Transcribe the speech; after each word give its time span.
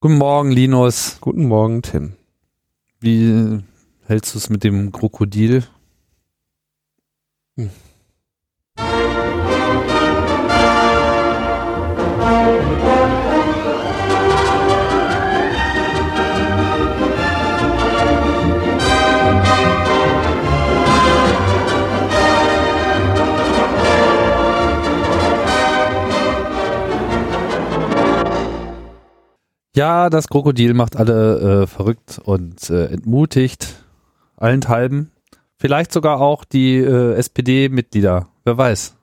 Guten 0.00 0.16
Morgen, 0.18 0.52
Linus. 0.52 1.18
Guten 1.20 1.48
Morgen, 1.48 1.82
Tim. 1.82 2.12
Wie 3.00 3.64
hältst 4.06 4.32
du 4.32 4.38
es 4.38 4.48
mit 4.48 4.62
dem 4.62 4.92
Krokodil? 4.92 5.64
Hm. 7.56 7.70
Ja, 29.78 30.10
das 30.10 30.26
Krokodil 30.26 30.74
macht 30.74 30.96
alle 30.96 31.62
äh, 31.62 31.66
verrückt 31.68 32.20
und 32.24 32.68
äh, 32.68 32.86
entmutigt, 32.86 33.84
allenthalben. 34.36 35.12
Vielleicht 35.56 35.92
sogar 35.92 36.20
auch 36.20 36.44
die 36.44 36.78
äh, 36.78 37.12
SPD-Mitglieder, 37.14 38.26
wer 38.44 38.58
weiß. 38.58 38.96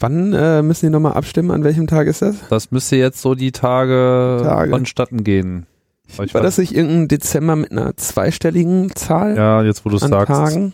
Wann 0.00 0.32
äh, 0.32 0.62
müssen 0.62 0.86
die 0.86 0.90
nochmal 0.90 1.12
abstimmen? 1.12 1.52
An 1.52 1.62
welchem 1.62 1.86
Tag 1.86 2.08
ist 2.08 2.20
das? 2.20 2.34
Das 2.48 2.72
müsste 2.72 2.96
jetzt 2.96 3.22
so 3.22 3.36
die 3.36 3.52
Tage, 3.52 4.40
Tage. 4.42 4.70
vonstatten 4.70 5.22
gehen. 5.22 5.66
War 6.16 6.42
das 6.42 6.58
nicht 6.58 6.74
irgendein 6.74 7.06
Dezember 7.06 7.54
mit 7.54 7.70
einer 7.70 7.96
zweistelligen 7.96 8.90
Zahl? 8.96 9.36
Ja, 9.36 9.62
jetzt 9.62 9.84
wo 9.84 9.90
du 9.90 9.98
es 9.98 10.02
sagst, 10.02 10.26
Tagen? 10.26 10.72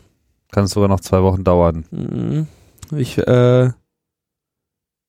kann 0.52 0.64
es 0.64 0.70
sogar 0.70 0.88
noch 0.88 1.00
zwei 1.00 1.22
Wochen 1.22 1.44
dauern. 1.44 1.84
Mhm. 1.90 2.46
Ich, 2.96 3.18
äh, 3.18 3.24
da, 3.26 3.74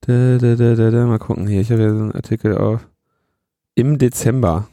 da, 0.02 0.38
da, 0.38 0.76
da, 0.76 0.92
da, 0.92 1.06
mal 1.06 1.20
gucken 1.20 1.48
hier, 1.48 1.62
ich 1.62 1.72
habe 1.72 1.84
ja 1.84 1.90
so 1.92 2.02
einen 2.02 2.12
Artikel 2.12 2.58
auf 2.58 2.86
im 3.76 3.98
Dezember. 3.98 4.68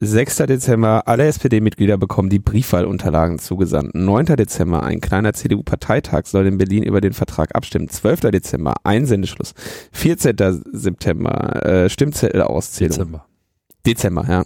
6. 0.00 0.36
Dezember, 0.36 1.06
alle 1.06 1.26
SPD-Mitglieder 1.26 1.96
bekommen 1.96 2.28
die 2.28 2.38
Briefwahlunterlagen 2.38 3.38
zugesandt. 3.38 3.94
9. 3.94 4.26
Dezember, 4.36 4.82
ein 4.82 5.00
kleiner 5.00 5.32
CDU-Parteitag 5.32 6.26
soll 6.26 6.46
in 6.46 6.58
Berlin 6.58 6.82
über 6.82 7.00
den 7.00 7.12
Vertrag 7.12 7.54
abstimmen. 7.54 7.88
12. 7.88 8.20
Dezember, 8.32 8.74
Einsendeschluss. 8.82 9.54
14. 9.92 10.62
September, 10.72 11.64
äh, 11.64 11.88
Stimmzettelauszählung. 11.88 12.96
Dezember. 12.96 13.26
Dezember, 13.86 14.44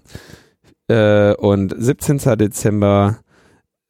ja. 0.89 1.31
Äh, 1.31 1.35
und 1.37 1.75
17. 1.77 2.19
Dezember, 2.37 3.19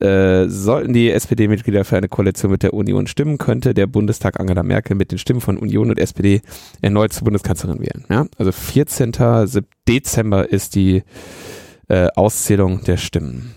äh, 0.01 0.49
sollten 0.49 0.93
die 0.93 1.11
SPD-Mitglieder 1.11 1.85
für 1.85 1.97
eine 1.97 2.09
Koalition 2.09 2.53
mit 2.53 2.63
der 2.63 2.75
Union 2.75 3.07
stimmen, 3.07 3.39
könnte 3.39 3.75
der 3.75 3.87
Bundestag 3.87 4.39
Angela 4.39 4.63
Merkel 4.63 4.97
mit 4.97 5.11
den 5.11 5.19
Stimmen 5.19 5.41
von 5.41 5.59
Union 5.59 5.91
und 5.91 5.99
SPD 5.99 6.43
erneut 6.81 7.13
zur 7.13 7.25
Bundeskanzlerin 7.25 7.81
wählen. 7.81 8.05
Ja? 8.09 8.27
Also 8.37 8.53
14. 8.53 9.13
Dezember 9.89 10.51
ist 10.51 10.77
die 10.77 11.03
äh, 11.89 12.09
Auszählung 12.15 12.85
der 12.85 12.97
Stimmen. 12.97 13.55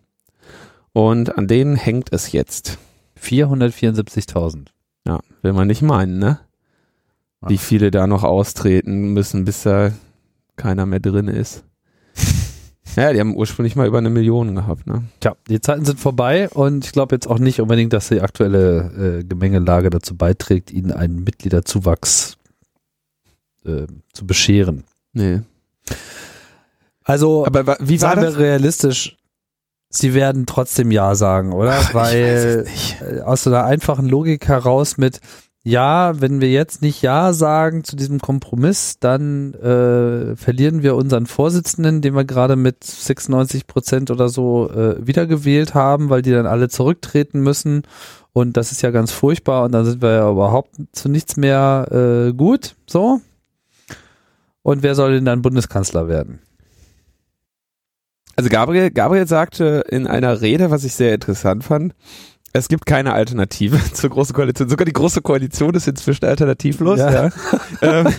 Und 0.92 1.36
an 1.36 1.46
denen 1.46 1.76
hängt 1.76 2.12
es 2.12 2.32
jetzt. 2.32 2.78
474.000. 3.20 4.66
Ja, 5.06 5.20
will 5.42 5.52
man 5.52 5.68
nicht 5.68 5.82
meinen, 5.82 6.18
ne? 6.18 6.40
Wie 7.48 7.58
viele 7.58 7.90
da 7.90 8.06
noch 8.06 8.24
austreten 8.24 9.12
müssen, 9.12 9.44
bis 9.44 9.62
da 9.62 9.92
keiner 10.56 10.86
mehr 10.86 11.00
drin 11.00 11.28
ist. 11.28 11.64
Ja, 12.94 13.12
die 13.12 13.20
haben 13.20 13.36
ursprünglich 13.36 13.76
mal 13.76 13.86
über 13.86 13.98
eine 13.98 14.08
Million 14.08 14.54
gehabt, 14.54 14.86
ne? 14.86 15.02
Tja, 15.20 15.36
die 15.50 15.60
Zeiten 15.60 15.84
sind 15.84 16.00
vorbei 16.00 16.48
und 16.48 16.86
ich 16.86 16.92
glaube 16.92 17.14
jetzt 17.14 17.26
auch 17.26 17.38
nicht 17.38 17.60
unbedingt, 17.60 17.92
dass 17.92 18.08
die 18.08 18.22
aktuelle 18.22 19.18
äh, 19.20 19.24
Gemengelage 19.24 19.90
dazu 19.90 20.16
beiträgt, 20.16 20.72
ihnen 20.72 20.92
einen 20.92 21.22
Mitgliederzuwachs 21.22 22.38
äh, 23.66 23.86
zu 24.14 24.26
bescheren. 24.26 24.84
Nee. 25.12 25.42
Also, 27.04 27.44
aber 27.44 27.76
wie 27.80 28.00
war 28.00 28.16
das? 28.16 28.38
realistisch, 28.38 29.18
sie 29.90 30.14
werden 30.14 30.46
trotzdem 30.46 30.90
Ja 30.90 31.14
sagen, 31.14 31.52
oder? 31.52 31.78
Ach, 31.78 31.92
Weil 31.92 32.66
aus 33.24 33.42
so 33.42 33.50
einer 33.50 33.64
einfachen 33.64 34.08
Logik 34.08 34.48
heraus 34.48 34.96
mit, 34.96 35.20
ja, 35.66 36.20
wenn 36.20 36.40
wir 36.40 36.48
jetzt 36.48 36.80
nicht 36.80 37.02
Ja 37.02 37.32
sagen 37.32 37.82
zu 37.82 37.96
diesem 37.96 38.20
Kompromiss, 38.20 39.00
dann 39.00 39.52
äh, 39.54 40.36
verlieren 40.36 40.84
wir 40.84 40.94
unseren 40.94 41.26
Vorsitzenden, 41.26 42.02
den 42.02 42.14
wir 42.14 42.24
gerade 42.24 42.54
mit 42.54 42.84
96 42.84 43.66
Prozent 43.66 44.12
oder 44.12 44.28
so 44.28 44.70
äh, 44.70 45.04
wiedergewählt 45.04 45.74
haben, 45.74 46.08
weil 46.08 46.22
die 46.22 46.30
dann 46.30 46.46
alle 46.46 46.68
zurücktreten 46.68 47.40
müssen. 47.40 47.82
Und 48.32 48.56
das 48.56 48.70
ist 48.70 48.82
ja 48.82 48.92
ganz 48.92 49.10
furchtbar 49.10 49.64
und 49.64 49.72
dann 49.72 49.84
sind 49.84 50.02
wir 50.02 50.12
ja 50.12 50.30
überhaupt 50.30 50.76
zu 50.92 51.08
nichts 51.08 51.36
mehr 51.36 51.88
äh, 52.28 52.32
gut. 52.32 52.76
So. 52.86 53.20
Und 54.62 54.84
wer 54.84 54.94
soll 54.94 55.14
denn 55.14 55.24
dann 55.24 55.42
Bundeskanzler 55.42 56.06
werden? 56.06 56.38
Also 58.36 58.50
Gabriel, 58.50 58.92
Gabriel 58.92 59.26
sagte 59.26 59.82
in 59.88 60.06
einer 60.06 60.40
Rede, 60.42 60.70
was 60.70 60.84
ich 60.84 60.94
sehr 60.94 61.14
interessant 61.14 61.64
fand, 61.64 61.92
es 62.58 62.68
gibt 62.68 62.86
keine 62.86 63.12
Alternative 63.12 63.80
zur 63.92 64.10
Großen 64.10 64.34
Koalition. 64.34 64.68
Sogar 64.68 64.84
die 64.84 64.92
Große 64.92 65.22
Koalition 65.22 65.74
ist 65.74 65.88
inzwischen 65.88 66.24
alternativlos. 66.24 66.98
Ja. 66.98 67.26
ja. 67.26 67.30
ähm, 67.82 68.14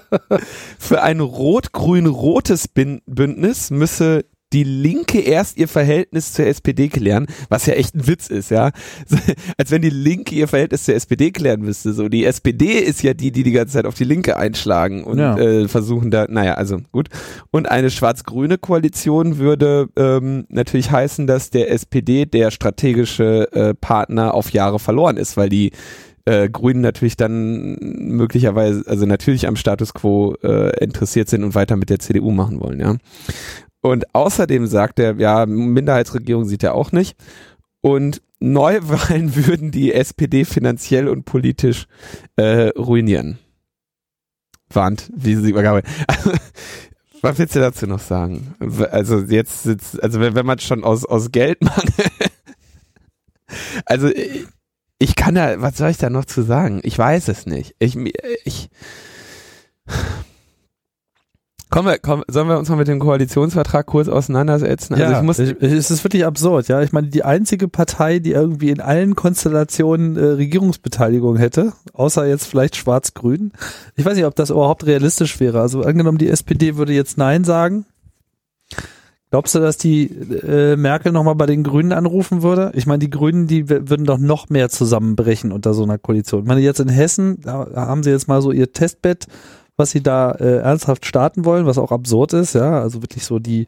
für 0.78 1.02
ein 1.02 1.20
rot-grün-rotes 1.20 2.68
Bündnis 2.68 3.70
müsse 3.70 4.24
die 4.54 4.64
Linke 4.64 5.20
erst 5.20 5.58
ihr 5.58 5.66
Verhältnis 5.66 6.32
zur 6.32 6.46
SPD 6.46 6.88
klären, 6.88 7.26
was 7.48 7.66
ja 7.66 7.74
echt 7.74 7.94
ein 7.94 8.06
Witz 8.06 8.28
ist, 8.28 8.50
ja. 8.50 8.70
Als 9.58 9.70
wenn 9.70 9.82
die 9.82 9.90
Linke 9.90 10.34
ihr 10.34 10.46
Verhältnis 10.46 10.84
zur 10.84 10.94
SPD 10.94 11.32
klären 11.32 11.60
müsste. 11.60 11.92
So, 11.92 12.08
die 12.08 12.24
SPD 12.24 12.78
ist 12.78 13.02
ja 13.02 13.14
die, 13.14 13.32
die 13.32 13.42
die 13.42 13.52
ganze 13.52 13.74
Zeit 13.74 13.86
auf 13.86 13.94
die 13.94 14.04
Linke 14.04 14.36
einschlagen 14.36 15.02
und 15.02 15.18
ja. 15.18 15.36
äh, 15.36 15.66
versuchen 15.66 16.12
da, 16.12 16.26
naja, 16.28 16.54
also 16.54 16.78
gut. 16.92 17.08
Und 17.50 17.68
eine 17.68 17.90
schwarz-grüne 17.90 18.56
Koalition 18.56 19.38
würde 19.38 19.88
ähm, 19.96 20.46
natürlich 20.48 20.90
heißen, 20.90 21.26
dass 21.26 21.50
der 21.50 21.72
SPD 21.72 22.24
der 22.24 22.52
strategische 22.52 23.52
äh, 23.52 23.74
Partner 23.74 24.34
auf 24.34 24.50
Jahre 24.50 24.78
verloren 24.78 25.16
ist, 25.16 25.36
weil 25.36 25.48
die 25.48 25.72
äh, 26.26 26.48
Grünen 26.48 26.80
natürlich 26.80 27.16
dann 27.16 27.76
möglicherweise, 27.80 28.84
also 28.86 29.04
natürlich 29.04 29.46
am 29.46 29.56
Status 29.56 29.94
quo 29.94 30.34
äh, 30.42 30.82
interessiert 30.82 31.28
sind 31.28 31.44
und 31.44 31.54
weiter 31.54 31.76
mit 31.76 31.90
der 31.90 31.98
CDU 31.98 32.30
machen 32.30 32.60
wollen, 32.60 32.80
ja. 32.80 32.96
Und 33.84 34.14
außerdem 34.14 34.66
sagt 34.66 34.98
er, 34.98 35.14
ja, 35.16 35.44
Minderheitsregierung 35.44 36.46
sieht 36.46 36.62
er 36.62 36.74
auch 36.74 36.90
nicht. 36.90 37.18
Und 37.82 38.22
Neuwahlen 38.40 39.36
würden 39.46 39.72
die 39.72 39.92
SPD 39.92 40.46
finanziell 40.46 41.06
und 41.06 41.26
politisch 41.26 41.86
äh, 42.36 42.68
ruinieren. 42.78 43.38
Warnt, 44.70 45.10
wie 45.14 45.34
sie 45.34 45.50
übergabe. 45.50 45.82
was 47.20 47.38
willst 47.38 47.56
du 47.56 47.60
dazu 47.60 47.86
noch 47.86 48.00
sagen? 48.00 48.54
Also 48.90 49.18
jetzt 49.18 49.64
sitzt, 49.64 50.02
also 50.02 50.18
wenn, 50.18 50.34
wenn 50.34 50.46
man 50.46 50.60
schon 50.60 50.82
aus, 50.82 51.04
aus 51.04 51.30
Geldmangel, 51.30 51.92
also 53.84 54.08
ich 54.98 55.14
kann 55.14 55.34
da, 55.34 55.60
was 55.60 55.76
soll 55.76 55.90
ich 55.90 55.98
da 55.98 56.08
noch 56.08 56.24
zu 56.24 56.40
sagen? 56.40 56.80
Ich 56.84 56.98
weiß 56.98 57.28
es 57.28 57.44
nicht. 57.44 57.76
Ich, 57.80 57.98
ich, 58.46 58.70
Kommen 61.74 61.88
wir, 61.88 61.98
komm, 61.98 62.22
sollen 62.28 62.46
wir 62.46 62.56
uns 62.56 62.68
mal 62.68 62.76
mit 62.76 62.86
dem 62.86 63.00
Koalitionsvertrag 63.00 63.84
kurz 63.84 64.06
auseinandersetzen? 64.06 64.94
Also 64.94 65.06
ja, 65.06 65.18
ich 65.18 65.24
muss, 65.24 65.40
ich, 65.40 65.56
es 65.60 65.90
ist 65.90 66.04
wirklich 66.04 66.24
absurd, 66.24 66.68
ja. 66.68 66.80
Ich 66.82 66.92
meine, 66.92 67.08
die 67.08 67.24
einzige 67.24 67.66
Partei, 67.66 68.20
die 68.20 68.30
irgendwie 68.30 68.70
in 68.70 68.80
allen 68.80 69.16
Konstellationen 69.16 70.16
äh, 70.16 70.24
Regierungsbeteiligung 70.24 71.36
hätte, 71.36 71.72
außer 71.92 72.28
jetzt 72.28 72.46
vielleicht 72.46 72.76
Schwarz-Grün. 72.76 73.50
Ich 73.96 74.04
weiß 74.04 74.14
nicht, 74.14 74.24
ob 74.24 74.36
das 74.36 74.50
überhaupt 74.50 74.86
realistisch 74.86 75.40
wäre. 75.40 75.60
Also 75.60 75.82
angenommen, 75.82 76.18
die 76.18 76.28
SPD 76.28 76.76
würde 76.76 76.92
jetzt 76.92 77.18
Nein 77.18 77.42
sagen. 77.42 77.86
Glaubst 79.30 79.56
du, 79.56 79.58
dass 79.58 79.76
die 79.76 80.04
äh, 80.04 80.76
Merkel 80.76 81.10
nochmal 81.10 81.34
bei 81.34 81.46
den 81.46 81.64
Grünen 81.64 81.90
anrufen 81.90 82.42
würde? 82.44 82.70
Ich 82.76 82.86
meine, 82.86 83.00
die 83.00 83.10
Grünen, 83.10 83.48
die 83.48 83.68
würden 83.68 84.06
doch 84.06 84.18
noch 84.18 84.48
mehr 84.48 84.68
zusammenbrechen 84.68 85.50
unter 85.50 85.74
so 85.74 85.82
einer 85.82 85.98
Koalition. 85.98 86.42
Ich 86.42 86.46
meine, 86.46 86.60
jetzt 86.60 86.78
in 86.78 86.88
Hessen, 86.88 87.40
da 87.40 87.66
haben 87.74 88.04
sie 88.04 88.10
jetzt 88.10 88.28
mal 88.28 88.40
so 88.42 88.52
ihr 88.52 88.72
Testbett 88.72 89.26
was 89.76 89.90
sie 89.90 90.02
da 90.02 90.32
äh, 90.32 90.58
ernsthaft 90.58 91.06
starten 91.06 91.44
wollen, 91.44 91.66
was 91.66 91.78
auch 91.78 91.92
absurd 91.92 92.32
ist, 92.32 92.54
ja, 92.54 92.80
also 92.80 93.02
wirklich 93.02 93.24
so 93.24 93.38
die 93.38 93.66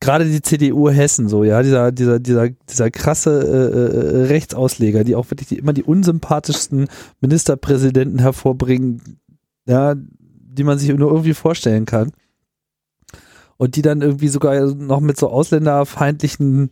gerade 0.00 0.24
die 0.24 0.42
CDU 0.42 0.90
Hessen 0.90 1.28
so, 1.28 1.44
ja, 1.44 1.62
dieser 1.62 1.92
dieser 1.92 2.18
dieser 2.18 2.50
dieser 2.50 2.90
krasse 2.90 3.40
äh, 3.40 4.22
äh, 4.22 4.26
Rechtsausleger, 4.26 5.04
die 5.04 5.16
auch 5.16 5.30
wirklich 5.30 5.48
die, 5.48 5.58
immer 5.58 5.72
die 5.72 5.82
unsympathischsten 5.82 6.88
Ministerpräsidenten 7.20 8.20
hervorbringen, 8.20 9.18
ja, 9.66 9.94
die 9.96 10.64
man 10.64 10.78
sich 10.78 10.88
nur 10.94 11.10
irgendwie 11.10 11.34
vorstellen 11.34 11.86
kann. 11.86 12.12
Und 13.56 13.74
die 13.74 13.82
dann 13.82 14.02
irgendwie 14.02 14.28
sogar 14.28 14.72
noch 14.72 15.00
mit 15.00 15.18
so 15.18 15.28
ausländerfeindlichen 15.30 16.70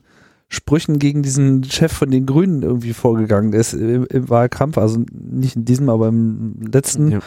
Sprüchen 0.48 1.00
gegen 1.00 1.22
diesen 1.24 1.64
Chef 1.64 1.92
von 1.92 2.12
den 2.12 2.26
Grünen 2.26 2.62
irgendwie 2.62 2.92
vorgegangen 2.92 3.52
ist 3.52 3.72
im, 3.72 4.06
im 4.06 4.28
Wahlkampf, 4.28 4.78
also 4.78 5.04
nicht 5.12 5.56
in 5.56 5.64
diesem, 5.64 5.88
aber 5.88 6.08
im 6.08 6.60
letzten. 6.70 7.10
Ja. 7.10 7.18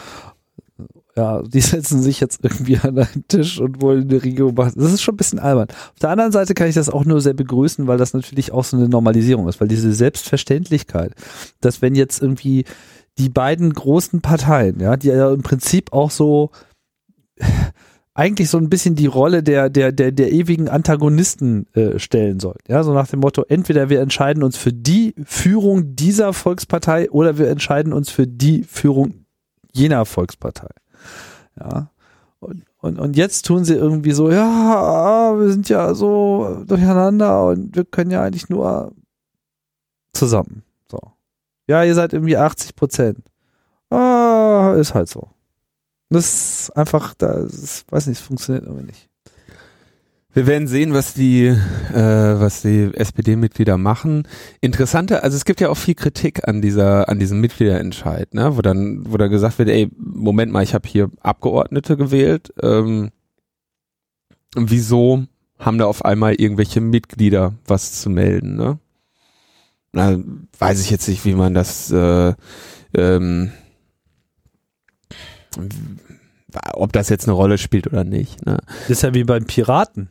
Ja, 1.16 1.42
die 1.42 1.60
setzen 1.60 2.00
sich 2.02 2.20
jetzt 2.20 2.40
irgendwie 2.42 2.78
an 2.78 2.98
einen 2.98 3.24
Tisch 3.28 3.60
und 3.60 3.80
wollen 3.80 4.08
eine 4.08 4.22
Regierung 4.22 4.54
machen. 4.54 4.74
Das 4.76 4.92
ist 4.92 5.02
schon 5.02 5.14
ein 5.14 5.18
bisschen 5.18 5.38
albern. 5.38 5.68
Auf 5.70 5.98
der 6.00 6.10
anderen 6.10 6.32
Seite 6.32 6.54
kann 6.54 6.68
ich 6.68 6.74
das 6.74 6.88
auch 6.88 7.04
nur 7.04 7.20
sehr 7.20 7.34
begrüßen, 7.34 7.86
weil 7.86 7.98
das 7.98 8.14
natürlich 8.14 8.52
auch 8.52 8.64
so 8.64 8.76
eine 8.76 8.88
Normalisierung 8.88 9.48
ist, 9.48 9.60
weil 9.60 9.68
diese 9.68 9.92
Selbstverständlichkeit, 9.92 11.12
dass 11.60 11.82
wenn 11.82 11.94
jetzt 11.94 12.22
irgendwie 12.22 12.64
die 13.18 13.28
beiden 13.28 13.72
großen 13.72 14.20
Parteien, 14.20 14.80
ja, 14.80 14.96
die 14.96 15.08
ja 15.08 15.32
im 15.32 15.42
Prinzip 15.42 15.92
auch 15.92 16.10
so 16.10 16.50
eigentlich 18.14 18.50
so 18.50 18.58
ein 18.58 18.68
bisschen 18.68 18.96
die 18.96 19.06
Rolle 19.06 19.42
der, 19.42 19.70
der, 19.70 19.92
der, 19.92 20.12
der 20.12 20.32
ewigen 20.32 20.68
Antagonisten 20.68 21.66
äh, 21.74 21.98
stellen 21.98 22.40
sollen. 22.40 22.58
Ja, 22.68 22.82
so 22.82 22.92
nach 22.92 23.06
dem 23.06 23.20
Motto, 23.20 23.44
entweder 23.48 23.88
wir 23.88 24.00
entscheiden 24.00 24.42
uns 24.42 24.56
für 24.56 24.72
die 24.72 25.14
Führung 25.24 25.96
dieser 25.96 26.32
Volkspartei 26.32 27.10
oder 27.10 27.38
wir 27.38 27.48
entscheiden 27.48 27.92
uns 27.92 28.10
für 28.10 28.26
die 28.26 28.64
Führung 28.64 29.26
jener 29.72 30.04
Volkspartei. 30.04 30.68
Ja. 31.58 31.90
Und, 32.40 32.64
und, 32.78 32.98
und 32.98 33.16
jetzt 33.16 33.44
tun 33.46 33.64
sie 33.64 33.74
irgendwie 33.74 34.12
so, 34.12 34.30
ja, 34.30 35.34
wir 35.38 35.50
sind 35.50 35.68
ja 35.68 35.94
so 35.94 36.64
durcheinander 36.66 37.46
und 37.46 37.76
wir 37.76 37.84
können 37.84 38.10
ja 38.10 38.22
eigentlich 38.22 38.48
nur 38.48 38.92
zusammen. 40.14 40.62
So. 40.90 40.98
Ja, 41.66 41.84
ihr 41.84 41.94
seid 41.94 42.14
irgendwie 42.14 42.36
80 42.36 42.74
Prozent. 42.76 43.18
Ah, 43.90 44.74
ist 44.78 44.94
halt 44.94 45.08
so. 45.08 45.28
Das 46.08 46.24
ist 46.24 46.76
einfach, 46.76 47.14
das 47.14 47.84
weiß 47.88 48.06
nicht, 48.06 48.20
es 48.20 48.26
funktioniert 48.26 48.64
irgendwie 48.64 48.86
nicht. 48.86 49.09
Wir 50.32 50.46
werden 50.46 50.68
sehen, 50.68 50.94
was 50.94 51.12
die, 51.14 51.46
äh, 51.46 51.94
was 51.94 52.62
die 52.62 52.90
SPD-Mitglieder 52.94 53.76
machen. 53.78 54.28
Interessante, 54.60 55.24
also 55.24 55.36
es 55.36 55.44
gibt 55.44 55.60
ja 55.60 55.70
auch 55.70 55.76
viel 55.76 55.96
Kritik 55.96 56.46
an 56.46 56.62
dieser, 56.62 57.08
an 57.08 57.18
diesem 57.18 57.40
Mitgliederentscheid, 57.40 58.32
ne, 58.32 58.56
wo 58.56 58.62
dann, 58.62 59.10
wo 59.10 59.16
dann 59.16 59.30
gesagt 59.30 59.58
wird, 59.58 59.68
ey, 59.68 59.90
Moment 59.98 60.52
mal, 60.52 60.62
ich 60.62 60.72
habe 60.72 60.88
hier 60.88 61.10
Abgeordnete 61.20 61.96
gewählt. 61.96 62.54
Ähm, 62.62 63.10
wieso 64.54 65.24
haben 65.58 65.78
da 65.78 65.86
auf 65.86 66.04
einmal 66.04 66.34
irgendwelche 66.34 66.80
Mitglieder 66.80 67.54
was 67.66 68.00
zu 68.00 68.08
melden, 68.08 68.56
ne? 68.56 68.78
Na, 69.92 70.16
weiß 70.60 70.80
ich 70.80 70.90
jetzt 70.90 71.08
nicht, 71.08 71.24
wie 71.24 71.34
man 71.34 71.52
das, 71.52 71.90
äh, 71.90 72.34
ähm, 72.94 73.50
ob 76.72 76.92
das 76.92 77.08
jetzt 77.08 77.26
eine 77.26 77.32
Rolle 77.32 77.58
spielt 77.58 77.88
oder 77.88 78.04
nicht. 78.04 78.46
Ne? 78.46 78.58
Das 78.82 78.90
ist 78.90 79.02
ja 79.02 79.14
wie 79.14 79.24
beim 79.24 79.46
Piraten. 79.46 80.08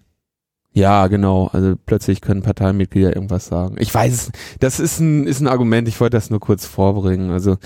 Ja, 0.79 1.07
genau. 1.07 1.49
Also 1.51 1.75
plötzlich 1.85 2.21
können 2.21 2.41
Parteimitglieder 2.41 3.13
irgendwas 3.13 3.47
sagen. 3.47 3.75
Ich 3.79 3.93
weiß, 3.93 4.31
das 4.61 4.79
ist 4.79 5.01
ein, 5.01 5.27
ist 5.27 5.41
ein 5.41 5.47
Argument. 5.47 5.89
Ich 5.89 5.99
wollte 5.99 6.15
das 6.15 6.29
nur 6.29 6.39
kurz 6.39 6.65
vorbringen. 6.65 7.31
Also, 7.31 7.57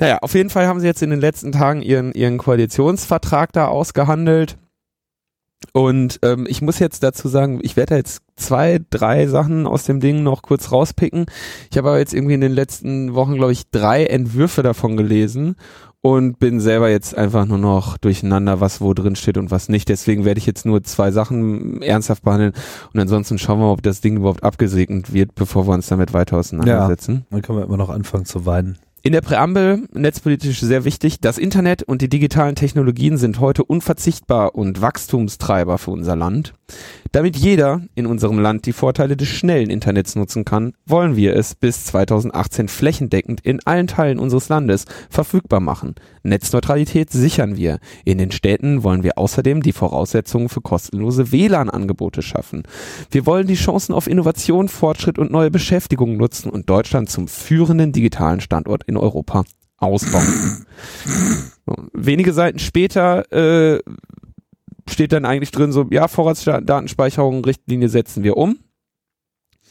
naja, 0.00 0.18
auf 0.20 0.34
jeden 0.34 0.50
Fall 0.50 0.66
haben 0.66 0.80
sie 0.80 0.86
jetzt 0.86 1.00
in 1.00 1.10
den 1.10 1.20
letzten 1.20 1.52
Tagen 1.52 1.80
ihren, 1.80 2.10
ihren 2.12 2.38
Koalitionsvertrag 2.38 3.52
da 3.52 3.68
ausgehandelt. 3.68 4.58
Und 5.72 6.18
ähm, 6.22 6.46
ich 6.48 6.60
muss 6.60 6.80
jetzt 6.80 7.04
dazu 7.04 7.28
sagen, 7.28 7.60
ich 7.62 7.76
werde 7.76 7.94
jetzt 7.94 8.22
zwei, 8.34 8.80
drei 8.90 9.28
Sachen 9.28 9.66
aus 9.66 9.84
dem 9.84 10.00
Ding 10.00 10.24
noch 10.24 10.42
kurz 10.42 10.72
rauspicken. 10.72 11.26
Ich 11.70 11.78
habe 11.78 11.88
aber 11.88 11.98
jetzt 11.98 12.14
irgendwie 12.14 12.34
in 12.34 12.40
den 12.40 12.52
letzten 12.52 13.14
Wochen, 13.14 13.34
glaube 13.34 13.52
ich, 13.52 13.70
drei 13.70 14.06
Entwürfe 14.06 14.62
davon 14.62 14.96
gelesen 14.96 15.54
und 16.06 16.38
bin 16.38 16.60
selber 16.60 16.88
jetzt 16.88 17.18
einfach 17.18 17.46
nur 17.46 17.58
noch 17.58 17.98
durcheinander, 17.98 18.60
was 18.60 18.80
wo 18.80 18.94
drin 18.94 19.16
steht 19.16 19.38
und 19.38 19.50
was 19.50 19.68
nicht. 19.68 19.88
Deswegen 19.88 20.24
werde 20.24 20.38
ich 20.38 20.46
jetzt 20.46 20.64
nur 20.64 20.84
zwei 20.84 21.10
Sachen 21.10 21.82
ernsthaft 21.82 22.22
behandeln 22.22 22.52
und 22.92 23.00
ansonsten 23.00 23.38
schauen 23.38 23.58
wir, 23.58 23.72
ob 23.72 23.82
das 23.82 24.02
Ding 24.02 24.18
überhaupt 24.18 24.44
abgesegnet 24.44 25.12
wird, 25.12 25.34
bevor 25.34 25.66
wir 25.66 25.74
uns 25.74 25.88
damit 25.88 26.12
weiter 26.12 26.36
auseinandersetzen. 26.36 27.14
Ja, 27.14 27.22
dann 27.30 27.42
können 27.42 27.58
wir 27.58 27.64
immer 27.64 27.76
noch 27.76 27.90
anfangen 27.90 28.24
zu 28.24 28.46
weinen. 28.46 28.78
In 29.02 29.12
der 29.12 29.20
Präambel, 29.20 29.88
netzpolitisch 29.94 30.60
sehr 30.60 30.84
wichtig, 30.84 31.20
das 31.20 31.38
Internet 31.38 31.82
und 31.82 32.02
die 32.02 32.08
digitalen 32.08 32.54
Technologien 32.54 33.16
sind 33.16 33.40
heute 33.40 33.64
unverzichtbar 33.64 34.54
und 34.54 34.80
Wachstumstreiber 34.80 35.78
für 35.78 35.90
unser 35.90 36.14
Land. 36.14 36.54
Damit 37.12 37.36
jeder 37.36 37.82
in 37.94 38.06
unserem 38.06 38.38
Land 38.38 38.66
die 38.66 38.72
Vorteile 38.72 39.16
des 39.16 39.28
schnellen 39.28 39.70
Internets 39.70 40.16
nutzen 40.16 40.44
kann, 40.44 40.74
wollen 40.84 41.16
wir 41.16 41.34
es 41.34 41.54
bis 41.54 41.84
2018 41.86 42.68
flächendeckend 42.68 43.40
in 43.40 43.60
allen 43.64 43.86
Teilen 43.86 44.18
unseres 44.18 44.48
Landes 44.48 44.84
verfügbar 45.08 45.60
machen. 45.60 45.94
Netzneutralität 46.24 47.10
sichern 47.10 47.56
wir. 47.56 47.78
In 48.04 48.18
den 48.18 48.32
Städten 48.32 48.82
wollen 48.82 49.02
wir 49.02 49.16
außerdem 49.16 49.62
die 49.62 49.72
Voraussetzungen 49.72 50.48
für 50.48 50.60
kostenlose 50.60 51.32
WLAN-Angebote 51.32 52.22
schaffen. 52.22 52.64
Wir 53.10 53.24
wollen 53.24 53.46
die 53.46 53.54
Chancen 53.54 53.94
auf 53.94 54.08
Innovation, 54.08 54.68
Fortschritt 54.68 55.18
und 55.18 55.30
neue 55.30 55.50
Beschäftigung 55.50 56.16
nutzen 56.16 56.50
und 56.50 56.68
Deutschland 56.68 57.08
zum 57.08 57.28
führenden 57.28 57.92
digitalen 57.92 58.40
Standort 58.40 58.84
in 58.84 58.96
Europa 58.96 59.44
ausbauen. 59.78 60.66
Wenige 61.92 62.32
Seiten 62.32 62.58
später 62.58 63.30
äh, 63.32 63.80
steht 64.88 65.12
dann 65.12 65.24
eigentlich 65.24 65.50
drin 65.50 65.72
so, 65.72 65.86
ja, 65.90 66.08
Vorratsdatenspeicherung, 66.08 67.44
Richtlinie 67.44 67.88
setzen 67.88 68.22
wir 68.22 68.36
um. 68.36 68.58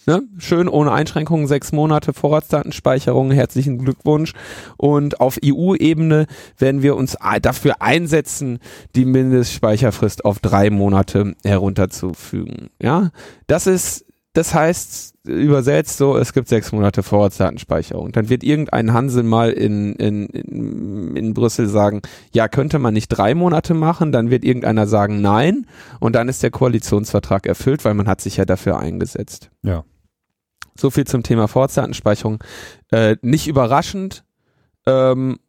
Ne? 0.07 0.21
Schön 0.37 0.67
ohne 0.67 0.91
Einschränkungen, 0.91 1.47
sechs 1.47 1.71
Monate 1.71 2.13
Vorratsdatenspeicherung, 2.13 3.31
herzlichen 3.31 3.79
Glückwunsch. 3.79 4.33
Und 4.77 5.19
auf 5.19 5.39
EU-Ebene 5.43 6.27
werden 6.59 6.83
wir 6.83 6.95
uns 6.95 7.17
dafür 7.41 7.81
einsetzen, 7.81 8.59
die 8.95 9.05
Mindestspeicherfrist 9.05 10.23
auf 10.23 10.39
drei 10.39 10.69
Monate 10.69 11.33
herunterzufügen. 11.43 12.69
Ja, 12.79 13.09
das 13.47 13.65
ist, 13.65 14.04
das 14.35 14.53
heißt, 14.53 15.15
übersetzt 15.23 15.97
so, 15.97 16.17
es 16.17 16.33
gibt 16.33 16.49
sechs 16.49 16.73
Monate 16.73 17.03
Vorratsdatenspeicherung. 17.03 18.11
Dann 18.11 18.27
wird 18.27 18.43
irgendein 18.43 18.91
Hansel 18.91 19.23
mal 19.23 19.51
in, 19.51 19.93
in, 19.95 20.25
in, 20.27 21.15
in 21.15 21.33
Brüssel 21.33 21.67
sagen, 21.67 22.01
ja, 22.33 22.49
könnte 22.49 22.77
man 22.77 22.93
nicht 22.93 23.07
drei 23.07 23.33
Monate 23.33 23.73
machen, 23.73 24.11
dann 24.11 24.29
wird 24.29 24.43
irgendeiner 24.43 24.87
sagen 24.87 25.21
nein 25.21 25.67
und 26.01 26.15
dann 26.15 26.27
ist 26.27 26.43
der 26.43 26.51
Koalitionsvertrag 26.51 27.47
erfüllt, 27.47 27.85
weil 27.85 27.93
man 27.93 28.09
hat 28.09 28.19
sich 28.19 28.35
ja 28.35 28.43
dafür 28.43 28.77
eingesetzt. 28.77 29.51
Ja. 29.63 29.85
So 30.77 30.89
viel 30.89 31.07
zum 31.07 31.23
Thema 31.23 31.47
Vorratsdatenspeicherung. 31.47 32.43
Äh, 32.91 33.15
nicht 33.21 33.47
überraschend, 33.47 34.25
ähm, 34.85 35.39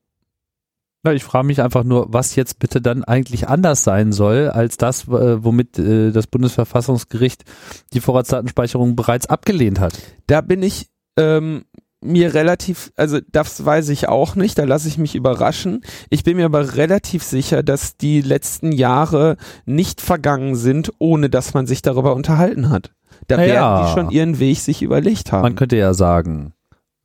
ja, 1.06 1.12
ich 1.12 1.24
frage 1.24 1.46
mich 1.46 1.62
einfach 1.62 1.84
nur, 1.84 2.06
was 2.12 2.36
jetzt 2.36 2.58
bitte 2.58 2.80
dann 2.80 3.04
eigentlich 3.04 3.48
anders 3.48 3.84
sein 3.84 4.12
soll, 4.12 4.48
als 4.48 4.76
das, 4.76 5.08
äh, 5.08 5.42
womit 5.44 5.78
äh, 5.78 6.10
das 6.10 6.26
Bundesverfassungsgericht 6.26 7.44
die 7.92 8.00
Vorratsdatenspeicherung 8.00 8.96
bereits 8.96 9.26
abgelehnt 9.26 9.80
hat. 9.80 9.98
Da 10.26 10.40
bin 10.40 10.62
ich 10.62 10.88
ähm, 11.18 11.64
mir 12.00 12.34
relativ, 12.34 12.92
also 12.96 13.18
das 13.32 13.64
weiß 13.64 13.88
ich 13.88 14.08
auch 14.08 14.34
nicht, 14.34 14.58
da 14.58 14.64
lasse 14.64 14.88
ich 14.88 14.98
mich 14.98 15.14
überraschen. 15.14 15.82
Ich 16.10 16.24
bin 16.24 16.36
mir 16.36 16.46
aber 16.46 16.74
relativ 16.76 17.22
sicher, 17.22 17.62
dass 17.62 17.96
die 17.96 18.20
letzten 18.20 18.72
Jahre 18.72 19.36
nicht 19.64 20.00
vergangen 20.00 20.56
sind, 20.56 20.92
ohne 20.98 21.30
dass 21.30 21.54
man 21.54 21.66
sich 21.66 21.82
darüber 21.82 22.14
unterhalten 22.14 22.70
hat. 22.70 22.92
Da 23.28 23.38
naja, 23.38 23.54
werden 23.54 23.86
die 23.86 23.92
schon 23.92 24.10
ihren 24.10 24.38
Weg 24.38 24.58
sich 24.58 24.82
überlegt 24.82 25.32
haben. 25.32 25.42
Man 25.42 25.56
könnte 25.56 25.76
ja 25.76 25.94
sagen, 25.94 26.52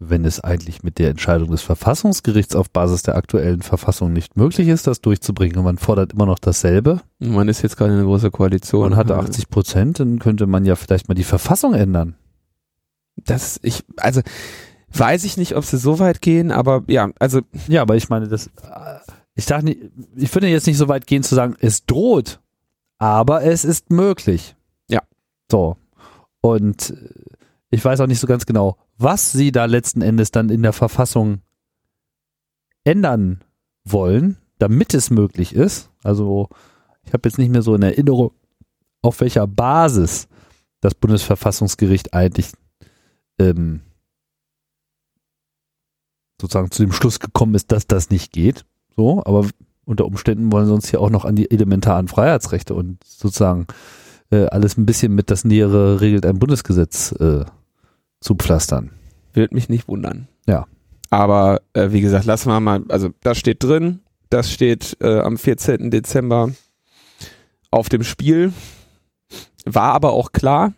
wenn 0.03 0.25
es 0.25 0.39
eigentlich 0.39 0.81
mit 0.81 0.98
der 0.98 1.12
Entscheidung 1.12 1.51
des 1.51 1.62
Verfassungsgerichts 1.62 2.55
auf 2.55 2.72
Basis 2.72 3.03
der 3.03 3.15
aktuellen 3.15 3.62
Verfassung 3.62 4.12
nicht 4.12 4.36
möglich 4.36 4.67
ist, 4.67 4.88
das 4.88 5.00
durchzubringen 5.01 5.58
und 5.60 5.63
man 5.63 5.77
fordert 5.77 6.13
immer 6.13 6.25
noch 6.25 6.39
dasselbe. 6.39 7.01
Man 7.20 7.48
ist 7.48 7.62
jetzt 7.62 7.77
gerade 7.77 7.93
eine 7.93 8.03
große 8.03 8.31
Koalition. 8.31 8.89
Man 8.89 8.96
hatte 8.98 9.15
80 9.15 9.50
Prozent, 9.50 10.00
dann 10.00 10.17
könnte 10.17 10.48
man 10.48 10.65
ja 10.65 10.75
vielleicht 10.75 11.08
mal 11.08 11.13
die 11.13 11.24
Verfassung 11.24 11.75
ändern. 11.75 12.15
Das, 13.15 13.60
ich, 13.62 13.84
also, 13.98 14.22
weiß 14.91 15.24
ich 15.24 15.38
nicht, 15.38 15.55
ob 15.55 15.65
sie 15.65 15.77
so 15.77 16.00
weit 16.00 16.22
gehen, 16.22 16.51
aber 16.51 16.84
ja, 16.88 17.12
also. 17.20 17.41
Ja, 17.67 17.84
aber 17.84 17.96
ich 17.96 18.10
meine, 18.10 18.27
das, 18.27 18.50
ich 19.36 19.46
dachte 19.46 19.65
nicht, 19.65 19.81
ich 20.15 20.34
würde 20.34 20.48
jetzt 20.48 20.65
nicht 20.65 20.77
so 20.77 20.88
weit 20.88 21.05
gehen 21.05 21.22
zu 21.22 21.36
sagen, 21.36 21.55
es 21.60 21.86
droht, 21.86 22.39
aber 22.98 23.43
es 23.43 23.65
ist 23.65 23.91
möglich. 23.91 24.55
Ja. 24.89 25.01
So. 25.51 25.77
Und 26.41 26.91
ich 27.70 27.86
weiß 27.86 28.01
auch 28.01 28.08
nicht 28.08 28.20
so 28.20 28.27
ganz 28.27 28.46
genau, 28.46 28.77
was 29.01 29.31
sie 29.31 29.51
da 29.51 29.65
letzten 29.65 30.01
Endes 30.01 30.31
dann 30.31 30.50
in 30.50 30.62
der 30.62 30.74
Verfassung 30.74 31.41
ändern 32.84 33.41
wollen, 33.84 34.38
damit 34.60 34.93
es 34.93 35.10
möglich 35.10 35.55
ist. 35.55 35.89
Also 36.03 36.50
ich 37.03 37.13
habe 37.13 37.27
jetzt 37.27 37.38
nicht 37.38 37.51
mehr 37.51 37.62
so 37.62 37.75
in 37.75 37.81
Erinnerung, 37.81 38.31
auf 39.01 39.22
welcher 39.22 39.48
Basis 39.48 40.27
das 40.81 40.96
Bundesverfassungsgericht 40.96 42.13
eigentlich 42.13 42.51
ähm, 43.39 43.81
sozusagen 46.39 46.72
zu 46.72 46.84
dem 46.84 46.91
Schluss 46.91 47.20
gekommen 47.20 47.55
ist, 47.55 47.72
dass 47.72 47.88
das 47.88 48.10
nicht 48.10 48.31
geht. 48.31 48.65
So, 48.96 49.24
aber 49.25 49.48
unter 49.86 50.05
Umständen 50.05 50.51
wollen 50.51 50.67
sie 50.67 50.74
uns 50.74 50.89
hier 50.89 51.01
auch 51.01 51.10
noch 51.10 51.25
an 51.25 51.36
die 51.36 51.50
elementaren 51.50 52.08
Freiheitsrechte 52.08 52.74
und 52.74 53.03
sozusagen 53.03 53.67
äh, 54.31 54.46
alles 54.46 54.77
ein 54.77 54.86
bisschen 54.86 55.13
mit 55.13 55.29
das 55.31 55.43
Nähere 55.43 56.01
regelt 56.01 56.25
ein 56.25 56.39
Bundesgesetz 56.39 57.12
äh, 57.13 57.46
zu 58.22 58.36
pflastern. 58.36 58.92
Wird 59.34 59.51
mich 59.51 59.68
nicht 59.68 59.88
wundern. 59.88 60.28
Ja. 60.48 60.68
Aber 61.10 61.62
äh, 61.74 61.92
wie 61.92 62.01
gesagt, 62.01 62.25
lassen 62.25 62.50
wir 62.50 62.60
mal, 62.60 62.84
also 62.88 63.10
das 63.22 63.38
steht 63.38 63.63
drin, 63.63 64.00
das 64.30 64.51
steht 64.51 64.96
äh, 65.01 65.20
am 65.20 65.38
14. 65.38 65.92
Dezember 65.92 66.51
auf 67.70 67.90
dem 67.90 68.04
Spiel. 68.04 68.54
War 69.66 69.94
aber 69.94 70.13
auch 70.13 70.32
klar. 70.32 70.74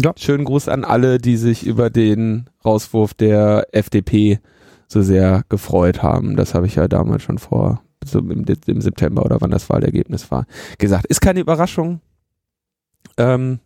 Ja. 0.00 0.12
Schönen 0.16 0.44
Gruß 0.44 0.68
an 0.68 0.84
alle, 0.84 1.18
die 1.18 1.36
sich 1.36 1.64
über 1.66 1.90
den 1.90 2.48
Rauswurf 2.64 3.14
der 3.14 3.68
FDP 3.72 4.40
so 4.88 5.02
sehr 5.02 5.44
gefreut 5.48 6.02
haben. 6.02 6.36
Das 6.36 6.54
habe 6.54 6.66
ich 6.66 6.76
ja 6.76 6.88
damals 6.88 7.22
schon 7.22 7.38
vor 7.38 7.82
so 8.04 8.18
im, 8.18 8.44
im 8.44 8.80
September 8.80 9.24
oder 9.24 9.40
wann 9.40 9.50
das 9.50 9.68
Wahlergebnis 9.70 10.30
war, 10.30 10.46
gesagt. 10.78 11.06
Ist 11.06 11.20
keine 11.20 11.40
Überraschung. 11.40 12.00
Ähm, 13.16 13.60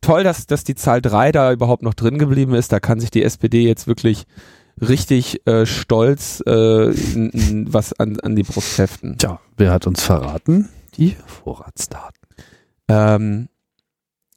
toll, 0.00 0.24
dass, 0.24 0.46
dass 0.46 0.64
die 0.64 0.74
Zahl 0.74 1.02
drei 1.02 1.32
da 1.32 1.52
überhaupt 1.52 1.82
noch 1.82 1.94
drin 1.94 2.18
geblieben 2.18 2.54
ist. 2.54 2.72
Da 2.72 2.80
kann 2.80 3.00
sich 3.00 3.10
die 3.10 3.22
SPD 3.22 3.66
jetzt 3.66 3.86
wirklich 3.86 4.26
richtig 4.80 5.46
äh, 5.46 5.66
stolz 5.66 6.42
äh, 6.46 6.50
n, 6.50 7.30
n, 7.32 7.66
was 7.72 7.92
an, 7.98 8.18
an 8.20 8.36
die 8.36 8.42
Brust 8.42 8.78
heften. 8.78 9.18
Tja, 9.18 9.40
wer 9.56 9.72
hat 9.72 9.86
uns 9.86 10.02
verraten? 10.02 10.68
Die 10.96 11.16
Vorratsdaten. 11.26 12.20
Ähm, 12.88 13.48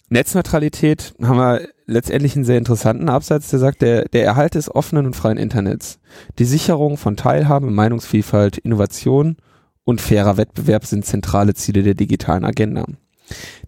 Netzneutralität 0.09 1.15
haben 1.21 1.37
wir 1.37 1.67
letztendlich 1.87 2.35
einen 2.35 2.45
sehr 2.45 2.57
interessanten 2.57 3.09
Absatz, 3.09 3.49
der 3.49 3.59
sagt, 3.59 3.81
der, 3.81 4.05
der 4.09 4.25
Erhalt 4.25 4.55
des 4.55 4.73
offenen 4.73 5.05
und 5.05 5.15
freien 5.15 5.37
Internets, 5.37 5.99
die 6.39 6.45
Sicherung 6.45 6.97
von 6.97 7.17
Teilhabe, 7.17 7.71
Meinungsvielfalt, 7.71 8.59
Innovation 8.59 9.37
und 9.83 10.01
fairer 10.01 10.37
Wettbewerb 10.37 10.85
sind 10.85 11.05
zentrale 11.05 11.55
Ziele 11.55 11.83
der 11.83 11.95
digitalen 11.95 12.45
Agenda. 12.45 12.85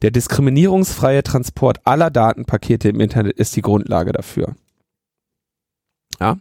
Der 0.02 0.12
diskriminierungsfreie 0.12 1.24
Transport 1.24 1.80
aller 1.86 2.10
Datenpakete 2.10 2.90
im 2.90 3.00
Internet 3.00 3.38
ist 3.38 3.56
die 3.56 3.62
Grundlage 3.62 4.12
dafür. 4.12 4.56
Ja. 6.20 6.38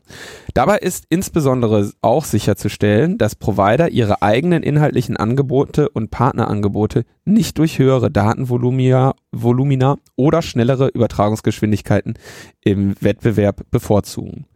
Dabei 0.55 0.79
ist 0.79 1.07
insbesondere 1.09 1.91
auch 2.01 2.25
sicherzustellen, 2.25 3.19
dass 3.19 3.35
Provider 3.35 3.91
ihre 3.91 4.23
eigenen 4.23 4.63
inhaltlichen 4.63 5.17
Angebote 5.17 5.89
und 5.89 6.11
Partnerangebote 6.11 7.05
nicht 7.25 7.59
durch 7.59 7.79
höhere 7.79 8.11
Datenvolumina 8.11 9.15
Volumina 9.33 9.97
oder 10.17 10.43
schnellere 10.43 10.89
Übertragungsgeschwindigkeiten 10.89 12.15
im 12.61 12.95
Wettbewerb 13.01 13.63
bevorzugen. 13.71 14.47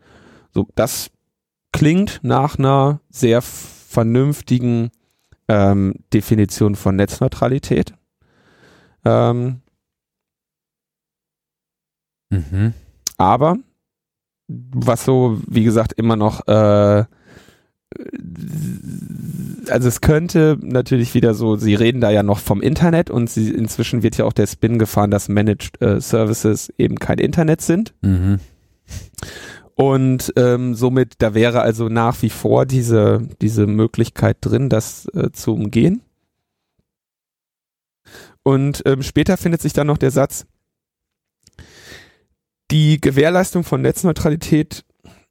So, 0.54 0.68
das 0.76 1.10
klingt 1.72 2.20
nach 2.22 2.58
einer 2.58 3.00
sehr 3.10 3.42
vernünftigen 3.42 4.90
ähm, 5.48 5.94
Definition 6.12 6.76
von 6.76 6.96
Netzneutralität. 6.96 7.94
Ähm, 9.08 9.60
mhm. 12.30 12.74
Aber 13.16 13.56
was 14.48 15.04
so, 15.04 15.40
wie 15.46 15.64
gesagt, 15.64 15.92
immer 15.94 16.16
noch, 16.16 16.46
äh, 16.46 17.04
also 19.70 19.88
es 19.88 20.00
könnte 20.00 20.58
natürlich 20.60 21.14
wieder 21.14 21.34
so, 21.34 21.56
sie 21.56 21.74
reden 21.74 22.00
da 22.00 22.10
ja 22.10 22.22
noch 22.22 22.38
vom 22.38 22.60
Internet 22.60 23.10
und 23.10 23.30
sie, 23.30 23.50
inzwischen 23.50 24.02
wird 24.02 24.16
ja 24.16 24.24
auch 24.24 24.32
der 24.32 24.46
Spin 24.46 24.78
gefahren, 24.78 25.10
dass 25.10 25.28
Managed 25.28 25.80
äh, 25.80 26.00
Services 26.00 26.72
eben 26.78 26.96
kein 26.96 27.18
Internet 27.18 27.60
sind. 27.60 27.94
Mhm. 28.02 28.40
Und 29.74 30.32
ähm, 30.36 30.74
somit, 30.74 31.14
da 31.18 31.34
wäre 31.34 31.60
also 31.60 31.88
nach 31.88 32.20
wie 32.22 32.30
vor 32.30 32.66
diese, 32.66 33.28
diese 33.40 33.66
Möglichkeit 33.66 34.38
drin, 34.40 34.68
das 34.68 35.06
äh, 35.14 35.30
zu 35.30 35.54
umgehen. 35.54 36.02
Und 38.48 38.82
ähm, 38.86 39.02
später 39.02 39.36
findet 39.36 39.60
sich 39.60 39.74
dann 39.74 39.88
noch 39.88 39.98
der 39.98 40.10
Satz, 40.10 40.46
die 42.70 42.98
Gewährleistung 42.98 43.62
von 43.62 43.82
Netzneutralität 43.82 44.86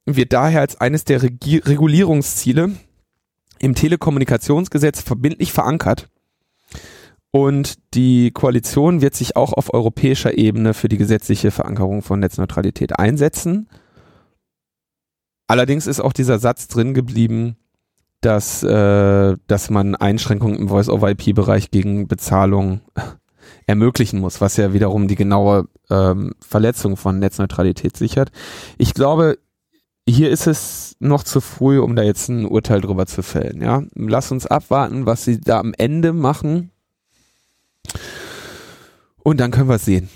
wird 0.06 0.32
daher 0.32 0.60
als 0.60 0.80
eines 0.80 1.02
der 1.02 1.24
Regi 1.24 1.56
Regulierungsziele 1.56 2.70
im 3.58 3.74
Telekommunikationsgesetz 3.74 5.02
verbindlich 5.02 5.52
verankert. 5.52 6.08
Und 7.32 7.80
die 7.94 8.30
Koalition 8.30 9.00
wird 9.00 9.16
sich 9.16 9.34
auch 9.34 9.52
auf 9.52 9.74
europäischer 9.74 10.38
Ebene 10.38 10.72
für 10.72 10.88
die 10.88 10.96
gesetzliche 10.96 11.50
Verankerung 11.50 12.02
von 12.02 12.20
Netzneutralität 12.20 13.00
einsetzen. 13.00 13.68
Allerdings 15.48 15.88
ist 15.88 15.98
auch 15.98 16.12
dieser 16.12 16.38
Satz 16.38 16.68
drin 16.68 16.94
geblieben, 16.94 17.56
dass, 18.20 18.62
äh, 18.62 19.36
dass 19.46 19.70
man 19.70 19.94
Einschränkungen 19.94 20.58
im 20.58 20.68
Voice-over-IP-Bereich 20.68 21.70
gegen 21.70 22.08
Bezahlung 22.08 22.80
ermöglichen 23.66 24.20
muss, 24.20 24.40
was 24.40 24.56
ja 24.56 24.72
wiederum 24.72 25.08
die 25.08 25.14
genaue 25.14 25.68
ähm, 25.90 26.34
Verletzung 26.40 26.96
von 26.96 27.18
Netzneutralität 27.18 27.96
sichert. 27.96 28.30
Ich 28.76 28.94
glaube, 28.94 29.38
hier 30.08 30.30
ist 30.30 30.46
es 30.46 30.96
noch 31.00 31.22
zu 31.22 31.40
früh, 31.40 31.78
um 31.78 31.94
da 31.94 32.02
jetzt 32.02 32.28
ein 32.28 32.46
Urteil 32.46 32.80
drüber 32.80 33.06
zu 33.06 33.22
fällen. 33.22 33.60
Ja, 33.60 33.82
lass 33.94 34.32
uns 34.32 34.46
abwarten, 34.46 35.06
was 35.06 35.24
sie 35.24 35.40
da 35.40 35.60
am 35.60 35.74
Ende 35.76 36.12
machen, 36.12 36.70
und 39.28 39.40
dann 39.40 39.50
können 39.50 39.68
wir 39.68 39.78
sehen. 39.78 40.08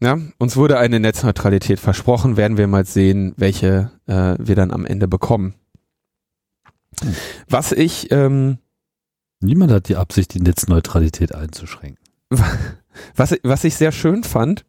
Ja, 0.00 0.18
uns 0.38 0.56
wurde 0.56 0.78
eine 0.78 1.00
Netzneutralität 1.00 1.78
versprochen, 1.78 2.36
werden 2.36 2.56
wir 2.56 2.68
mal 2.68 2.86
sehen, 2.86 3.34
welche 3.36 3.90
äh, 4.06 4.36
wir 4.38 4.54
dann 4.54 4.70
am 4.70 4.86
Ende 4.86 5.08
bekommen. 5.08 5.54
Was 7.48 7.72
ich 7.72 8.10
ähm, 8.10 8.58
Niemand 9.42 9.72
hat 9.72 9.88
die 9.88 9.96
Absicht, 9.96 10.34
die 10.34 10.40
Netzneutralität 10.40 11.34
einzuschränken. 11.34 12.04
Was, 13.16 13.34
was 13.44 13.64
ich 13.64 13.76
sehr 13.76 13.92
schön 13.92 14.24
fand, 14.24 14.66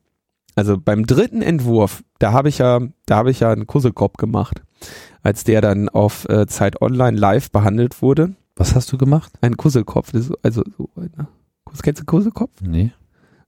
also 0.55 0.77
beim 0.77 1.05
dritten 1.05 1.41
Entwurf, 1.41 2.03
da 2.19 2.31
habe 2.31 2.49
ich 2.49 2.59
ja, 2.59 2.79
da 3.07 3.15
habe 3.17 3.31
ich 3.31 3.39
ja 3.39 3.51
einen 3.51 3.67
Kusselkopf 3.67 4.17
gemacht, 4.17 4.61
als 5.21 5.43
der 5.43 5.59
dann 5.59 5.89
auf 5.89 6.29
äh, 6.29 6.45
Zeit 6.45 6.81
Online 6.81 7.17
live 7.17 7.51
behandelt 7.51 8.01
wurde. 8.01 8.35
Was 8.55 8.75
hast 8.75 8.91
du 8.91 8.97
gemacht? 8.97 9.33
Ein 9.41 9.57
Kusselkopf, 9.57 10.13
also 10.13 10.63
so, 10.77 10.89
ne? 10.95 11.27
kennst 11.81 12.01
du 12.01 12.05
Kusselkopf? 12.05 12.51
Nee. 12.61 12.91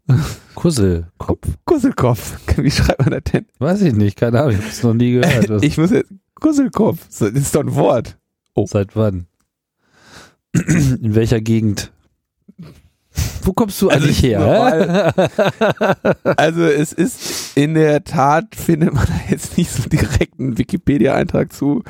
Kusselkopf. 0.55 1.47
Kusselkopf. 1.65 2.39
Wie 2.57 2.71
schreibt 2.71 2.99
man 2.99 3.11
das 3.11 3.31
denn? 3.31 3.45
Weiß 3.59 3.81
ich 3.83 3.93
nicht, 3.93 4.17
keine 4.17 4.39
Ahnung, 4.39 4.51
ich 4.53 4.57
habe 4.57 4.69
es 4.69 4.83
noch 4.83 4.95
nie 4.95 5.13
gehört. 5.13 5.63
ich 5.63 5.77
muss 5.77 5.91
jetzt, 5.91 6.11
Kusselkopf, 6.35 7.07
das 7.07 7.21
ist 7.21 7.55
doch 7.55 7.61
ein 7.61 7.75
Wort. 7.75 8.17
Oh. 8.55 8.65
Seit 8.67 8.95
wann? 8.95 9.27
In 10.53 11.15
welcher 11.15 11.41
Gegend? 11.41 11.91
Wo 13.41 13.53
kommst 13.53 13.81
du 13.81 13.89
also 13.89 14.05
eigentlich 14.05 14.23
her? 14.23 14.39
Normal, 14.39 15.13
also 16.37 16.63
es 16.63 16.93
ist 16.93 17.57
in 17.57 17.73
der 17.73 18.03
Tat, 18.03 18.55
findet 18.55 18.93
man 18.93 19.05
da 19.05 19.13
jetzt 19.29 19.57
nicht 19.57 19.69
so 19.69 19.89
direkt 19.89 20.39
einen 20.39 20.57
Wikipedia-Eintrag 20.57 21.51
zu. 21.51 21.83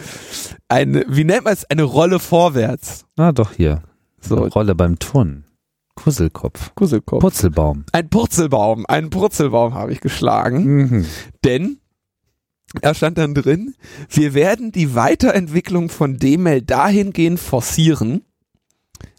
Eine, 0.67 1.05
wie 1.07 1.23
nennt 1.23 1.43
man 1.43 1.53
es? 1.53 1.65
Eine 1.65 1.83
Rolle 1.83 2.19
vorwärts. 2.19 3.05
Ah, 3.17 3.31
doch 3.31 3.51
hier. 3.53 3.83
So. 4.19 4.37
Eine 4.37 4.47
Rolle 4.47 4.75
beim 4.75 4.97
Turnen. 4.97 5.45
Kusselkopf. 5.95 6.73
Kusselkopf. 6.73 7.21
Purzelbaum. 7.21 7.85
Ein 7.91 8.09
Purzelbaum. 8.09 8.85
Einen 8.87 9.11
Purzelbaum 9.11 9.75
habe 9.75 9.91
ich 9.91 10.01
geschlagen. 10.01 10.63
Mhm. 10.63 11.05
Denn 11.45 11.77
da 12.81 12.93
stand 12.93 13.17
dann 13.17 13.33
drin, 13.33 13.75
wir 14.09 14.33
werden 14.33 14.71
die 14.71 14.95
Weiterentwicklung 14.95 15.89
von 15.89 16.17
D-Mail 16.17 16.61
dahingehend 16.61 17.39
forcieren, 17.39 18.23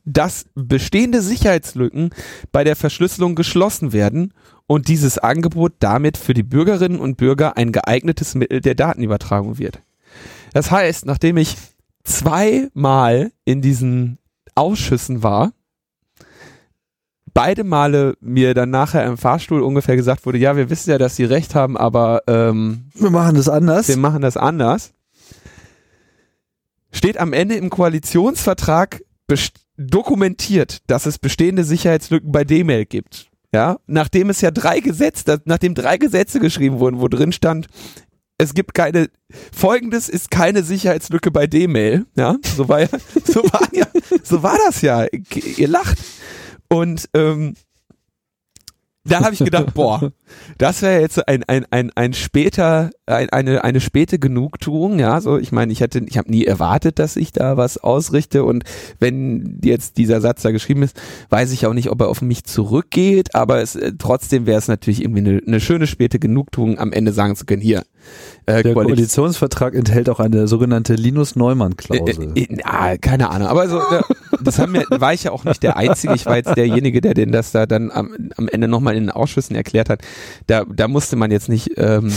dass 0.05 0.47
bestehende 0.55 1.23
Sicherheitslücken 1.23 2.11
bei 2.53 2.65
der 2.65 2.77
Verschlüsselung 2.77 3.35
geschlossen 3.35 3.93
werden 3.93 4.35
und 4.67 4.89
dieses 4.89 5.19
Angebot 5.19 5.75
damit 5.79 6.17
für 6.17 6.35
die 6.35 6.43
Bürgerinnen 6.43 6.99
und 6.99 7.17
Bürger 7.17 7.57
ein 7.57 7.73
geeignetes 7.73 8.35
Mittel 8.35 8.61
der 8.61 8.75
Datenübertragung 8.75 9.59
wird. 9.59 9.81
Das 10.53 10.71
heißt, 10.71 11.07
nachdem 11.07 11.37
ich 11.37 11.57
zweimal 12.05 13.33
in 13.45 13.63
diesen 13.63 14.19
Ausschüssen 14.55 15.23
war, 15.23 15.53
beide 17.35 17.65
Male 17.65 18.17
mir 18.21 18.55
dann 18.55 18.71
nachher 18.71 19.05
im 19.05 19.19
Fahrstuhl 19.19 19.63
ungefähr 19.63 19.97
gesagt 19.97 20.25
wurde, 20.25 20.39
ja, 20.39 20.57
wir 20.57 20.71
wissen 20.71 20.91
ja, 20.91 20.99
dass 20.99 21.17
sie 21.17 21.25
recht 21.25 21.55
haben, 21.55 21.77
aber 21.77 22.23
ähm, 22.29 22.87
wir 22.95 23.11
machen 23.11 23.35
das 23.35 23.49
anders. 23.49 23.89
Wir 23.89 23.97
machen 23.97 24.23
das 24.23 24.37
anders. 24.37 24.93
Steht 26.93 27.19
am 27.19 27.33
Ende 27.33 27.57
im 27.57 27.71
Koalitionsvertrag 27.71 29.03
dokumentiert, 29.77 30.79
dass 30.87 31.07
es 31.07 31.19
bestehende 31.19 31.65
Sicherheitslücken 31.65 32.31
bei 32.31 32.45
D-Mail 32.45 32.87
gibt. 32.87 33.31
Ja, 33.53 33.79
nachdem 33.87 34.31
es 34.31 34.41
ja 34.41 34.51
drei 34.51 34.81
Gesetze, 34.81 35.41
nachdem 35.45 35.75
drei 35.75 35.97
Gesetze 35.97 36.41
geschrieben 36.41 36.79
wurden, 36.81 37.01
wo 37.01 37.09
drin 37.09 37.33
stand, 37.33 37.69
es 38.37 38.55
gibt 38.55 38.75
keine, 38.75 39.09
folgendes 39.53 40.09
ist 40.09 40.31
keine 40.31 40.63
Sicherheitslücke 40.63 41.31
bei 41.31 41.47
D-Mail, 41.47 42.07
ja, 42.17 42.37
so 42.57 42.69
war 42.69 42.81
ja, 42.81 42.89
so 43.25 43.45
war 43.45 43.69
ja, 43.73 43.87
so 44.25 44.43
war 44.43 44.59
das 44.67 44.83
ja, 44.83 45.07
ihr 45.57 45.69
lacht. 45.69 45.99
Und 46.75 47.09
ähm, 47.15 47.55
da 49.07 49.23
habe 49.23 49.35
ich 49.35 49.41
gedacht, 49.41 49.67
boah, 49.75 50.13
das 50.57 50.81
wäre 50.81 51.01
jetzt 51.01 51.29
ein 51.29 51.45
ein 51.47 51.67
ein 51.71 51.91
ein 51.95 52.15
später 52.15 52.91
ein, 53.07 53.29
eine 53.31 53.63
eine 53.63 53.81
späte 53.81 54.19
Genugtuung, 54.19 54.99
ja, 54.99 55.21
so 55.21 55.37
ich 55.37 55.53
meine, 55.53 55.73
ich 55.73 55.81
hätte 55.81 56.03
ich 56.07 56.17
habe 56.17 56.31
nie 56.31 56.45
erwartet, 56.45 56.99
dass 56.99 57.17
ich 57.17 57.31
da 57.31 57.57
was 57.57 57.77
ausrichte 57.77 58.45
und 58.45 58.65
wenn 59.01 59.61
jetzt 59.63 59.99
dieser 59.99 60.23
Satz 60.23 60.43
da 60.43 60.53
geschrieben 60.53 60.83
ist, 60.83 60.99
weiß 61.29 61.53
ich 61.53 61.67
auch 61.67 61.75
nicht, 61.75 61.91
ob 61.91 62.01
er 62.01 62.09
auf 62.09 62.23
mich 62.23 62.45
zurückgeht, 62.45 63.35
aber 63.35 63.61
es 63.61 63.77
äh, 63.77 63.93
trotzdem 63.99 64.47
wäre 64.47 64.59
es 64.59 64.69
natürlich 64.69 65.03
irgendwie 65.03 65.21
eine, 65.21 65.43
eine 65.47 65.61
schöne 65.61 65.87
späte 65.87 66.19
Genugtuung 66.19 66.79
am 66.79 66.93
Ende 66.93 67.13
sagen 67.13 67.37
zu 67.37 67.45
können, 67.45 67.63
hier 67.63 67.85
äh, 68.47 68.63
Der 68.63 68.73
Koalitionsvertrag 68.73 69.75
enthält 69.75 70.09
auch 70.09 70.21
eine 70.21 70.49
sogenannte 70.49 70.95
Linus 70.95 71.37
Neumann 71.37 71.77
Klausel. 71.77 72.33
Äh, 72.35 72.45
äh, 72.45 72.93
äh, 72.93 72.99
keine 72.99 73.31
Ahnung, 73.31 73.49
aber 73.49 73.69
so 73.69 73.79
ja, 73.91 74.03
das 74.43 74.59
haben 74.59 74.75
wir, 74.75 74.85
war 74.89 75.13
ich 75.13 75.25
ja 75.25 75.33
auch 75.33 75.45
nicht 75.45 75.63
der 75.63 75.77
Einzige. 75.77 76.15
Ich 76.15 76.27
war 76.27 76.37
jetzt 76.37 76.57
derjenige, 76.57 77.01
der 77.01 77.15
den 77.15 77.33
das 77.33 77.53
da 77.53 77.67
dann 77.67 77.91
am, 77.91 78.15
am 78.37 78.49
Ende 78.49 78.69
nochmal 78.69 78.97
in 78.97 79.05
den 79.05 79.11
Ausschüssen 79.11 79.57
erklärt 79.57 79.89
hat. 79.89 80.03
Da, 80.47 80.65
da 80.65 80.89
musste 80.89 81.17
man 81.17 81.31
jetzt 81.31 81.49
nicht 81.49 81.73
ähm, 81.77 82.13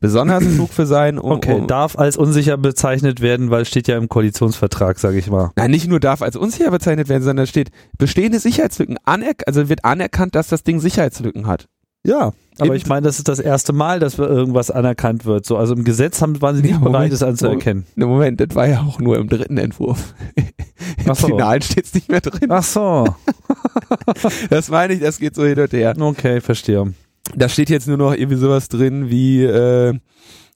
besonders 0.00 0.44
klug 0.44 0.70
für 0.70 0.86
sein. 0.86 1.18
Um, 1.18 1.32
okay, 1.32 1.54
um, 1.54 1.66
darf 1.66 1.98
als 1.98 2.18
unsicher 2.18 2.58
bezeichnet 2.58 3.22
werden, 3.22 3.50
weil 3.50 3.64
steht 3.64 3.88
ja 3.88 3.96
im 3.96 4.08
Koalitionsvertrag, 4.08 4.98
sage 4.98 5.18
ich 5.18 5.30
mal. 5.30 5.50
Nein, 5.56 5.70
nicht 5.70 5.88
nur 5.88 6.00
darf 6.00 6.20
als 6.20 6.36
unsicher 6.36 6.70
bezeichnet 6.70 7.08
werden, 7.08 7.22
sondern 7.22 7.46
steht 7.46 7.70
bestehende 7.96 8.38
Sicherheitslücken 8.38 8.98
anerkannt, 9.04 9.46
also 9.46 9.68
wird 9.70 9.84
anerkannt, 9.84 10.34
dass 10.34 10.48
das 10.48 10.64
Ding 10.64 10.80
Sicherheitslücken 10.80 11.46
hat. 11.46 11.68
Ja, 12.04 12.32
aber 12.58 12.74
ich 12.74 12.86
meine, 12.86 13.02
das 13.02 13.18
ist 13.18 13.28
das 13.28 13.38
erste 13.38 13.72
Mal, 13.72 14.00
dass 14.00 14.18
irgendwas 14.18 14.70
anerkannt 14.70 15.24
wird. 15.24 15.46
So, 15.46 15.56
also 15.56 15.74
im 15.74 15.84
Gesetz 15.84 16.20
haben, 16.20 16.42
waren 16.42 16.56
sie 16.56 16.62
nicht 16.62 16.72
ja, 16.72 16.78
bereit, 16.78 17.12
es 17.12 17.22
anzuerkennen. 17.22 17.86
Ne, 17.94 18.06
Moment, 18.06 18.40
das 18.40 18.54
war 18.54 18.66
ja 18.66 18.80
auch 18.80 18.98
nur 18.98 19.18
im 19.18 19.28
dritten 19.28 19.56
Entwurf. 19.56 20.14
Im 21.04 21.14
so. 21.14 21.28
Finalen 21.28 21.62
steht 21.62 21.86
es 21.86 21.94
nicht 21.94 22.08
mehr 22.08 22.20
drin. 22.20 22.50
Ach 22.50 22.62
so. 22.62 23.06
das 24.50 24.68
meine 24.68 24.94
ich, 24.94 25.00
das 25.00 25.18
geht 25.18 25.34
so 25.34 25.44
hin 25.44 25.58
und 25.58 25.72
her. 25.72 25.94
Okay, 25.98 26.40
verstehe. 26.40 26.94
Da 27.34 27.48
steht 27.48 27.70
jetzt 27.70 27.88
nur 27.88 27.96
noch 27.96 28.14
irgendwie 28.14 28.36
sowas 28.36 28.68
drin 28.68 29.10
wie 29.10 29.44
äh, 29.44 29.94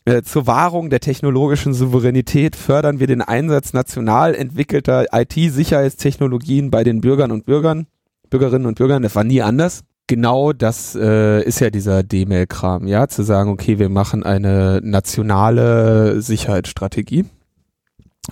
äh, 0.04 0.22
zur 0.22 0.46
Wahrung 0.46 0.90
der 0.90 1.00
technologischen 1.00 1.74
Souveränität 1.74 2.56
fördern 2.56 3.00
wir 3.00 3.06
den 3.06 3.22
Einsatz 3.22 3.72
national 3.72 4.34
entwickelter 4.34 5.06
IT-Sicherheitstechnologien 5.12 6.70
bei 6.70 6.84
den 6.84 7.00
Bürgern 7.00 7.30
und 7.30 7.46
Bürgern, 7.46 7.86
Bürgerinnen 8.30 8.66
und 8.66 8.78
Bürgern. 8.78 9.02
Das 9.02 9.14
war 9.14 9.24
nie 9.24 9.42
anders 9.42 9.84
genau 10.06 10.52
das 10.52 10.94
äh, 10.94 11.42
ist 11.42 11.60
ja 11.60 11.70
dieser 11.70 12.02
D-Mail-Kram, 12.02 12.86
ja, 12.86 13.08
zu 13.08 13.22
sagen, 13.22 13.50
okay, 13.50 13.78
wir 13.78 13.88
machen 13.88 14.22
eine 14.22 14.80
nationale 14.82 16.20
Sicherheitsstrategie. 16.22 17.24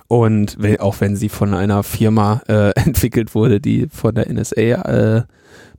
Und 0.07 0.57
wenn, 0.59 0.79
auch 0.79 0.99
wenn 0.99 1.15
sie 1.15 1.29
von 1.29 1.53
einer 1.53 1.83
Firma 1.83 2.41
äh, 2.47 2.71
entwickelt 2.75 3.35
wurde, 3.35 3.59
die 3.59 3.87
von 3.89 4.15
der 4.15 4.31
NSA 4.31 4.61
äh, 4.61 5.23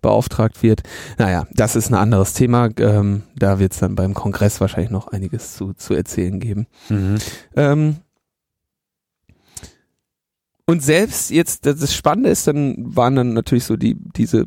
beauftragt 0.01 0.63
wird. 0.63 0.83
Naja, 1.19 1.47
das 1.53 1.75
ist 1.75 1.91
ein 1.91 1.95
anderes 1.95 2.33
Thema. 2.33 2.69
Ähm, 2.79 3.23
da 3.35 3.59
wird 3.59 3.73
es 3.73 3.79
dann 3.79 3.95
beim 3.95 4.15
Kongress 4.15 4.61
wahrscheinlich 4.61 4.91
noch 4.91 5.09
einiges 5.09 5.57
zu, 5.57 5.73
zu 5.73 5.95
erzählen 5.95 6.39
geben. 6.39 6.67
Mhm. 6.89 7.17
Ähm, 7.57 7.97
und 10.67 10.83
selbst 10.83 11.31
jetzt, 11.31 11.65
das 11.65 11.95
Spannende 11.95 12.31
ist, 12.31 12.47
dann 12.47 12.75
waren 12.79 13.15
dann 13.15 13.33
natürlich 13.33 13.65
so 13.65 13.77
die, 13.77 13.97
diese 14.17 14.47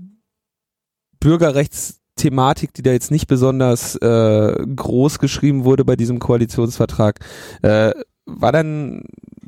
Bürgerrechtsthematik, 1.19 2.73
die 2.73 2.81
da 2.81 2.91
jetzt 2.91 3.11
nicht 3.11 3.27
besonders 3.27 3.95
äh, 3.95 4.65
groß 4.75 5.19
geschrieben 5.19 5.63
wurde 5.63 5.85
bei 5.85 5.95
diesem 5.95 6.19
Koalitionsvertrag, 6.19 7.19
äh, 7.61 7.91
war 8.25 8.51
dann 8.51 9.03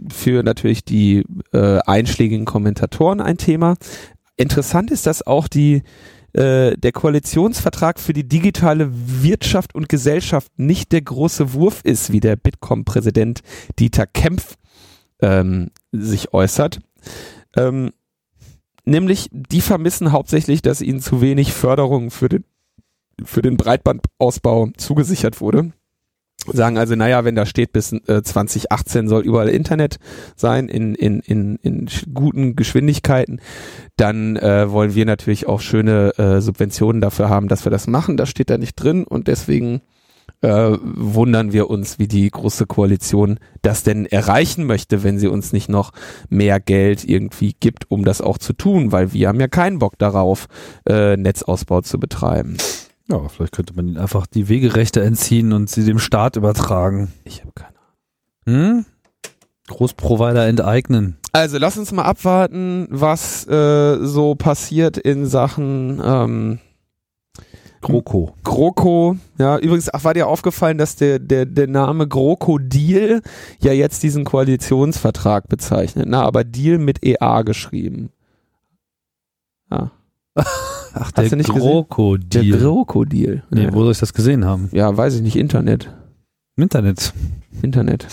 für 0.10 0.44
natürlich 0.44 0.84
die 0.84 1.24
äh, 1.54 1.80
einschlägigen 1.86 2.46
Kommentatoren 2.46 3.22
ein 3.22 3.38
Thema. 3.38 3.76
Interessant 4.38 4.92
ist, 4.92 5.06
dass 5.06 5.26
auch 5.26 5.48
die 5.48 5.84
äh, 6.34 6.78
der 6.78 6.92
Koalitionsvertrag 6.94 8.00
für 8.00 8.14
die 8.14 8.28
digitale 8.28 8.90
Wirtschaft 8.92 9.76
und 9.76 9.90
Gesellschaft 9.90 10.52
nicht 10.58 10.92
der 10.92 11.02
große 11.02 11.54
Wurf 11.54 11.82
ist, 11.84 12.12
wie 12.12 12.22
der 12.22 12.36
Bitkom-Präsident 12.36 13.42
Dieter 13.80 14.08
Kempf 14.08 14.56
ähm, 15.22 15.72
sich 15.92 16.34
äußert. 16.34 16.80
Ähm, 17.56 17.92
Nämlich, 18.86 19.30
die 19.32 19.62
vermissen 19.62 20.12
hauptsächlich, 20.12 20.62
dass 20.62 20.82
ihnen 20.82 21.02
zu 21.02 21.22
wenig 21.22 21.54
Förderung 21.54 22.10
für 22.10 22.30
den, 22.30 22.46
für 23.24 23.42
den 23.42 23.58
Breitbandausbau 23.58 24.70
zugesichert 24.78 25.40
wurde. 25.40 25.72
Sagen 26.48 26.78
also, 26.78 26.96
naja, 26.96 27.24
wenn 27.24 27.36
da 27.36 27.46
steht, 27.46 27.72
bis 27.72 27.92
äh, 27.92 28.24
2018 28.24 29.08
soll 29.08 29.24
überall 29.24 29.50
Internet 29.50 29.98
sein 30.36 30.70
in, 30.70 30.96
in, 30.96 31.20
in, 31.20 31.58
in 31.62 31.88
guten 32.14 32.56
Geschwindigkeiten, 32.56 33.42
dann 33.96 34.38
äh, 34.38 34.72
wollen 34.72 34.96
wir 34.96 35.06
natürlich 35.06 35.48
auch 35.48 35.62
schöne 35.62 36.18
äh, 36.18 36.42
Subventionen 36.42 37.02
dafür 37.02 37.30
haben, 37.30 37.48
dass 37.48 37.66
wir 37.66 37.72
das 37.72 37.88
machen. 37.88 38.18
Das 38.18 38.30
steht 38.30 38.50
da 38.50 38.58
nicht 38.58 38.76
drin 38.76 39.04
und 39.04 39.28
deswegen 39.28 39.82
äh, 40.42 40.78
wundern 40.82 41.54
wir 41.54 41.70
uns, 41.70 42.00
wie 42.00 42.08
die 42.08 42.30
große 42.30 42.66
Koalition 42.66 43.40
das 43.62 43.84
denn 43.84 44.06
erreichen 44.06 44.66
möchte, 44.66 45.04
wenn 45.04 45.20
sie 45.20 45.28
uns 45.28 45.54
nicht 45.54 45.70
noch 45.70 45.92
mehr 46.30 46.60
Geld 46.60 47.04
irgendwie 47.08 47.56
gibt, 47.60 47.90
um 47.90 48.04
das 48.04 48.22
auch 48.22 48.38
zu 48.38 48.54
tun, 48.54 48.92
weil 48.92 49.14
wir 49.14 49.28
haben 49.28 49.40
ja 49.40 49.48
keinen 49.48 49.80
Bock 49.80 49.98
darauf, 49.98 50.48
äh, 50.88 51.16
Netzausbau 51.16 51.82
zu 51.82 52.00
betreiben. 52.00 52.58
Ja, 53.10 53.28
vielleicht 53.28 53.54
könnte 53.54 53.74
man 53.76 53.88
ihnen 53.88 53.98
einfach 53.98 54.28
die 54.28 54.48
Wegerechte 54.48 55.02
entziehen 55.02 55.54
und 55.54 55.70
sie 55.70 55.84
dem 55.84 56.00
Staat 56.00 56.36
übertragen. 56.36 57.12
Ich 57.24 57.42
habe 57.42 57.52
keine 57.54 57.76
Ahnung. 58.46 58.62
Hm? 58.70 58.86
Großprovider 59.68 60.48
enteignen. 60.48 61.18
Also 61.32 61.58
lass 61.58 61.78
uns 61.78 61.92
mal 61.92 62.04
abwarten, 62.04 62.88
was 62.90 63.48
äh, 63.48 63.98
so 64.06 64.36
passiert 64.36 64.98
in 64.98 65.26
Sachen 65.26 66.02
ähm, 66.04 66.60
GroKo. 67.82 68.36
GroKo, 68.44 69.18
ja, 69.40 69.58
übrigens, 69.58 69.92
ach, 69.92 70.04
war 70.04 70.14
dir 70.14 70.28
aufgefallen, 70.28 70.78
dass 70.78 70.96
der, 70.98 71.18
der, 71.20 71.46
der 71.46 71.68
Name 71.68 72.08
GroKo-Deal 72.08 73.22
ja 73.60 73.74
jetzt 73.74 74.04
diesen 74.04 74.24
Koalitionsvertrag 74.24 75.50
bezeichnet, 75.50 76.06
na, 76.08 76.22
aber 76.22 76.44
Deal 76.44 76.78
mit 76.78 77.04
EA 77.04 77.42
geschrieben. 77.42 78.12
Ja. 79.72 79.92
Ach, 80.36 81.12
der 81.12 81.30
GroKo-Deal. 81.30 82.46
Der 82.46 82.60
GroKo-Deal. 82.60 83.44
Nee, 83.50 83.64
ja. 83.64 83.74
wo 83.74 83.84
soll 83.84 83.92
ich 83.92 84.00
das 84.00 84.14
gesehen 84.14 84.46
haben? 84.46 84.70
Ja, 84.72 84.96
weiß 84.96 85.16
ich 85.16 85.22
nicht, 85.22 85.36
Internet. 85.36 85.94
Im 86.58 86.64
Internet. 86.64 87.14
Internet. 87.62 88.08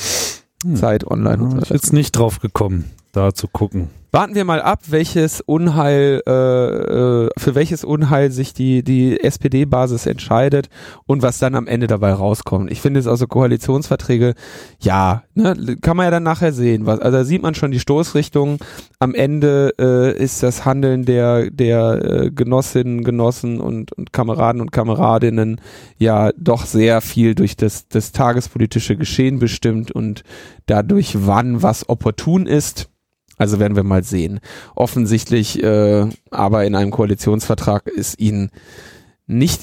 Hm. 0.65 0.77
Zeit 0.77 1.07
online 1.07 1.43
und 1.43 1.51
so. 1.51 1.59
Ich 1.59 1.69
bin 1.69 1.77
jetzt 1.77 1.93
nicht 1.93 2.13
drauf 2.13 2.41
gekommen, 2.41 2.85
da 3.13 3.33
zu 3.33 3.47
gucken. 3.49 3.89
Warten 4.11 4.35
wir 4.35 4.47
mal 4.47 4.63
ab, 4.63 4.81
welches 4.87 5.43
Unheil, 5.43 6.23
äh, 6.27 6.31
äh, 6.31 7.29
für 7.37 7.55
welches 7.55 7.85
Unheil 7.85 8.31
sich 8.31 8.55
die, 8.55 8.83
die 8.83 9.21
SPD-Basis 9.21 10.07
entscheidet 10.07 10.71
und 11.05 11.21
was 11.21 11.39
dann 11.39 11.55
am 11.55 11.67
Ende 11.67 11.89
dabei 11.89 12.15
rauskommt. 12.15 12.73
Ich 12.73 12.81
finde 12.81 13.01
es 13.01 13.07
also 13.07 13.27
Koalitionsverträge, 13.27 14.35
ja, 14.81 15.25
ne, 15.35 15.77
kann 15.83 15.99
man 15.99 16.05
ja 16.05 16.11
dann 16.11 16.23
nachher 16.23 16.55
sehen. 16.55 16.87
Was, 16.87 17.01
also 17.01 17.19
da 17.19 17.25
sieht 17.25 17.43
man 17.43 17.55
schon 17.55 17.71
die 17.71 17.81
Stoßrichtung. 17.81 18.59
Am 18.99 19.15
Ende 19.15 19.75
äh, 19.79 20.17
ist 20.17 20.43
das 20.43 20.65
Handeln 20.65 21.05
der, 21.05 21.51
der 21.51 22.03
äh, 22.03 22.31
Genossinnen, 22.31 23.05
Genossen 23.05 23.61
und, 23.61 23.93
und 23.93 24.15
Kameraden 24.15 24.63
und 24.63 24.73
Kameradinnen 24.73 25.61
ja 25.99 26.31
doch 26.39 26.65
sehr 26.65 27.03
viel 27.03 27.35
durch 27.35 27.57
das, 27.57 27.89
das 27.89 28.13
tagespolitische 28.13 28.97
Geschehen 28.97 29.39
bestimmt 29.39 29.93
und 29.93 30.23
dadurch, 30.65 31.27
wann 31.27 31.63
was 31.63 31.91
opportun 31.91 32.47
ist 32.47 32.89
also 33.39 33.59
werden 33.59 33.77
wir 33.77 33.85
mal 33.85 34.03
sehen. 34.03 34.41
Offensichtlich, 34.75 35.63
äh, 35.63 36.07
aber 36.31 36.65
in 36.65 36.75
einem 36.75 36.91
Koalitionsvertrag 36.91 37.87
ist 37.87 38.21
ihnen 38.21 38.51
nicht, 39.27 39.61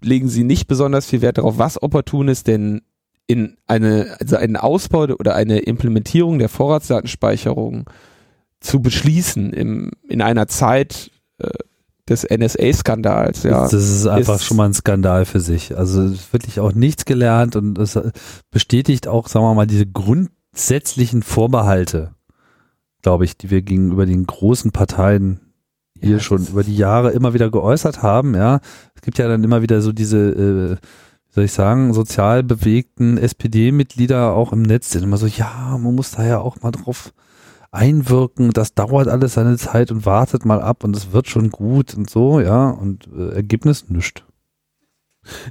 legen 0.00 0.28
sie 0.28 0.44
nicht 0.44 0.68
besonders 0.68 1.06
viel 1.06 1.22
Wert 1.22 1.38
darauf, 1.38 1.58
was 1.58 1.82
opportun 1.82 2.28
ist, 2.28 2.46
denn 2.46 2.82
in 3.26 3.56
eine, 3.66 4.16
also 4.20 4.36
einen 4.36 4.56
Ausbau 4.56 5.04
oder 5.04 5.34
eine 5.34 5.60
Implementierung 5.60 6.38
der 6.38 6.48
Vorratsdatenspeicherung 6.48 7.88
zu 8.60 8.80
beschließen 8.80 9.52
im, 9.52 9.90
in 10.08 10.20
einer 10.20 10.48
Zeit 10.48 11.10
äh, 11.38 11.48
des 12.08 12.26
NSA-Skandals. 12.28 13.44
Ja, 13.44 13.62
das 13.62 13.72
ist 13.72 14.06
einfach 14.06 14.36
ist 14.36 14.44
schon 14.44 14.56
mal 14.56 14.66
ein 14.66 14.74
Skandal 14.74 15.24
für 15.24 15.40
sich. 15.40 15.76
Also 15.76 16.12
wirklich 16.32 16.60
auch 16.60 16.72
nichts 16.72 17.04
gelernt 17.04 17.56
und 17.56 17.78
es 17.78 17.98
bestätigt 18.50 19.06
auch, 19.06 19.28
sagen 19.28 19.44
wir 19.44 19.54
mal, 19.54 19.66
diese 19.66 19.86
grundsätzlichen 19.86 21.22
Vorbehalte 21.22 22.14
glaube 23.02 23.24
ich, 23.24 23.36
die 23.36 23.50
wir 23.50 23.62
gegenüber 23.62 24.06
den 24.06 24.26
großen 24.26 24.72
Parteien 24.72 25.40
hier 26.00 26.12
ja, 26.16 26.20
schon 26.20 26.46
über 26.46 26.64
die 26.64 26.76
Jahre 26.76 27.10
immer 27.10 27.34
wieder 27.34 27.50
geäußert 27.50 28.02
haben, 28.02 28.34
ja. 28.34 28.60
Es 28.94 29.02
gibt 29.02 29.18
ja 29.18 29.28
dann 29.28 29.44
immer 29.44 29.62
wieder 29.62 29.80
so 29.82 29.92
diese, 29.92 30.18
äh, 30.18 30.76
wie 30.76 31.32
soll 31.34 31.44
ich 31.44 31.52
sagen, 31.52 31.92
sozial 31.92 32.42
bewegten 32.42 33.18
SPD-Mitglieder 33.18 34.32
auch 34.32 34.52
im 34.52 34.62
Netz, 34.62 34.90
die 34.90 34.98
sind 34.98 35.04
immer 35.04 35.16
so, 35.16 35.26
ja, 35.26 35.78
man 35.78 35.94
muss 35.94 36.12
da 36.12 36.24
ja 36.24 36.38
auch 36.38 36.60
mal 36.62 36.72
drauf 36.72 37.12
einwirken, 37.70 38.50
das 38.50 38.74
dauert 38.74 39.08
alles 39.08 39.34
seine 39.34 39.56
Zeit 39.56 39.90
und 39.90 40.04
wartet 40.04 40.44
mal 40.44 40.60
ab 40.60 40.84
und 40.84 40.94
es 40.94 41.12
wird 41.12 41.28
schon 41.28 41.50
gut 41.50 41.94
und 41.94 42.10
so, 42.10 42.40
ja, 42.40 42.70
und 42.70 43.08
äh, 43.16 43.34
Ergebnis 43.34 43.88
nüscht. 43.88 44.24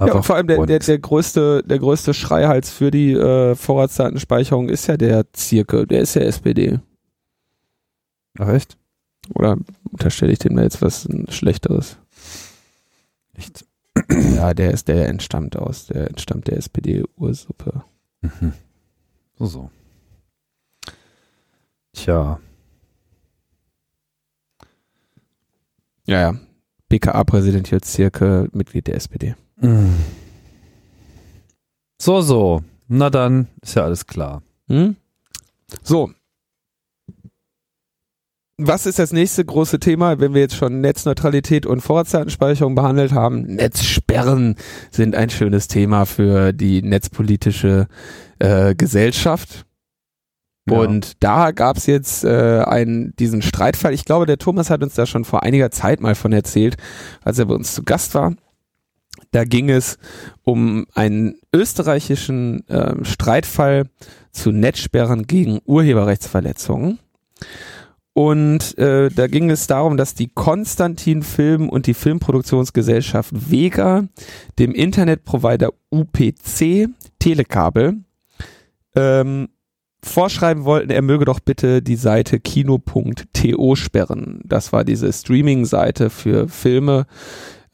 ja, 0.00 0.12
und 0.12 0.24
vor 0.24 0.36
allem 0.36 0.46
der, 0.46 0.64
der, 0.66 0.78
der 0.78 0.98
größte, 0.98 1.62
der 1.64 1.78
größte 1.78 2.14
Schreihals 2.14 2.70
für 2.70 2.90
die 2.90 3.12
äh, 3.12 3.54
Vorratsdatenspeicherung 3.56 4.68
ist 4.68 4.86
ja 4.86 4.96
der 4.96 5.32
Zirke, 5.32 5.86
der 5.86 6.02
ist 6.02 6.14
ja 6.14 6.22
SPD. 6.22 6.78
Ach 8.38 8.48
echt? 8.48 8.76
Oder 9.34 9.56
unterstelle 9.90 10.32
ich 10.32 10.38
dem 10.38 10.56
da 10.56 10.62
jetzt 10.62 10.82
was 10.82 11.08
Schlechteres? 11.28 11.98
Nicht. 13.36 13.64
Ja, 14.10 14.54
der 14.54 14.72
ist, 14.72 14.88
der 14.88 15.08
entstammt 15.08 15.56
aus, 15.56 15.86
der 15.86 16.08
entstammt 16.08 16.48
der 16.48 16.56
SPD-Ursuppe. 16.56 17.84
Mhm. 18.20 18.52
So, 19.38 19.46
so. 19.46 19.70
Tja. 21.92 22.40
Ja, 26.06 26.20
ja. 26.20 26.34
BKA-Präsident 26.88 27.70
Jürz 27.70 27.92
Zirke, 27.92 28.48
Mitglied 28.52 28.86
der 28.86 28.96
SPD. 28.96 29.34
Mhm. 29.56 29.94
So, 32.00 32.20
so. 32.20 32.62
Na 32.88 33.10
dann, 33.10 33.48
ist 33.62 33.74
ja 33.76 33.84
alles 33.84 34.06
klar. 34.06 34.42
Hm? 34.68 34.96
So, 35.82 36.12
was 38.66 38.86
ist 38.86 38.98
das 38.98 39.12
nächste 39.12 39.44
große 39.44 39.80
Thema, 39.80 40.20
wenn 40.20 40.34
wir 40.34 40.40
jetzt 40.40 40.56
schon 40.56 40.80
Netzneutralität 40.80 41.66
und 41.66 41.80
Vorratsdatenspeicherung 41.80 42.74
behandelt 42.74 43.12
haben? 43.12 43.42
Netzsperren 43.42 44.56
sind 44.90 45.14
ein 45.14 45.30
schönes 45.30 45.68
Thema 45.68 46.04
für 46.06 46.52
die 46.52 46.82
netzpolitische 46.82 47.88
äh, 48.38 48.74
Gesellschaft. 48.74 49.64
Ja. 50.68 50.78
Und 50.78 51.22
da 51.22 51.50
gab's 51.50 51.86
jetzt 51.86 52.24
äh, 52.24 52.62
einen, 52.64 53.14
diesen 53.16 53.42
Streitfall. 53.42 53.92
Ich 53.92 54.04
glaube, 54.04 54.26
der 54.26 54.38
Thomas 54.38 54.70
hat 54.70 54.82
uns 54.82 54.94
da 54.94 55.06
schon 55.06 55.24
vor 55.24 55.42
einiger 55.42 55.70
Zeit 55.70 56.00
mal 56.00 56.14
von 56.14 56.32
erzählt, 56.32 56.76
als 57.24 57.38
er 57.38 57.46
bei 57.46 57.54
uns 57.54 57.74
zu 57.74 57.82
Gast 57.82 58.14
war. 58.14 58.34
Da 59.32 59.44
ging 59.44 59.70
es 59.70 59.98
um 60.42 60.86
einen 60.94 61.36
österreichischen 61.54 62.66
äh, 62.68 63.04
Streitfall 63.04 63.86
zu 64.30 64.52
Netzsperren 64.52 65.26
gegen 65.26 65.60
Urheberrechtsverletzungen. 65.64 66.98
Und 68.14 68.76
äh, 68.76 69.08
da 69.08 69.26
ging 69.26 69.50
es 69.50 69.66
darum, 69.66 69.96
dass 69.96 70.14
die 70.14 70.28
Konstantin 70.28 71.22
Film 71.22 71.68
und 71.68 71.86
die 71.86 71.94
Filmproduktionsgesellschaft 71.94 73.50
Vega 73.50 74.04
dem 74.58 74.72
Internetprovider 74.72 75.70
UPC 75.90 76.88
Telekabel 77.18 78.04
ähm, 78.94 79.48
vorschreiben 80.04 80.64
wollten, 80.64 80.90
er 80.90 81.02
möge 81.02 81.24
doch 81.24 81.40
bitte 81.40 81.80
die 81.80 81.96
Seite 81.96 82.40
kino.to 82.40 83.76
sperren. 83.76 84.40
Das 84.44 84.72
war 84.72 84.84
diese 84.84 85.12
Streaming-Seite 85.12 86.10
für 86.10 86.48
Filme, 86.48 87.06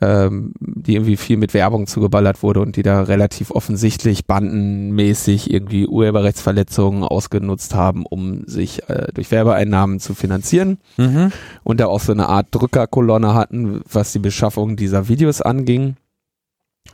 ähm, 0.00 0.52
die 0.60 0.94
irgendwie 0.94 1.16
viel 1.16 1.36
mit 1.36 1.54
Werbung 1.54 1.86
zugeballert 1.86 2.42
wurde 2.42 2.60
und 2.60 2.76
die 2.76 2.82
da 2.82 3.02
relativ 3.02 3.50
offensichtlich 3.50 4.26
bandenmäßig 4.26 5.52
irgendwie 5.52 5.88
Urheberrechtsverletzungen 5.88 7.02
ausgenutzt 7.02 7.74
haben, 7.74 8.06
um 8.06 8.46
sich 8.46 8.88
äh, 8.88 9.08
durch 9.12 9.30
Werbeeinnahmen 9.30 9.98
zu 9.98 10.14
finanzieren 10.14 10.78
mhm. 10.96 11.32
und 11.64 11.80
da 11.80 11.86
auch 11.86 12.00
so 12.00 12.12
eine 12.12 12.28
Art 12.28 12.48
Drückerkolonne 12.52 13.34
hatten, 13.34 13.80
was 13.90 14.12
die 14.12 14.20
Beschaffung 14.20 14.76
dieser 14.76 15.08
Videos 15.08 15.42
anging. 15.42 15.96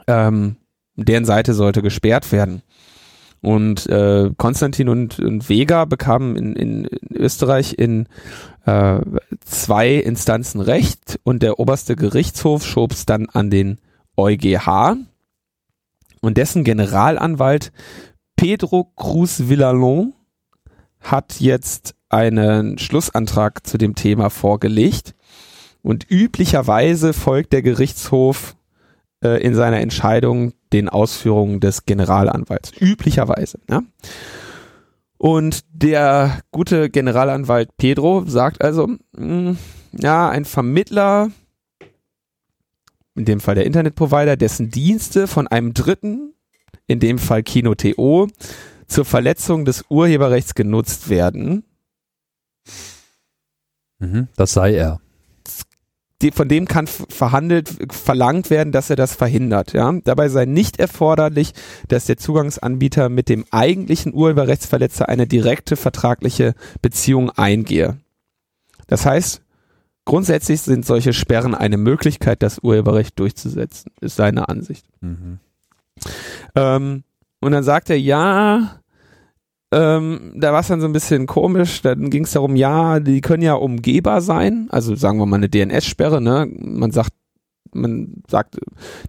Ähm, 0.07 0.57
deren 0.97 1.25
Seite 1.25 1.55
sollte 1.55 1.83
gesperrt 1.83 2.33
werden. 2.33 2.63
Und 3.45 3.87
äh, 3.87 4.31
Konstantin 4.37 4.89
und, 4.89 5.19
und 5.19 5.49
Vega 5.49 5.85
bekamen 5.85 6.37
in, 6.37 6.57
in, 6.57 6.89
Österreich 7.13 7.75
in 7.79 8.09
äh, 8.65 9.01
zwei 9.45 9.95
Instanzen 9.95 10.61
Recht 10.61 11.21
und 11.25 11.43
der 11.43 11.61
oberste 11.61 11.95
Gerichtshof 11.95 12.65
schob 12.65 12.93
es 12.93 13.05
dann 13.05 13.29
an 13.29 13.51
den 13.51 13.79
EuGH 14.17 14.97
und 16.21 16.39
dessen 16.39 16.65
Generalanwalt 16.65 17.71
Pedro 18.37 18.85
Cruz 18.97 19.49
Villalon 19.49 20.15
hat 21.01 21.39
jetzt 21.41 21.95
einen 22.09 22.79
Schlussantrag 22.79 23.67
zu 23.67 23.77
dem 23.77 23.95
Thema 23.95 24.31
vorgelegt. 24.31 25.15
Und 25.83 26.11
üblicherweise 26.11 27.13
folgt 27.13 27.53
der 27.53 27.61
Gerichtshof 27.61 28.57
äh, 29.25 29.39
in 29.39 29.55
seiner 29.55 29.81
Entscheidung 29.81 30.53
den 30.73 30.89
Ausführungen 30.89 31.61
des 31.61 31.87
Generalanwalts. 31.87 32.73
Üblicherweise. 32.79 33.59
Ja? 33.69 33.83
Und 35.17 35.61
der 35.73 36.41
gute 36.51 36.91
Generalanwalt 36.91 37.77
Pedro 37.77 38.25
sagt 38.27 38.63
also, 38.63 38.87
mh, 38.87 38.99
hm, 39.17 39.59
ja, 39.93 40.29
ein 40.29 40.45
Vermittler, 40.45 41.31
in 43.15 43.25
dem 43.25 43.41
Fall 43.41 43.55
der 43.55 43.67
Internetprovider, 43.67 44.37
dessen 44.37 44.71
Dienste 44.71 45.27
von 45.27 45.47
einem 45.47 45.73
Dritten, 45.73 46.35
in 46.87 47.01
dem 47.01 47.19
Fall 47.19 47.43
Kino.to, 47.43 48.29
zur 48.87 49.05
Verletzung 49.05 49.65
des 49.65 49.85
Urheberrechts 49.89 50.55
genutzt 50.55 51.09
werden. 51.09 51.65
Mhm, 54.01 54.29
das 54.37 54.53
sei 54.53 54.75
er 54.75 55.01
von 56.33 56.49
dem 56.49 56.67
kann 56.67 56.87
verhandelt, 56.87 57.71
verlangt 57.91 58.51
werden, 58.51 58.73
dass 58.73 58.91
er 58.91 58.97
das 58.97 59.15
verhindert. 59.15 59.73
Ja? 59.73 59.93
Dabei 60.05 60.29
sei 60.29 60.45
nicht 60.45 60.79
erforderlich, 60.79 61.53
dass 61.89 62.07
der 62.07 62.17
Zugangsanbieter 62.17 63.09
mit 63.09 63.29
dem 63.29 63.45
eigentlichen 63.51 64.15
Urheberrechtsverletzer 64.15 65.09
eine 65.09 65.27
direkte 65.27 65.77
vertragliche 65.77 66.55
Beziehung 66.83 67.31
eingehe. 67.31 67.99
Das 68.87 69.07
heißt, 69.07 69.43
grundsätzlich 70.05 70.61
sind 70.63 70.87
solche 70.87 71.13
Sperren 71.13 71.55
eine 71.55 71.77
Möglichkeit, 71.77 72.43
das 72.43 72.59
Urheberrecht 72.61 73.19
durchzusetzen, 73.19 73.93
ist 74.01 74.17
seine 74.17 74.49
Ansicht. 74.49 74.87
Mhm. 75.01 75.39
Ähm, 76.55 77.05
und 77.41 77.53
dann 77.53 77.65
sagt 77.65 77.91
er, 77.91 77.99
ja, 77.99 78.81
ähm, 79.75 80.35
da 80.37 80.53
war 80.53 80.61
es 80.61 80.69
dann 80.69 80.81
so 80.81 80.87
ein 80.87 80.93
bisschen 80.93 81.27
komisch. 81.27 81.83
Dann 81.83 82.09
ging 82.09 82.25
es 82.25 82.33
darum, 82.33 82.55
ja, 82.55 83.01
die 83.01 83.21
können 83.21 83.43
ja 83.43 83.55
umgehbar 83.55 84.21
sein. 84.21 84.69
Also 84.71 84.95
sagen 84.95 85.19
wir 85.19 85.27
mal 85.27 85.37
eine 85.37 85.49
DNS-Sperre. 85.49 86.21
Ne? 86.21 86.47
Man 86.49 86.93
sagt, 86.93 87.11
man 87.73 88.23
sagt, 88.29 88.61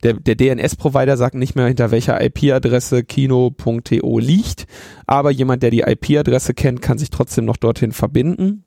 der, 0.01 0.13
der 0.13 0.33
DNS-Provider 0.35 1.17
sagt 1.17 1.35
nicht 1.35 1.55
mehr, 1.55 1.67
hinter 1.67 1.91
welcher 1.91 2.19
IP-Adresse 2.19 3.03
kino.to 3.03 4.19
liegt, 4.19 4.65
aber 5.05 5.29
jemand, 5.29 5.61
der 5.61 5.69
die 5.69 5.81
IP-Adresse 5.81 6.55
kennt, 6.55 6.81
kann 6.81 6.97
sich 6.97 7.11
trotzdem 7.11 7.45
noch 7.45 7.57
dorthin 7.57 7.91
verbinden. 7.91 8.65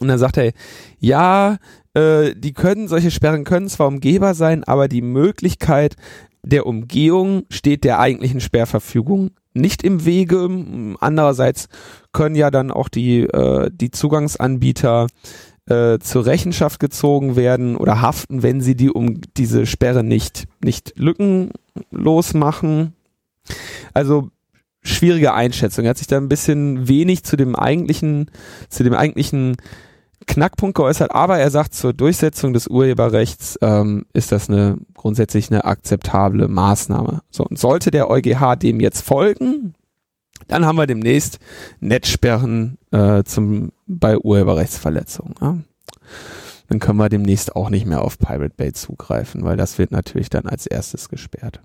Und 0.00 0.08
dann 0.08 0.18
sagt 0.18 0.38
er, 0.38 0.52
ja, 0.98 1.58
äh, 1.92 2.34
die 2.34 2.54
können, 2.54 2.88
solche 2.88 3.10
Sperren 3.10 3.44
können 3.44 3.68
zwar 3.68 3.88
umgehbar 3.88 4.34
sein, 4.34 4.64
aber 4.64 4.88
die 4.88 5.02
Möglichkeit 5.02 5.96
der 6.42 6.64
Umgehung 6.64 7.42
steht 7.50 7.84
der 7.84 8.00
eigentlichen 8.00 8.40
Sperrverfügung 8.40 9.32
nicht 9.54 9.82
im 9.82 10.04
Wege. 10.04 10.48
Andererseits 11.00 11.68
können 12.12 12.36
ja 12.36 12.50
dann 12.50 12.70
auch 12.70 12.88
die, 12.88 13.20
äh, 13.20 13.70
die 13.72 13.90
Zugangsanbieter 13.90 15.06
äh, 15.66 15.98
zur 15.98 16.26
Rechenschaft 16.26 16.80
gezogen 16.80 17.36
werden 17.36 17.76
oder 17.76 18.02
haften, 18.02 18.42
wenn 18.42 18.60
sie 18.60 18.74
die 18.74 18.90
um 18.90 19.20
diese 19.36 19.66
Sperre 19.66 20.04
nicht, 20.04 20.46
nicht 20.62 20.94
lückenlos 20.96 22.34
machen. 22.34 22.94
Also 23.94 24.30
schwierige 24.82 25.32
Einschätzung. 25.32 25.84
Er 25.84 25.90
hat 25.90 25.98
sich 25.98 26.06
da 26.06 26.18
ein 26.18 26.28
bisschen 26.28 26.88
wenig 26.88 27.24
zu 27.24 27.36
dem 27.36 27.56
eigentlichen, 27.56 28.30
zu 28.68 28.84
dem 28.84 28.92
eigentlichen 28.92 29.56
Knackpunkt 30.26 30.76
geäußert, 30.76 31.10
aber 31.10 31.38
er 31.38 31.50
sagt, 31.50 31.74
zur 31.74 31.92
Durchsetzung 31.92 32.52
des 32.52 32.66
Urheberrechts 32.66 33.58
ähm, 33.62 34.06
ist 34.12 34.32
das 34.32 34.48
eine 34.48 34.78
grundsätzlich 34.94 35.50
eine 35.50 35.64
akzeptable 35.64 36.48
Maßnahme. 36.48 37.22
So, 37.30 37.44
und 37.44 37.58
sollte 37.58 37.90
der 37.90 38.10
EuGH 38.10 38.56
dem 38.56 38.80
jetzt 38.80 39.02
folgen, 39.02 39.74
dann 40.48 40.66
haben 40.66 40.76
wir 40.76 40.86
demnächst 40.86 41.38
Netzsperren 41.80 42.78
äh, 42.90 43.22
zum, 43.24 43.72
bei 43.86 44.18
Urheberrechtsverletzungen. 44.18 45.34
Ja? 45.40 45.58
Dann 46.68 46.78
können 46.80 46.98
wir 46.98 47.08
demnächst 47.08 47.56
auch 47.56 47.70
nicht 47.70 47.86
mehr 47.86 48.02
auf 48.02 48.18
Pirate 48.18 48.54
Bay 48.56 48.72
zugreifen, 48.72 49.44
weil 49.44 49.56
das 49.56 49.78
wird 49.78 49.92
natürlich 49.92 50.30
dann 50.30 50.46
als 50.46 50.66
erstes 50.66 51.08
gesperrt. 51.08 51.60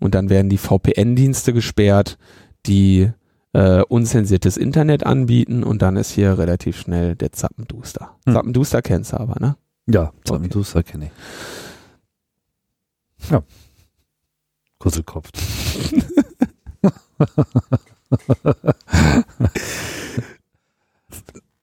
Und 0.00 0.14
dann 0.14 0.28
werden 0.28 0.50
die 0.50 0.58
VPN-Dienste 0.58 1.52
gesperrt, 1.52 2.18
die 2.66 3.10
äh, 3.54 3.82
unzensiertes 3.82 4.56
Internet 4.56 5.06
anbieten 5.06 5.64
und 5.64 5.80
dann 5.80 5.96
ist 5.96 6.10
hier 6.10 6.38
relativ 6.38 6.78
schnell 6.78 7.14
der 7.14 7.32
Zappenduster. 7.32 8.16
Hm. 8.26 8.34
Zappenduster 8.34 8.82
kennst 8.82 9.12
du 9.12 9.20
aber, 9.20 9.36
ne? 9.40 9.56
Ja, 9.86 10.12
Zappenduster 10.24 10.80
okay. 10.80 10.92
kenne 10.92 11.06
ich. 11.06 11.12
Ja. 13.30 13.42
Kusselkopf. 14.78 15.30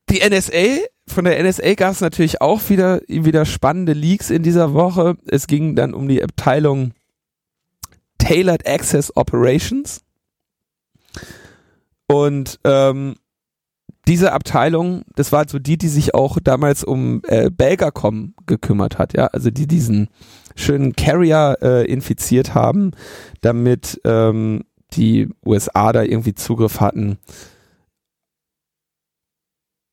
Die 0.10 0.27
NSA, 0.27 0.80
von 1.08 1.25
der 1.25 1.43
NSA 1.43 1.73
gab 1.75 1.91
es 1.91 2.01
natürlich 2.01 2.41
auch 2.41 2.69
wieder, 2.69 3.01
wieder 3.08 3.45
spannende 3.45 3.93
Leaks 3.93 4.30
in 4.30 4.43
dieser 4.43 4.73
Woche. 4.73 5.15
Es 5.27 5.47
ging 5.47 5.75
dann 5.75 5.93
um 5.93 6.08
die 6.08 6.23
Abteilung 6.23 6.93
Tailored 8.17 8.67
Access 8.67 9.15
Operations. 9.15 10.01
Und 12.12 12.60
ähm, 12.65 13.15
diese 14.08 14.34
Abteilung, 14.34 15.04
das 15.15 15.32
war 15.32 15.47
so 15.47 15.60
die, 15.60 15.78
die 15.78 15.88
sich 15.88 16.13
auch 16.13 16.39
damals 16.43 16.84
um 16.84 17.21
äh, 17.28 17.50
Belgacom 17.50 18.34
gekümmert 18.45 18.97
hat, 18.97 19.13
ja, 19.13 19.28
also 19.28 19.50
die 19.50 19.67
diesen 19.67 20.10
schönen 20.56 20.93
Carrier 20.93 21.58
äh, 21.62 21.86
infiziert 21.86 22.54
haben, 22.54 22.91
damit 23.39 24.02
ähm, 24.04 24.63
die 24.93 25.30
USA 25.45 25.93
da 25.93 26.04
irgendwie 26.04 26.34
Zugriff 26.36 26.82
hatten 26.82 27.17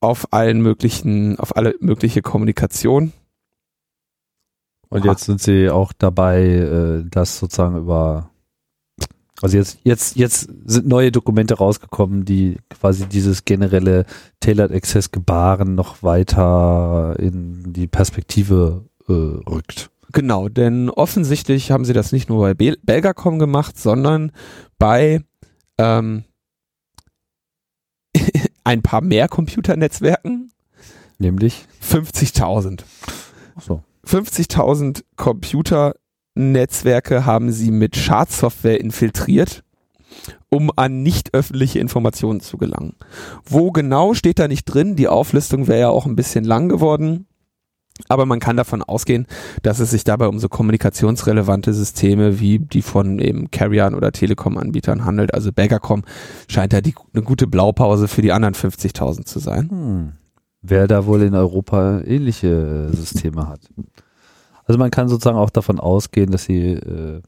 auf 0.01 0.33
allen 0.33 0.61
möglichen, 0.61 1.39
auf 1.39 1.57
alle 1.57 1.77
mögliche 1.81 2.23
Kommunikation. 2.23 3.13
Und 4.89 5.05
jetzt 5.05 5.25
sind 5.25 5.41
sie 5.41 5.71
auch 5.71 5.93
dabei, 5.93 6.43
äh, 6.43 7.05
das 7.09 7.39
sozusagen 7.39 7.77
über 7.77 8.31
also 9.41 9.57
jetzt, 9.57 9.79
jetzt, 9.85 10.17
jetzt 10.17 10.49
sind 10.65 10.89
neue 10.89 11.13
Dokumente 11.13 11.55
rausgekommen, 11.55 12.25
die 12.25 12.57
quasi 12.71 13.07
dieses 13.07 13.45
generelle 13.45 14.05
Tailored 14.41 14.73
Access 14.73 15.11
Gebaren 15.11 15.75
noch 15.75 16.03
weiter 16.03 17.17
in 17.19 17.73
die 17.73 17.87
Perspektive 17.87 18.85
äh, 19.09 19.13
rückt. 19.13 19.91
Genau, 20.13 20.49
denn 20.49 20.91
offensichtlich 20.91 21.71
haben 21.71 21.85
sie 21.85 21.93
das 21.93 22.13
nicht 22.13 22.29
nur 22.29 22.41
bei 22.41 22.55
Bel 22.55 22.79
Belgacom 22.83 23.39
gemacht, 23.39 23.79
sondern 23.79 24.33
bei 24.79 25.23
ähm, 25.77 26.25
ein 28.65 28.83
paar 28.83 29.03
mehr 29.03 29.29
Computernetzwerken, 29.29 30.51
Nämlich 31.19 31.67
50.000. 31.83 32.83
So. 33.61 33.83
50.000 34.07 35.03
Computernetzwerke 36.39 37.27
haben 37.27 37.51
sie 37.51 37.73
mit 37.73 37.97
Schadsoftware 37.97 38.81
infiltriert, 38.81 39.65
um 40.49 40.71
an 40.77 41.03
nicht 41.03 41.35
öffentliche 41.35 41.81
Informationen 41.81 42.41
zu 42.41 42.59
gelangen. 42.59 42.95
Wo 43.45 43.73
genau 43.73 44.15
steht 44.15 44.39
da 44.39 44.47
nicht 44.47 44.65
drin? 44.65 44.95
Die 44.95 45.09
Auflistung 45.09 45.67
wäre 45.67 45.81
ja 45.81 45.89
auch 45.89 46.07
ein 46.07 46.15
bisschen 46.15 46.45
lang 46.45 46.69
geworden. 46.69 47.27
Aber 48.09 48.27
man 48.27 48.39
kann 48.39 48.57
davon 48.57 48.85
ausgehen, 48.85 49.27
dass 49.65 49.81
es 49.81 49.91
sich 49.91 50.05
dabei 50.05 50.29
um 50.29 50.39
so 50.39 50.49
kommunikationsrelevante 50.49 51.75
Systeme 51.75 52.39
wie 52.39 52.61
die 52.61 52.83
von 52.83 53.19
eben 53.19 53.51
Carriern 53.51 53.97
oder 53.97 54.13
Telekom-Anbietern 54.13 55.05
handelt. 55.05 55.35
Also 55.35 55.51
Baggercom 55.53 56.05
scheint 56.47 56.73
da 56.73 56.81
die, 56.81 56.95
eine 57.13 57.25
gute 57.25 57.49
Blaupause 57.49 58.07
für 58.07 58.23
die 58.23 58.31
anderen 58.31 58.55
50.000 58.55 59.25
zu 59.25 59.41
sein. 59.41 59.69
Hm. 59.69 60.13
Wer 60.63 60.87
da 60.87 61.07
wohl 61.07 61.23
in 61.23 61.35
Europa 61.35 62.01
ähnliche 62.03 62.91
Systeme 62.93 63.49
hat. 63.49 63.63
Also 64.69 64.79
man 64.79 64.93
kann 64.93 65.09
sozusagen 65.09 65.39
auch 65.39 65.51
davon 65.51 65.81
ausgehen, 65.81 66.31
dass 66.31 66.45
sie 66.45 66.75
äh, 66.75 67.21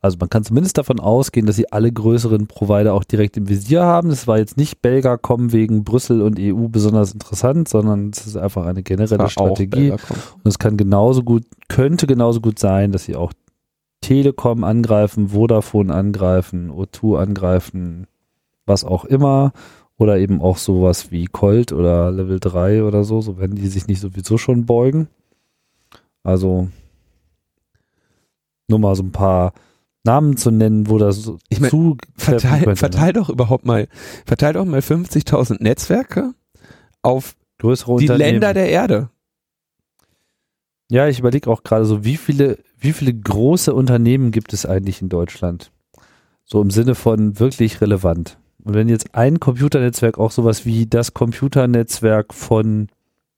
also 0.00 0.16
man 0.18 0.28
kann 0.28 0.44
zumindest 0.44 0.78
davon 0.78 1.00
ausgehen, 1.00 1.46
dass 1.46 1.56
sie 1.56 1.70
alle 1.70 1.92
größeren 1.92 2.46
Provider 2.46 2.94
auch 2.94 3.04
direkt 3.04 3.36
im 3.36 3.48
Visier 3.48 3.82
haben. 3.82 4.10
Das 4.10 4.26
war 4.26 4.38
jetzt 4.38 4.56
nicht 4.56 4.82
Belgacom 4.82 5.52
wegen 5.52 5.84
Brüssel 5.84 6.22
und 6.22 6.38
EU 6.40 6.68
besonders 6.68 7.12
interessant, 7.12 7.68
sondern 7.68 8.10
es 8.10 8.26
ist 8.26 8.36
einfach 8.36 8.66
eine 8.66 8.82
generelle 8.82 9.28
Strategie. 9.28 9.92
Und 9.92 10.48
es 10.48 10.58
kann 10.58 10.76
genauso 10.76 11.22
gut, 11.22 11.44
könnte 11.68 12.06
genauso 12.06 12.40
gut 12.40 12.58
sein, 12.58 12.92
dass 12.92 13.04
sie 13.04 13.16
auch 13.16 13.32
Telekom 14.00 14.64
angreifen, 14.64 15.28
Vodafone 15.28 15.94
angreifen, 15.94 16.72
O2 16.72 17.18
angreifen, 17.18 18.06
was 18.66 18.84
auch 18.84 19.04
immer. 19.04 19.52
Oder 19.98 20.18
eben 20.18 20.40
auch 20.40 20.56
sowas 20.56 21.12
wie 21.12 21.26
Colt 21.26 21.72
oder 21.72 22.10
Level 22.10 22.40
3 22.40 22.82
oder 22.82 23.04
so, 23.04 23.20
so 23.20 23.38
wenn 23.38 23.54
die 23.54 23.68
sich 23.68 23.86
nicht 23.86 24.00
sowieso 24.00 24.36
schon 24.36 24.66
beugen. 24.66 25.06
Also 26.22 26.68
nur 28.68 28.78
mal 28.78 28.94
so 28.94 29.02
ein 29.02 29.12
paar 29.12 29.52
Namen 30.04 30.36
zu 30.36 30.50
nennen, 30.50 30.88
wo 30.88 30.98
das 30.98 31.30
ich 31.48 31.60
mein, 31.60 31.70
zu 31.70 31.96
verteil, 32.16 32.76
verteil 32.76 33.12
doch 33.12 33.28
überhaupt 33.28 33.64
mal, 33.64 33.88
verteil 34.26 34.54
doch 34.54 34.64
mal 34.64 34.80
50.000 34.80 35.62
Netzwerke 35.62 36.34
auf 37.02 37.34
größere 37.58 37.98
die 37.98 38.06
Länder 38.06 38.54
der 38.54 38.68
Erde. 38.68 39.10
Ja, 40.90 41.08
ich 41.08 41.20
überlege 41.20 41.50
auch 41.50 41.62
gerade 41.62 41.84
so, 41.84 42.04
wie 42.04 42.16
viele, 42.16 42.58
wie 42.78 42.92
viele 42.92 43.14
große 43.14 43.72
Unternehmen 43.72 44.30
gibt 44.30 44.52
es 44.52 44.66
eigentlich 44.66 45.00
in 45.00 45.08
Deutschland? 45.08 45.72
So 46.44 46.60
im 46.60 46.70
Sinne 46.70 46.94
von 46.94 47.38
wirklich 47.38 47.80
relevant. 47.80 48.38
Und 48.64 48.74
wenn 48.74 48.88
jetzt 48.88 49.14
ein 49.14 49.40
Computernetzwerk 49.40 50.18
auch 50.18 50.30
sowas 50.32 50.66
wie 50.66 50.86
das 50.86 51.14
Computernetzwerk 51.14 52.34
von 52.34 52.88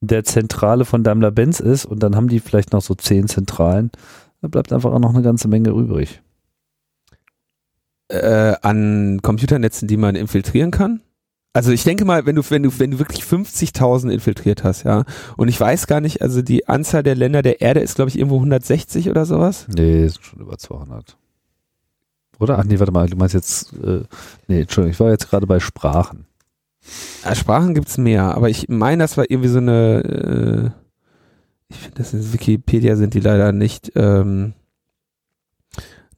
der 0.07 0.25
Zentrale 0.25 0.85
von 0.85 1.05
Daimler-Benz 1.05 1.61
ist 1.61 1.87
und 1.87 2.03
dann 2.03 2.17
haben 2.17 2.29
die 2.29 2.41
vielleicht 2.41 2.73
noch 2.73 2.83
so 2.83 2.95
zehn 2.95 3.29
Zentralen, 3.29 3.91
dann 4.41 4.51
bleibt 4.51 4.73
einfach 4.73 4.93
auch 4.93 4.99
noch 4.99 5.15
eine 5.15 5.23
ganze 5.23 5.49
Menge 5.49 5.71
übrig 5.71 6.21
äh, 8.09 8.55
an 8.63 9.21
Computernetzen, 9.23 9.89
die 9.89 9.97
man 9.97 10.15
infiltrieren 10.15 10.71
kann? 10.71 11.01
Also 11.53 11.71
ich 11.71 11.85
denke 11.85 12.05
mal, 12.05 12.27
wenn 12.27 12.35
du, 12.35 12.43
wenn 12.49 12.65
du, 12.65 12.79
wenn 12.79 12.91
du 12.91 12.99
wirklich 12.99 13.23
50.000 13.23 14.11
infiltriert 14.11 14.65
hast, 14.65 14.83
ja, 14.83 15.05
und 15.37 15.49
ich 15.49 15.61
weiß 15.61 15.87
gar 15.87 16.01
nicht, 16.01 16.21
also 16.21 16.43
die 16.43 16.67
Anzahl 16.69 17.05
der 17.05 17.15
Länder 17.15 17.43
der 17.43 17.61
Erde 17.61 17.81
ist, 17.81 17.95
glaube 17.95 18.09
ich, 18.09 18.19
irgendwo 18.19 18.37
160 18.37 19.09
oder 19.09 19.25
sowas? 19.25 19.67
Nee, 19.73 20.05
ist 20.07 20.25
schon 20.25 20.41
über 20.41 20.59
200. 20.59 21.17
Oder? 22.41 22.59
Ach 22.59 22.65
nee, 22.65 22.81
warte 22.81 22.91
mal, 22.91 23.09
du 23.09 23.17
meinst 23.17 23.35
jetzt, 23.35 23.73
äh, 23.75 24.03
nee, 24.49 24.63
Entschuldigung, 24.63 24.91
ich 24.91 25.01
war 25.01 25.11
jetzt 25.11 25.31
gerade 25.31 25.47
bei 25.47 25.61
Sprachen. 25.61 26.27
Ja, 27.25 27.35
Sprachen 27.35 27.75
gibt's 27.75 27.99
mehr, 27.99 28.35
aber 28.35 28.51
ich 28.51 28.69
meine, 28.69 29.05
das 29.05 29.17
war 29.17 29.25
irgendwie 29.29 29.49
so 29.49 29.59
eine, 29.59 30.03
äh, 30.05 30.71
ich 31.69 31.77
finde, 31.77 31.99
das 31.99 32.13
in 32.13 32.33
Wikipedia 32.33 32.97
sind 32.97 33.15
die 33.15 33.21
leider 33.21 33.53
nicht, 33.53 33.93
ähm, 33.95 34.55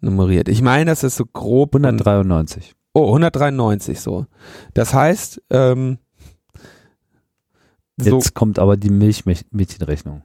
nummeriert. 0.00 0.48
Ich 0.48 0.62
meine, 0.62 0.90
das 0.90 1.04
ist 1.04 1.16
so 1.16 1.24
grob 1.26 1.74
193. 1.74 2.74
Oh, 2.94 3.06
193 3.08 4.00
so. 4.00 4.26
Das 4.74 4.94
heißt, 4.94 5.42
ähm, 5.50 5.98
so, 7.98 8.16
jetzt 8.16 8.34
kommt 8.34 8.58
aber 8.58 8.76
die 8.76 8.90
Milchmädchenrechnung. 8.90 10.22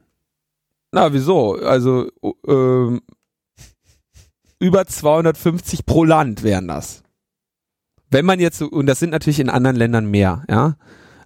Na, 0.90 1.12
wieso? 1.12 1.54
Also 1.54 2.08
ähm, 2.46 3.00
über 4.58 4.86
250 4.86 5.86
pro 5.86 6.04
Land 6.04 6.42
wären 6.42 6.68
das. 6.68 7.01
Wenn 8.12 8.24
man 8.24 8.40
jetzt, 8.40 8.62
und 8.62 8.86
das 8.86 8.98
sind 8.98 9.10
natürlich 9.10 9.40
in 9.40 9.50
anderen 9.50 9.76
Ländern 9.76 10.06
mehr, 10.06 10.44
ja. 10.48 10.76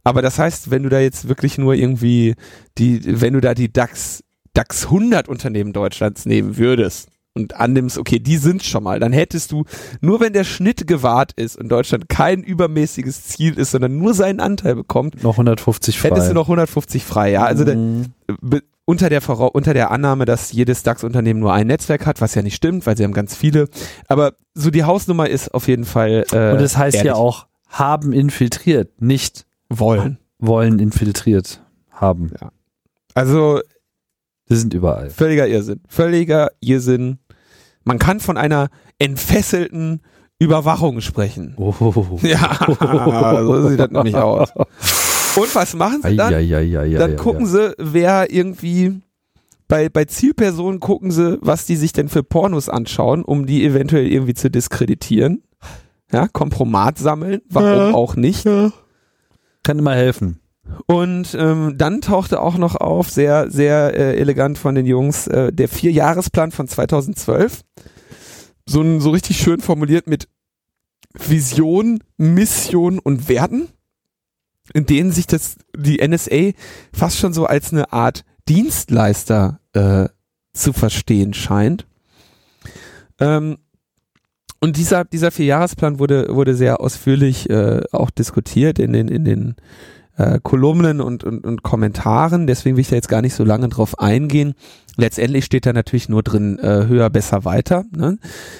Aber 0.05 0.23
das 0.23 0.39
heißt, 0.39 0.71
wenn 0.71 0.85
du 0.85 0.89
da 0.89 1.01
jetzt 1.01 1.29
wirklich 1.29 1.59
nur 1.59 1.75
irgendwie 1.75 2.35
die, 2.79 3.21
wenn 3.21 3.33
du 3.33 3.41
da 3.41 3.55
die 3.55 3.73
DAX, 3.73 4.23
DAX 4.55 4.85
100 4.85 5.29
Unternehmen 5.29 5.73
Deutschlands 5.73 6.27
nehmen 6.27 6.57
würdest, 6.57 7.09
und 7.37 7.55
annimmst, 7.55 7.99
okay, 7.99 8.19
die 8.19 8.39
sind 8.39 8.65
schon 8.65 8.83
mal, 8.83 8.99
dann 8.99 9.13
hättest 9.13 9.53
du, 9.53 9.65
nur 10.01 10.21
wenn 10.21 10.33
der 10.33 10.45
Schnitt 10.45 10.87
gewahrt 10.87 11.33
ist 11.37 11.57
und 11.57 11.69
Deutschland 11.69 12.09
kein 12.09 12.43
übermäßiges 12.43 13.25
Ziel 13.25 13.59
ist, 13.59 13.73
sondern 13.73 13.99
nur 13.99 14.15
seinen 14.15 14.41
Anteil 14.41 14.75
bekommt, 14.75 15.23
noch 15.23 15.35
150 15.35 15.99
frei. 15.99 16.09
Hättest 16.09 16.31
du 16.31 16.35
noch 16.35 16.47
150 16.47 17.05
frei, 17.05 17.33
ja. 17.33 17.45
Also 17.45 17.65
mhm. 17.67 18.07
der, 18.43 18.63
unter 18.87 19.11
der 19.11 19.29
unter 19.29 19.75
der 19.75 19.91
Annahme, 19.91 20.25
dass 20.25 20.53
jedes 20.53 20.83
DAX-Unternehmen 20.83 21.41
nur 21.41 21.53
ein 21.53 21.67
Netzwerk 21.67 22.07
hat, 22.07 22.21
was 22.21 22.35
ja 22.35 22.43
nicht 22.43 22.55
stimmt, 22.55 22.87
weil 22.87 22.97
sie 22.97 23.05
haben 23.05 23.13
ganz 23.13 23.37
viele. 23.37 23.69
Aber 24.09 24.33
so 24.55 24.71
die 24.71 24.85
Hausnummer 24.85 25.29
ist 25.29 25.53
auf 25.53 25.69
jeden 25.69 25.85
Fall. 25.85 26.25
Äh, 26.33 26.53
und 26.53 26.61
das 26.61 26.79
heißt 26.79 26.97
ehrlich. 26.97 27.09
ja 27.09 27.15
auch 27.15 27.47
haben 27.69 28.13
infiltriert, 28.13 29.03
nicht 29.03 29.45
wollen. 29.69 30.19
Wollen 30.39 30.79
infiltriert 30.79 31.63
haben. 31.91 32.31
Ja. 32.41 32.53
Also 33.15 33.61
die 34.49 34.57
sind 34.57 34.73
überall. 34.73 35.11
Völliger 35.11 35.49
Irrsinn. 35.49 35.81
Völliger 35.89 36.51
Irrsinn. 36.61 37.19
Man 37.83 37.99
kann 37.99 38.21
von 38.21 38.37
einer 38.37 38.69
entfesselten 38.99 40.01
Überwachung 40.39 41.01
sprechen. 41.01 41.55
Oh. 41.57 41.75
Ja, 42.23 42.67
so 43.43 43.69
sieht 43.69 43.81
das 43.81 43.91
nämlich 43.91 44.15
aus. 44.15 44.53
Und 45.37 45.55
was 45.55 45.75
machen 45.75 46.03
sie 46.03 46.17
dann? 46.17 46.33
Ai, 46.35 46.97
dann 46.97 47.17
gucken 47.17 47.47
sie, 47.47 47.75
wer 47.79 48.33
irgendwie 48.33 49.01
bei, 49.69 49.89
bei 49.89 50.05
Zielpersonen 50.05 50.81
gucken 50.81 51.11
sie, 51.11 51.39
was 51.41 51.67
die 51.67 51.77
sich 51.77 51.93
denn 51.93 52.09
für 52.09 52.23
Pornos 52.23 52.69
anschauen, 52.69 53.25
um 53.25 53.47
die 53.47 53.65
eventuell 53.65 54.07
irgendwie 54.07 54.35
zu 54.35 54.51
diskreditieren. 54.51 55.43
Ja, 56.13 56.29
Kompromat 56.29 56.99
sammeln, 56.99 57.43
warum 57.49 57.69
ja, 57.69 57.95
auch 57.95 58.15
nicht. 58.15 58.45
Ja. 58.45 58.73
Kann 59.65 59.81
immer 59.81 59.95
helfen. 59.95 60.39
Und 60.87 61.37
ähm, 61.39 61.75
dann 61.77 62.01
tauchte 62.01 62.41
auch 62.41 62.59
noch 62.59 62.77
auf, 62.77 63.11
sehr, 63.11 63.51
sehr 63.51 63.95
äh, 63.95 64.17
elegant 64.17 64.59
von 64.59 64.75
den 64.75 64.87
Jungs, 64.87 65.27
äh, 65.27 65.53
der 65.53 65.69
Vierjahresplan 65.69 66.53
von 66.53 66.69
2012. 66.69 67.63
So, 68.69 69.01
so 69.01 69.11
richtig 69.11 69.39
schön 69.39 69.61
formuliert 69.61 70.07
mit 70.07 70.29
Vision, 71.15 72.01
Mission 72.17 72.99
und 72.99 73.29
Werten, 73.29 73.69
in 74.75 74.87
denen 74.87 75.13
sich 75.13 75.27
das 75.27 75.57
die 75.77 76.07
NSA 76.07 76.53
fast 76.93 77.19
schon 77.19 77.33
so 77.33 77.47
als 77.47 77.73
eine 77.73 77.93
Art 77.93 78.25
Dienstleister 78.49 79.61
äh, 79.73 80.09
zu 80.53 80.73
verstehen 80.73 81.35
scheint. 81.35 81.87
Ähm, 83.21 83.59
und 84.61 84.77
dieser, 84.77 85.05
dieser 85.05 85.31
Vierjahresplan 85.31 85.99
wurde, 85.99 86.35
wurde 86.35 86.55
sehr 86.55 86.81
ausführlich 86.81 87.51
äh, 87.51 87.83
auch 87.93 88.11
diskutiert 88.11 88.79
in 88.79 88.93
den, 88.93 89.09
in 89.09 89.25
den 89.25 89.57
äh, 90.17 90.41
Kolumnen 90.43 91.01
und, 91.01 91.25
und, 91.25 91.45
und 91.45 91.63
Kommentaren, 91.63 92.47
deswegen 92.47 92.77
will 92.77 92.81
ich 92.81 92.89
da 92.89 92.97
jetzt 92.97 93.09
gar 93.09 93.23
nicht 93.23 93.35
so 93.35 93.45
lange 93.45 93.69
drauf 93.69 93.99
eingehen. 93.99 94.55
Letztendlich 94.97 95.45
steht 95.45 95.67
da 95.67 95.75
natürlich 95.75 96.09
nur 96.09 96.23
drin, 96.23 96.59
äh, 96.59 96.87
höher, 96.87 97.11
besser, 97.11 97.45
weiter. 97.45 97.85
Ne? 97.95 98.19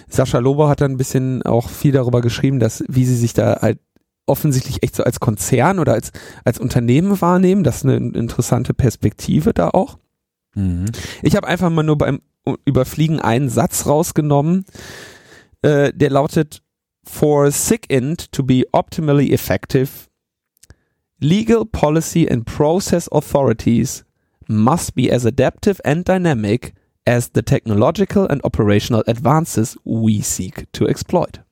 Sascha 0.09 0.39
Lobo 0.39 0.69
hat 0.69 0.83
dann 0.83 0.93
ein 0.93 0.97
bisschen 0.99 1.43
auch 1.43 1.71
viel 1.71 1.93
darüber 1.93 2.21
geschrieben, 2.21 2.61
dass 2.61 2.85
wie 2.89 3.07
sie 3.07 3.17
sich 3.17 3.33
da 3.33 3.61
halt 3.63 3.79
offensichtlich 4.27 4.83
echt 4.83 4.97
so 4.97 5.05
als 5.05 5.21
Konzern 5.21 5.79
oder 5.79 5.95
als, 5.95 6.13
als 6.45 6.59
Unternehmen 6.59 7.21
wahrnehmen. 7.21 7.65
Das 7.65 7.77
ist 7.77 7.85
eine 7.85 7.97
interessante 7.97 8.75
Perspektive 8.75 9.55
da 9.55 9.71
auch. 9.71 9.99
Mhm. 10.55 10.87
Ich 11.23 11.37
habe 11.37 11.47
einfach 11.47 11.71
mal 11.71 11.83
nur 11.83 11.99
beim 11.99 12.21
Überfliegen 12.65 13.21
einen 13.21 13.49
Satz 13.49 13.87
rausgenommen, 13.87 14.65
äh, 15.63 15.93
der 15.93 16.11
lautet, 16.11 16.63
For 17.05 17.51
SIGINT 17.51 18.33
to 18.33 18.43
be 18.43 18.65
optimally 18.73 19.33
effective, 19.33 19.89
legal 21.21 21.65
policy 21.65 22.29
and 22.29 22.45
process 22.45 23.09
authorities 23.13 24.05
must 24.49 24.95
be 24.95 25.13
as 25.13 25.25
adaptive 25.25 25.81
and 25.85 26.07
dynamic 26.07 26.75
as 27.07 27.31
the 27.33 27.43
technological 27.43 28.27
and 28.27 28.43
operational 28.45 29.05
advances 29.07 29.77
we 29.85 30.21
seek 30.21 30.67
to 30.73 30.87
exploit. 30.87 31.46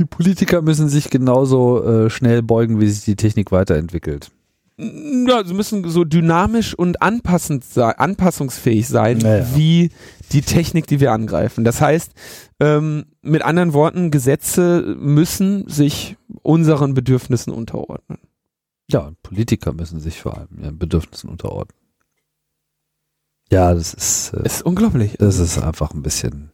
Die 0.00 0.06
Politiker 0.06 0.62
müssen 0.62 0.88
sich 0.88 1.10
genauso 1.10 1.84
äh, 1.84 2.08
schnell 2.08 2.42
beugen, 2.42 2.80
wie 2.80 2.88
sich 2.88 3.04
die 3.04 3.16
Technik 3.16 3.52
weiterentwickelt. 3.52 4.30
Ja, 4.78 5.44
sie 5.44 5.52
müssen 5.52 5.86
so 5.90 6.04
dynamisch 6.04 6.72
und 6.74 7.02
anpassend 7.02 7.64
sein, 7.64 7.92
anpassungsfähig 7.98 8.88
sein, 8.88 9.18
naja. 9.18 9.46
wie 9.54 9.90
die 10.32 10.40
Technik, 10.40 10.86
die 10.86 11.00
wir 11.00 11.12
angreifen. 11.12 11.64
Das 11.64 11.82
heißt, 11.82 12.12
ähm, 12.60 13.04
mit 13.20 13.42
anderen 13.42 13.74
Worten, 13.74 14.10
Gesetze 14.10 14.96
müssen 14.98 15.68
sich 15.68 16.16
unseren 16.40 16.94
Bedürfnissen 16.94 17.52
unterordnen. 17.52 18.20
Ja, 18.90 19.12
Politiker 19.22 19.74
müssen 19.74 20.00
sich 20.00 20.22
vor 20.22 20.38
allem 20.38 20.62
ihren 20.62 20.78
Bedürfnissen 20.78 21.28
unterordnen. 21.28 21.78
Ja, 23.52 23.74
das 23.74 23.92
ist, 23.92 24.32
äh, 24.32 24.46
ist 24.46 24.62
unglaublich. 24.62 25.16
Das 25.18 25.38
ist 25.38 25.58
einfach 25.58 25.92
ein 25.92 26.00
bisschen. 26.00 26.52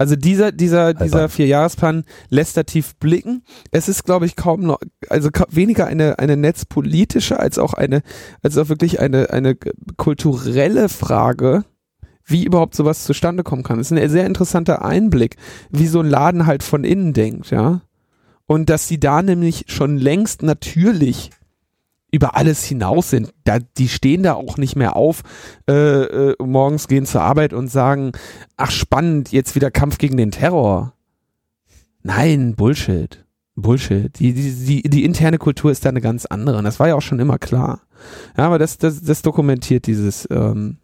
Also 0.00 0.16
dieser, 0.16 0.50
dieser, 0.50 0.94
dieser 0.94 1.28
Vierjahresplan 1.28 2.04
lässt 2.30 2.56
da 2.56 2.62
tief 2.62 2.96
blicken. 2.96 3.42
Es 3.70 3.86
ist, 3.86 4.04
glaube 4.04 4.24
ich, 4.24 4.34
kaum 4.34 4.62
noch, 4.62 4.78
also 5.10 5.28
weniger 5.50 5.86
eine, 5.88 6.18
eine 6.18 6.38
netzpolitische 6.38 7.38
als 7.38 7.58
auch 7.58 7.74
eine, 7.74 8.00
als 8.42 8.56
auch 8.56 8.70
wirklich 8.70 9.00
eine, 9.00 9.28
eine 9.28 9.58
kulturelle 9.98 10.88
Frage, 10.88 11.66
wie 12.24 12.46
überhaupt 12.46 12.76
sowas 12.76 13.04
zustande 13.04 13.42
kommen 13.42 13.62
kann. 13.62 13.76
Das 13.76 13.90
ist 13.90 13.98
ein 13.98 14.08
sehr 14.08 14.24
interessanter 14.24 14.82
Einblick, 14.82 15.36
wie 15.68 15.86
so 15.86 16.00
ein 16.00 16.08
Laden 16.08 16.46
halt 16.46 16.62
von 16.62 16.82
innen 16.82 17.12
denkt, 17.12 17.50
ja. 17.50 17.82
Und 18.46 18.70
dass 18.70 18.88
sie 18.88 18.98
da 18.98 19.20
nämlich 19.20 19.66
schon 19.68 19.98
längst 19.98 20.42
natürlich 20.42 21.30
über 22.12 22.36
alles 22.36 22.64
hinaus 22.64 23.10
sind. 23.10 23.32
Da, 23.44 23.58
die 23.58 23.88
stehen 23.88 24.22
da 24.22 24.34
auch 24.34 24.56
nicht 24.56 24.76
mehr 24.76 24.96
auf, 24.96 25.22
äh, 25.68 25.72
äh, 25.72 26.36
morgens 26.42 26.88
gehen 26.88 27.06
zur 27.06 27.22
Arbeit 27.22 27.52
und 27.52 27.68
sagen, 27.68 28.12
ach 28.56 28.70
spannend, 28.70 29.32
jetzt 29.32 29.54
wieder 29.54 29.70
Kampf 29.70 29.98
gegen 29.98 30.16
den 30.16 30.30
Terror. 30.30 30.94
Nein, 32.02 32.54
Bullshit. 32.54 33.24
Bullshit. 33.56 34.18
Die, 34.18 34.32
die, 34.32 34.82
die, 34.82 34.82
die 34.82 35.04
interne 35.04 35.38
Kultur 35.38 35.70
ist 35.70 35.84
da 35.84 35.90
eine 35.90 36.00
ganz 36.00 36.26
andere. 36.26 36.58
Und 36.58 36.64
das 36.64 36.80
war 36.80 36.88
ja 36.88 36.94
auch 36.94 37.02
schon 37.02 37.20
immer 37.20 37.38
klar. 37.38 37.80
Ja, 38.36 38.46
aber 38.46 38.58
das, 38.58 38.78
das, 38.78 39.02
das 39.02 39.22
dokumentiert 39.22 39.86
dieses, 39.86 40.26
ähm, 40.30 40.78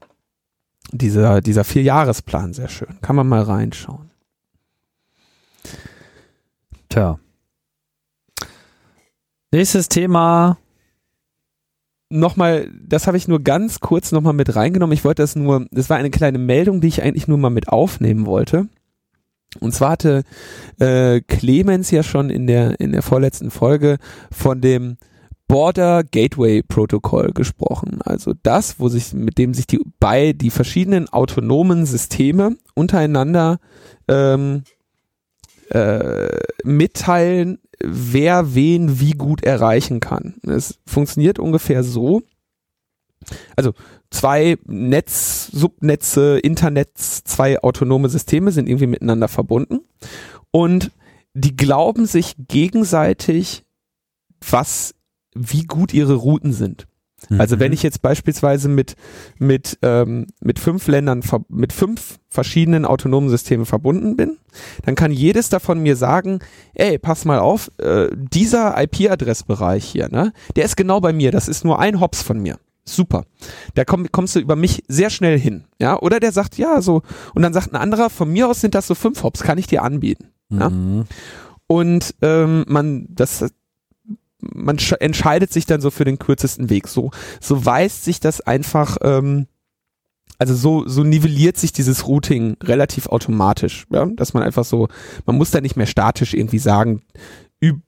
dieser, 0.93 1.41
dieser 1.41 1.65
Vierjahresplan 1.65 2.53
sehr 2.53 2.69
schön. 2.69 3.01
Kann 3.01 3.17
man 3.17 3.29
mal 3.29 3.43
reinschauen. 3.43 4.11
Tja. 6.89 7.19
Nächstes 9.53 9.89
Thema 9.89 10.59
nochmal, 12.09 12.71
das 12.87 13.07
habe 13.07 13.17
ich 13.17 13.29
nur 13.29 13.43
ganz 13.43 13.81
kurz 13.81 14.13
nochmal 14.13 14.33
mit 14.33 14.55
reingenommen. 14.55 14.95
Ich 14.95 15.05
wollte 15.05 15.23
das 15.23 15.37
nur, 15.37 15.67
das 15.71 15.91
war 15.91 15.97
eine 15.97 16.11
kleine 16.11 16.39
Meldung, 16.39 16.81
die 16.81 16.89
ich 16.89 17.03
eigentlich 17.03 17.29
nur 17.29 17.39
mal 17.39 17.51
mit 17.51 17.69
aufnehmen 17.69 18.27
wollte. 18.27 18.69
Und 19.61 19.73
zwar 19.73 19.91
hatte 19.91 20.23
äh, 20.79 21.21
Clemens 21.21 21.91
ja 21.91 22.03
schon 22.03 22.31
in 22.31 22.47
der, 22.47 22.79
in 22.81 22.93
der 22.93 23.03
vorletzten 23.03 23.51
Folge 23.51 23.99
von 24.31 24.61
dem 24.61 24.99
Border 25.49 26.03
Gateway 26.03 26.63
Protocol 26.63 27.33
gesprochen. 27.33 28.01
Also 28.05 28.33
das, 28.43 28.81
wo 28.81 28.89
sich, 28.89 29.15
mit 29.15 29.39
dem 29.39 29.55
sich 29.55 29.67
die 29.67 29.81
bei 30.01 30.33
die 30.33 30.51
verschiedenen 30.51 31.09
autonomen 31.09 31.87
Systeme 31.87 32.57
untereinander 32.75 33.59
ähm, 34.09 34.65
äh, 35.71 36.29
mitteilen, 36.65 37.59
wer 37.83 38.55
wen 38.55 39.01
wie 39.01 39.13
gut 39.13 39.45
erreichen 39.45 40.01
kann. 40.01 40.37
Es 40.47 40.79
funktioniert 40.87 41.39
ungefähr 41.39 41.83
so. 41.83 42.23
Also 43.57 43.73
zwei 44.11 44.59
Netz, 44.67 45.49
Subnetze, 45.53 46.39
Internets, 46.39 47.25
zwei 47.25 47.61
autonome 47.63 48.09
Systeme 48.09 48.53
sind 48.53 48.69
irgendwie 48.69 48.87
miteinander 48.87 49.29
verbunden 49.29 49.81
und 50.51 50.93
die 51.35 51.57
glauben 51.57 52.07
sich 52.07 52.35
gegenseitig, 52.49 53.65
was, 54.49 54.95
wie 55.35 55.65
gut 55.65 55.93
ihre 55.93 56.15
Routen 56.15 56.53
sind. 56.53 56.87
Also 57.39 57.59
wenn 57.59 57.69
mhm. 57.69 57.75
ich 57.75 57.83
jetzt 57.83 58.03
beispielsweise 58.03 58.69
mit 58.69 58.95
mit 59.39 59.79
ähm, 59.83 60.27
mit 60.41 60.59
fünf 60.59 60.87
Ländern 60.87 61.23
mit 61.49 61.73
fünf 61.73 62.19
verschiedenen 62.29 62.85
autonomen 62.85 63.31
Systemen 63.31 63.65
verbunden 63.65 64.17
bin, 64.17 64.37
dann 64.85 64.95
kann 64.95 65.13
jedes 65.13 65.49
davon 65.49 65.83
mir 65.83 65.97
sagen, 65.97 66.41
ey, 66.75 66.99
pass 66.99 67.25
mal 67.25 67.39
auf, 67.39 67.71
äh, 67.79 68.09
dieser 68.15 68.81
IP-Adressbereich 68.81 69.85
hier, 69.85 70.09
ne, 70.11 70.33
der 70.55 70.67
ist 70.67 70.77
genau 70.77 71.01
bei 71.01 71.13
mir, 71.13 71.33
das 71.33 71.49
ist 71.49 71.65
nur 71.65 71.79
ein 71.79 72.01
Hops 72.01 72.23
von 72.23 72.39
mir. 72.39 72.59
Super. 72.89 73.25
Da 73.75 73.85
komm, 73.85 74.13
kommst 74.13 74.37
du 74.37 74.41
über 74.41 74.55
mich 74.55 74.85
sehr 74.87 75.11
schnell 75.11 75.39
hin. 75.39 75.65
Ja, 75.81 75.99
oder 75.99 76.21
der 76.21 76.31
sagt, 76.31 76.57
ja, 76.57 76.81
so, 76.81 77.03
und 77.35 77.43
dann 77.43 77.53
sagt 77.53 77.73
ein 77.73 77.77
anderer, 77.77 78.11
von 78.11 78.31
mir 78.31 78.49
aus 78.49 78.61
sind 78.61 78.77
das 78.77 78.87
so 78.87 78.95
fünf 78.95 79.25
Hops, 79.25 79.43
kann 79.43 79.59
ich 79.59 79.67
dir 79.67 79.83
anbieten. 79.83 80.29
Mhm. 80.51 80.61
Ja? 80.61 81.05
Und 81.67 82.15
ähm, 82.23 82.65
man, 82.69 83.09
das, 83.11 83.45
man 84.41 84.79
entscheidet 85.01 85.53
sich 85.53 85.67
dann 85.67 85.81
so 85.81 85.91
für 85.91 86.05
den 86.05 86.19
kürzesten 86.19 86.71
Weg. 86.71 86.89
So, 86.89 87.11
so 87.41 87.65
weist 87.65 88.05
sich 88.05 88.21
das 88.21 88.41
einfach, 88.41 88.99
ähm, 89.03 89.47
also 90.39 90.55
so, 90.55 90.87
so 90.87 91.03
nivelliert 91.03 91.57
sich 91.57 91.73
dieses 91.73 92.07
Routing 92.07 92.57
relativ 92.63 93.07
automatisch, 93.07 93.87
ja? 93.91 94.07
dass 94.07 94.35
man 94.35 94.43
einfach 94.43 94.65
so, 94.65 94.89
man 95.25 95.37
muss 95.37 95.51
da 95.51 95.61
nicht 95.61 95.77
mehr 95.77 95.87
statisch 95.87 96.35
irgendwie 96.35 96.59
sagen, 96.59 97.03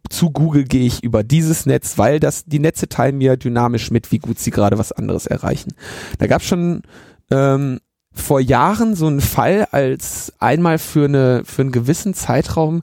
zu 0.08 0.30
Google 0.30 0.64
gehe 0.64 0.86
ich 0.86 1.02
über 1.02 1.22
dieses 1.22 1.66
Netz, 1.66 1.98
weil 1.98 2.20
das 2.20 2.44
die 2.46 2.58
Netze 2.58 2.88
teilen 2.88 3.18
mir 3.18 3.36
dynamisch 3.36 3.90
mit, 3.90 4.10
wie 4.12 4.18
gut 4.18 4.38
sie 4.38 4.50
gerade 4.50 4.78
was 4.78 4.92
anderes 4.92 5.26
erreichen. 5.26 5.74
Da 6.18 6.26
gab 6.26 6.40
es 6.40 6.48
schon 6.48 6.82
ähm, 7.30 7.80
vor 8.12 8.40
Jahren 8.40 8.94
so 8.96 9.06
einen 9.06 9.20
Fall, 9.20 9.68
als 9.70 10.32
einmal 10.38 10.78
für 10.78 11.04
eine 11.04 11.42
für 11.44 11.62
einen 11.62 11.72
gewissen 11.72 12.14
Zeitraum 12.14 12.82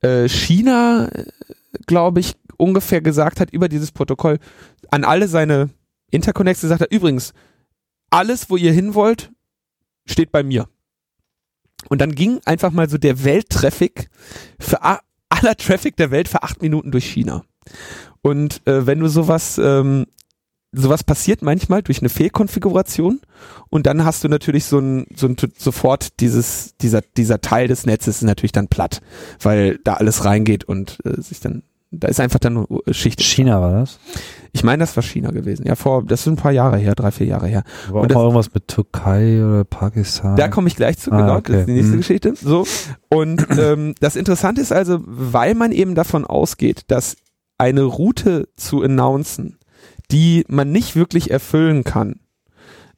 äh, 0.00 0.28
China, 0.28 1.08
äh, 1.12 1.24
glaube 1.86 2.20
ich, 2.20 2.34
ungefähr 2.58 3.00
gesagt 3.00 3.40
hat 3.40 3.50
über 3.50 3.68
dieses 3.70 3.92
Protokoll 3.92 4.38
an 4.90 5.04
alle 5.04 5.28
seine 5.28 5.70
Interconnects 6.10 6.60
gesagt 6.60 6.82
hat, 6.82 6.92
übrigens, 6.92 7.32
alles, 8.10 8.50
wo 8.50 8.56
ihr 8.56 8.72
hin 8.72 8.94
wollt, 8.94 9.30
steht 10.06 10.32
bei 10.32 10.42
mir. 10.42 10.68
Und 11.88 12.00
dann 12.00 12.14
ging 12.14 12.40
einfach 12.44 12.70
mal 12.70 12.88
so 12.88 12.98
der 12.98 13.24
Welttraffic 13.24 14.10
für 14.58 14.80
aller 14.82 15.56
Traffic 15.56 15.96
der 15.96 16.10
Welt 16.10 16.28
für 16.28 16.42
acht 16.42 16.60
Minuten 16.62 16.90
durch 16.90 17.06
China. 17.06 17.44
Und 18.22 18.66
äh, 18.66 18.86
wenn 18.86 19.00
du 19.00 19.08
sowas, 19.08 19.58
ähm, 19.58 20.06
sowas 20.72 21.04
passiert 21.04 21.42
manchmal 21.42 21.82
durch 21.82 22.00
eine 22.00 22.08
Fehlkonfiguration 22.08 23.20
und 23.70 23.86
dann 23.86 24.04
hast 24.04 24.24
du 24.24 24.28
natürlich 24.28 24.64
so 24.64 24.78
ein, 24.78 25.06
so 25.14 25.28
ein 25.28 25.36
sofort 25.56 26.20
dieses, 26.20 26.74
dieser, 26.80 27.02
dieser 27.16 27.40
Teil 27.40 27.68
des 27.68 27.86
Netzes 27.86 28.16
ist 28.16 28.22
natürlich 28.22 28.52
dann 28.52 28.68
platt, 28.68 29.00
weil 29.40 29.78
da 29.84 29.94
alles 29.94 30.24
reingeht 30.24 30.64
und 30.64 30.98
äh, 31.04 31.20
sich 31.20 31.40
dann 31.40 31.62
da 31.90 32.08
ist 32.08 32.20
einfach 32.20 32.38
dann 32.38 32.66
äh, 32.86 32.92
Schicht. 32.92 33.22
China 33.22 33.60
war 33.60 33.72
das? 33.72 33.98
Ich 34.52 34.62
meine, 34.62 34.80
das 34.80 34.94
war 34.96 35.02
China 35.02 35.30
gewesen. 35.30 35.66
Ja, 35.66 35.74
vor, 35.74 36.04
das 36.04 36.24
sind 36.24 36.34
ein 36.34 36.36
paar 36.36 36.52
Jahre 36.52 36.78
her, 36.78 36.94
drei, 36.94 37.10
vier 37.10 37.26
Jahre 37.26 37.46
her. 37.46 37.64
War 37.88 38.02
und 38.02 38.10
auch 38.10 38.14
das, 38.14 38.22
irgendwas 38.22 38.54
mit 38.54 38.68
Türkei 38.68 39.44
oder 39.44 39.64
Pakistan. 39.64 40.36
Da 40.36 40.48
komme 40.48 40.68
ich 40.68 40.76
gleich 40.76 40.98
zu, 40.98 41.12
ah, 41.12 41.20
genau. 41.20 41.36
Okay. 41.36 41.52
Das 41.52 41.60
ist 41.60 41.66
die 41.68 41.72
nächste 41.72 41.92
hm. 41.92 41.98
Geschichte. 41.98 42.34
So. 42.36 42.66
Und 43.08 43.46
ähm, 43.58 43.94
das 44.00 44.16
Interessante 44.16 44.60
ist 44.60 44.72
also, 44.72 44.98
weil 45.04 45.54
man 45.54 45.72
eben 45.72 45.94
davon 45.94 46.24
ausgeht, 46.24 46.82
dass 46.88 47.16
eine 47.56 47.82
Route 47.82 48.48
zu 48.56 48.82
announcen, 48.82 49.58
die 50.10 50.44
man 50.48 50.70
nicht 50.70 50.96
wirklich 50.96 51.30
erfüllen 51.30 51.84
kann, 51.84 52.20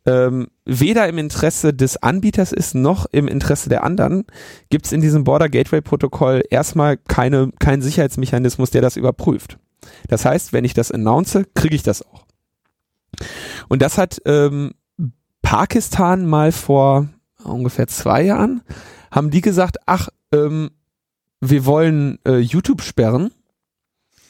ähm, 0.06 0.48
weder 0.64 1.08
im 1.08 1.18
Interesse 1.18 1.74
des 1.74 1.96
Anbieters 2.02 2.52
ist, 2.52 2.74
noch 2.74 3.06
im 3.06 3.28
Interesse 3.28 3.68
der 3.68 3.84
anderen, 3.84 4.24
gibt 4.70 4.86
es 4.86 4.92
in 4.92 5.00
diesem 5.00 5.24
Border 5.24 5.48
Gateway 5.48 5.80
Protokoll 5.80 6.42
erstmal 6.50 6.96
keine, 6.96 7.50
keinen 7.58 7.82
Sicherheitsmechanismus, 7.82 8.70
der 8.70 8.82
das 8.82 8.96
überprüft. 8.96 9.58
Das 10.08 10.24
heißt, 10.24 10.52
wenn 10.52 10.64
ich 10.64 10.74
das 10.74 10.90
announce, 10.90 11.44
kriege 11.54 11.74
ich 11.74 11.82
das 11.82 12.02
auch. 12.02 12.24
Und 13.68 13.82
das 13.82 13.98
hat 13.98 14.20
ähm, 14.24 14.72
Pakistan 15.42 16.26
mal 16.26 16.52
vor 16.52 17.08
ungefähr 17.44 17.86
zwei 17.86 18.22
Jahren, 18.22 18.62
haben 19.10 19.30
die 19.30 19.40
gesagt, 19.40 19.78
ach, 19.86 20.08
ähm, 20.32 20.70
wir 21.40 21.64
wollen 21.64 22.18
äh, 22.26 22.38
YouTube 22.38 22.82
sperren. 22.82 23.32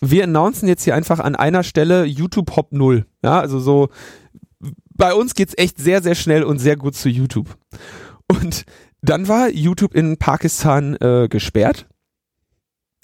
Wir 0.01 0.25
announcen 0.25 0.67
jetzt 0.67 0.85
hier 0.85 0.95
einfach 0.95 1.19
an 1.21 1.37
einer 1.37 1.63
Stelle 1.63 2.05
YouTube 2.05 2.57
Hop 2.57 2.73
0. 2.73 3.05
Ja, 3.23 3.41
also 3.41 3.59
so, 3.59 3.91
bei 5.01 5.15
uns 5.15 5.35
geht's 5.35 5.55
echt 5.57 5.79
sehr, 5.79 6.03
sehr 6.03 6.15
schnell 6.15 6.45
und 6.45 6.59
sehr 6.59 6.77
gut 6.77 6.95
zu 6.95 7.09
YouTube. 7.09 7.57
Und 8.29 8.67
dann 9.01 9.29
war 9.29 9.49
YouTube 9.49 9.95
in 9.95 10.19
Pakistan 10.19 10.95
äh, 10.97 11.27
gesperrt. 11.29 11.89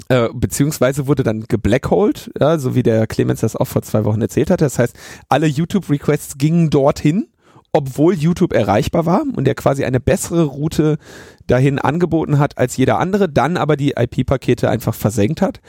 Äh, 0.08 0.28
beziehungsweise 0.34 1.06
wurde 1.06 1.22
dann 1.22 1.44
geblackholed, 1.48 2.30
ja, 2.38 2.58
so 2.58 2.74
wie 2.74 2.82
der 2.82 3.06
Clemens 3.06 3.40
das 3.40 3.56
auch 3.56 3.64
vor 3.64 3.80
zwei 3.80 4.04
Wochen 4.04 4.20
erzählt 4.20 4.50
hatte. 4.50 4.66
Das 4.66 4.78
heißt, 4.78 4.94
alle 5.30 5.46
YouTube-Requests 5.46 6.36
gingen 6.36 6.68
dorthin, 6.68 7.28
obwohl 7.72 8.12
YouTube 8.14 8.52
erreichbar 8.52 9.06
war 9.06 9.22
und 9.34 9.46
der 9.46 9.54
quasi 9.54 9.86
eine 9.86 9.98
bessere 9.98 10.44
Route 10.44 10.98
dahin 11.46 11.78
angeboten 11.78 12.38
hat 12.38 12.58
als 12.58 12.76
jeder 12.76 12.98
andere, 12.98 13.30
dann 13.30 13.56
aber 13.56 13.78
die 13.78 13.94
IP-Pakete 13.96 14.68
einfach 14.68 14.94
versenkt 14.94 15.40
hat. 15.40 15.62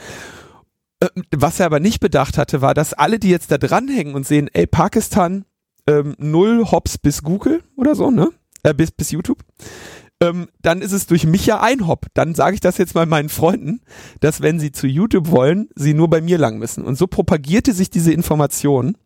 Äh, 1.00 1.08
was 1.34 1.58
er 1.58 1.64
aber 1.64 1.80
nicht 1.80 2.00
bedacht 2.00 2.36
hatte, 2.36 2.60
war, 2.60 2.74
dass 2.74 2.92
alle, 2.92 3.18
die 3.18 3.30
jetzt 3.30 3.50
da 3.50 3.56
dranhängen 3.56 4.14
und 4.14 4.26
sehen, 4.26 4.50
ey, 4.52 4.66
Pakistan 4.66 5.46
ähm, 5.88 6.14
null 6.18 6.70
Hops 6.70 6.98
bis 6.98 7.22
Google 7.22 7.62
oder 7.76 7.94
so, 7.94 8.10
ne? 8.10 8.30
Äh, 8.62 8.74
bis, 8.74 8.90
bis 8.90 9.10
YouTube. 9.10 9.42
Ähm, 10.20 10.48
dann 10.60 10.82
ist 10.82 10.92
es 10.92 11.06
durch 11.06 11.24
mich 11.24 11.46
ja 11.46 11.60
ein 11.60 11.86
Hop. 11.86 12.06
Dann 12.14 12.34
sage 12.34 12.54
ich 12.54 12.60
das 12.60 12.76
jetzt 12.76 12.94
mal 12.94 13.06
meinen 13.06 13.28
Freunden, 13.28 13.80
dass 14.20 14.40
wenn 14.40 14.60
sie 14.60 14.72
zu 14.72 14.86
YouTube 14.86 15.30
wollen, 15.30 15.68
sie 15.74 15.94
nur 15.94 16.10
bei 16.10 16.20
mir 16.20 16.38
lang 16.38 16.58
müssen. 16.58 16.84
Und 16.84 16.96
so 16.96 17.06
propagierte 17.06 17.72
sich 17.72 17.88
diese 17.88 18.12
Information 18.12 18.96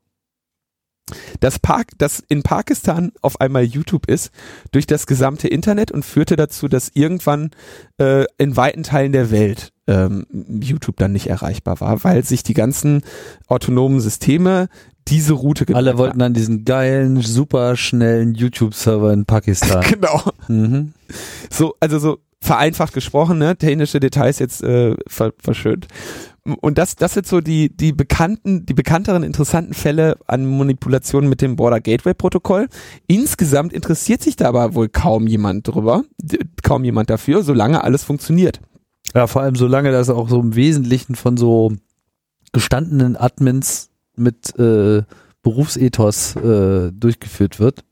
dass, 1.40 1.58
Park, 1.58 1.90
dass 1.98 2.22
in 2.28 2.42
Pakistan 2.42 3.12
auf 3.20 3.40
einmal 3.40 3.64
YouTube 3.64 4.06
ist 4.08 4.30
durch 4.70 4.86
das 4.86 5.06
gesamte 5.06 5.48
Internet 5.48 5.90
und 5.90 6.04
führte 6.04 6.36
dazu, 6.36 6.68
dass 6.68 6.90
irgendwann 6.94 7.50
äh, 7.98 8.24
in 8.38 8.56
weiten 8.56 8.82
Teilen 8.82 9.12
der 9.12 9.30
Welt 9.30 9.72
ähm, 9.86 10.26
YouTube 10.30 10.96
dann 10.96 11.12
nicht 11.12 11.26
erreichbar 11.26 11.80
war, 11.80 12.04
weil 12.04 12.24
sich 12.24 12.42
die 12.42 12.54
ganzen 12.54 13.02
autonomen 13.48 14.00
Systeme 14.00 14.68
diese 15.08 15.32
Route 15.32 15.66
Alle 15.74 15.98
wollten 15.98 16.20
dann 16.20 16.34
diesen 16.34 16.64
geilen, 16.64 17.20
super 17.20 17.76
schnellen 17.76 18.34
YouTube-Server 18.34 19.12
in 19.12 19.26
Pakistan. 19.26 19.82
genau. 19.90 20.22
Mhm. 20.48 20.92
So, 21.50 21.74
also 21.80 21.98
so 21.98 22.18
vereinfacht 22.40 22.92
gesprochen, 22.92 23.38
ne, 23.38 23.56
technische 23.56 24.00
Details 24.00 24.38
jetzt 24.38 24.62
äh, 24.62 24.94
ver 25.06 25.32
verschönt. 25.38 25.86
Und 26.44 26.76
das, 26.78 26.96
das 26.96 27.14
sind 27.14 27.26
so 27.26 27.40
die, 27.40 27.74
die 27.74 27.92
bekannten, 27.92 28.66
die 28.66 28.74
bekannteren 28.74 29.22
interessanten 29.22 29.74
Fälle 29.74 30.16
an 30.26 30.44
Manipulationen 30.44 31.30
mit 31.30 31.40
dem 31.40 31.54
Border 31.54 31.80
Gateway 31.80 32.14
Protokoll. 32.14 32.68
Insgesamt 33.06 33.72
interessiert 33.72 34.22
sich 34.22 34.34
da 34.34 34.48
aber 34.48 34.74
wohl 34.74 34.88
kaum 34.88 35.28
jemand 35.28 35.68
drüber, 35.68 36.04
kaum 36.64 36.82
jemand 36.82 37.10
dafür, 37.10 37.44
solange 37.44 37.84
alles 37.84 38.02
funktioniert. 38.02 38.60
Ja, 39.14 39.28
vor 39.28 39.42
allem 39.42 39.54
solange 39.54 39.92
das 39.92 40.10
auch 40.10 40.28
so 40.28 40.40
im 40.40 40.56
Wesentlichen 40.56 41.14
von 41.14 41.36
so 41.36 41.72
gestandenen 42.52 43.16
Admins 43.16 43.90
mit 44.16 44.58
äh, 44.58 45.02
Berufsethos 45.42 46.36
äh, 46.36 46.90
durchgeführt 46.92 47.60
wird. 47.60 47.84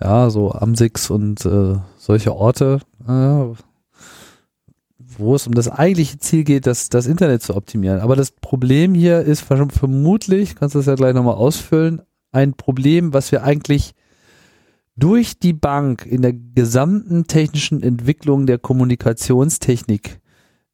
Ja, 0.00 0.30
so 0.30 0.52
Amsix 0.52 1.10
und 1.10 1.44
äh, 1.44 1.76
solche 1.98 2.34
Orte. 2.34 2.80
Äh, 3.06 3.44
wo 5.18 5.34
es 5.34 5.46
um 5.46 5.54
das 5.54 5.68
eigentliche 5.68 6.18
Ziel 6.18 6.44
geht, 6.44 6.66
das, 6.66 6.88
das 6.88 7.06
Internet 7.06 7.42
zu 7.42 7.56
optimieren. 7.56 8.00
Aber 8.00 8.16
das 8.16 8.30
Problem 8.30 8.94
hier 8.94 9.20
ist 9.20 9.42
vermutlich, 9.42 10.56
kannst 10.56 10.74
du 10.74 10.78
das 10.78 10.86
ja 10.86 10.94
gleich 10.94 11.14
nochmal 11.14 11.34
ausfüllen, 11.34 12.02
ein 12.32 12.54
Problem, 12.54 13.12
was 13.12 13.32
wir 13.32 13.44
eigentlich 13.44 13.94
durch 14.96 15.38
die 15.38 15.52
Bank 15.52 16.06
in 16.06 16.22
der 16.22 16.32
gesamten 16.32 17.26
technischen 17.26 17.82
Entwicklung 17.82 18.46
der 18.46 18.58
Kommunikationstechnik 18.58 20.20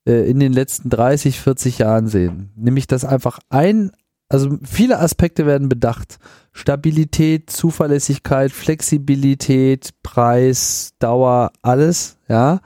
äh, 0.07 0.29
in 0.31 0.41
den 0.41 0.53
letzten 0.53 0.91
30, 0.91 1.41
40 1.41 1.79
Jahren 1.79 2.07
sehen. 2.09 2.51
Nämlich, 2.57 2.87
dass 2.87 3.05
einfach 3.05 3.39
ein, 3.49 3.93
also 4.29 4.59
viele 4.63 4.99
Aspekte 4.99 5.47
werden 5.47 5.69
bedacht. 5.69 6.19
Stabilität, 6.53 7.51
Zuverlässigkeit, 7.51 8.53
Flexibilität, 8.53 9.91
Preis, 10.03 10.93
Dauer, 10.99 11.53
alles, 11.63 12.19
ja. 12.29 12.61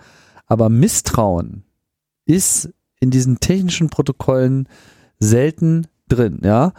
Aber 0.47 0.69
Misstrauen 0.69 1.64
ist 2.27 2.71
in 3.01 3.11
diesen 3.11 3.41
technischen 3.41 3.91
Protokollen 3.91 4.69
selten 5.19 5.87
drin, 6.09 6.41
ja. 6.43 6.73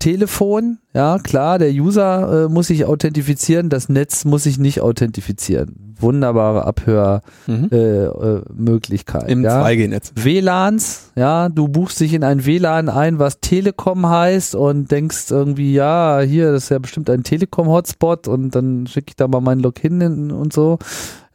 Telefon, 0.00 0.78
ja 0.94 1.18
klar, 1.18 1.58
der 1.58 1.72
User 1.72 2.46
äh, 2.46 2.48
muss 2.48 2.68
sich 2.68 2.86
authentifizieren, 2.86 3.68
das 3.68 3.90
Netz 3.90 4.24
muss 4.24 4.44
sich 4.44 4.58
nicht 4.58 4.80
authentifizieren. 4.80 5.94
Wunderbare 6.00 6.64
Abhörmöglichkeit. 6.64 9.24
Äh, 9.24 9.28
äh, 9.28 9.32
Im 9.32 9.44
ja. 9.44 9.62
2G-Netz. 9.62 10.12
WLANs, 10.16 11.10
ja, 11.16 11.50
du 11.50 11.68
buchst 11.68 12.00
dich 12.00 12.14
in 12.14 12.24
ein 12.24 12.46
WLAN 12.46 12.88
ein, 12.88 13.18
was 13.18 13.40
Telekom 13.40 14.08
heißt 14.08 14.54
und 14.54 14.90
denkst 14.90 15.30
irgendwie, 15.30 15.74
ja, 15.74 16.20
hier, 16.20 16.52
das 16.52 16.62
ist 16.64 16.70
ja 16.70 16.78
bestimmt 16.78 17.10
ein 17.10 17.22
Telekom-Hotspot 17.22 18.26
und 18.26 18.54
dann 18.54 18.86
schicke 18.86 19.10
ich 19.10 19.16
da 19.16 19.28
mal 19.28 19.42
meinen 19.42 19.60
Login 19.60 20.32
und 20.32 20.54
so. 20.54 20.78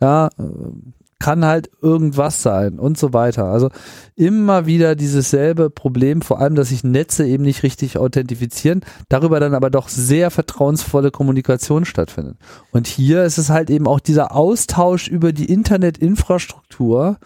Ja, 0.01 0.29
kann 1.19 1.45
halt 1.45 1.69
irgendwas 1.81 2.43
sein 2.43 2.77
und 2.77 2.97
so 2.97 3.13
weiter. 3.13 3.45
Also 3.45 3.69
immer 4.15 4.65
wieder 4.65 4.95
dieses 4.95 5.29
selbe 5.29 5.69
Problem, 5.69 6.21
vor 6.21 6.39
allem, 6.39 6.55
dass 6.55 6.69
sich 6.69 6.83
Netze 6.83 7.25
eben 7.25 7.43
nicht 7.43 7.63
richtig 7.63 7.97
authentifizieren, 7.97 8.81
darüber 9.07 9.39
dann 9.39 9.53
aber 9.53 9.69
doch 9.69 9.87
sehr 9.87 10.29
vertrauensvolle 10.29 11.11
Kommunikation 11.11 11.85
stattfindet. 11.85 12.37
Und 12.71 12.87
hier 12.87 13.23
ist 13.23 13.37
es 13.37 13.49
halt 13.49 13.69
eben 13.69 13.87
auch 13.87 13.99
dieser 13.99 14.35
Austausch 14.35 15.07
über 15.07 15.31
die 15.31 15.51
Internetinfrastruktur. 15.51 17.17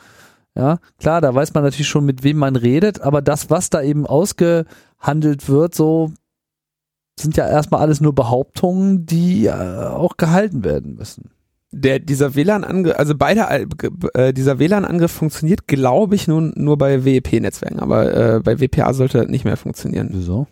Ja, 0.55 0.79
klar, 0.99 1.21
da 1.21 1.33
weiß 1.33 1.53
man 1.53 1.63
natürlich 1.63 1.87
schon, 1.87 2.05
mit 2.05 2.23
wem 2.23 2.37
man 2.37 2.55
redet, 2.55 3.01
aber 3.01 3.21
das, 3.21 3.49
was 3.49 3.69
da 3.69 3.81
eben 3.81 4.05
ausgehandelt 4.05 5.47
wird, 5.47 5.73
so 5.73 6.11
sind 7.19 7.37
ja 7.37 7.47
erstmal 7.47 7.81
alles 7.81 8.01
nur 8.01 8.13
Behauptungen, 8.13 9.05
die 9.05 9.47
äh, 9.47 9.51
auch 9.51 10.17
gehalten 10.17 10.63
werden 10.63 10.95
müssen 10.95 11.31
der 11.71 11.99
dieser 11.99 12.35
WLAN-Angriff, 12.35 12.97
also 12.97 13.13
beide 13.15 13.67
äh, 14.13 14.33
dieser 14.33 14.59
WLAN-Angriff 14.59 15.11
funktioniert, 15.11 15.67
glaube 15.67 16.15
ich, 16.15 16.27
nun 16.27 16.51
nur 16.55 16.77
bei 16.77 17.05
WEP-Netzwerken, 17.05 17.79
aber 17.79 18.35
äh, 18.35 18.39
bei 18.39 18.59
WPA 18.59 18.93
sollte 18.93 19.19
das 19.19 19.27
nicht 19.27 19.45
mehr 19.45 19.57
funktionieren. 19.57 20.09
Wieso? 20.11 20.47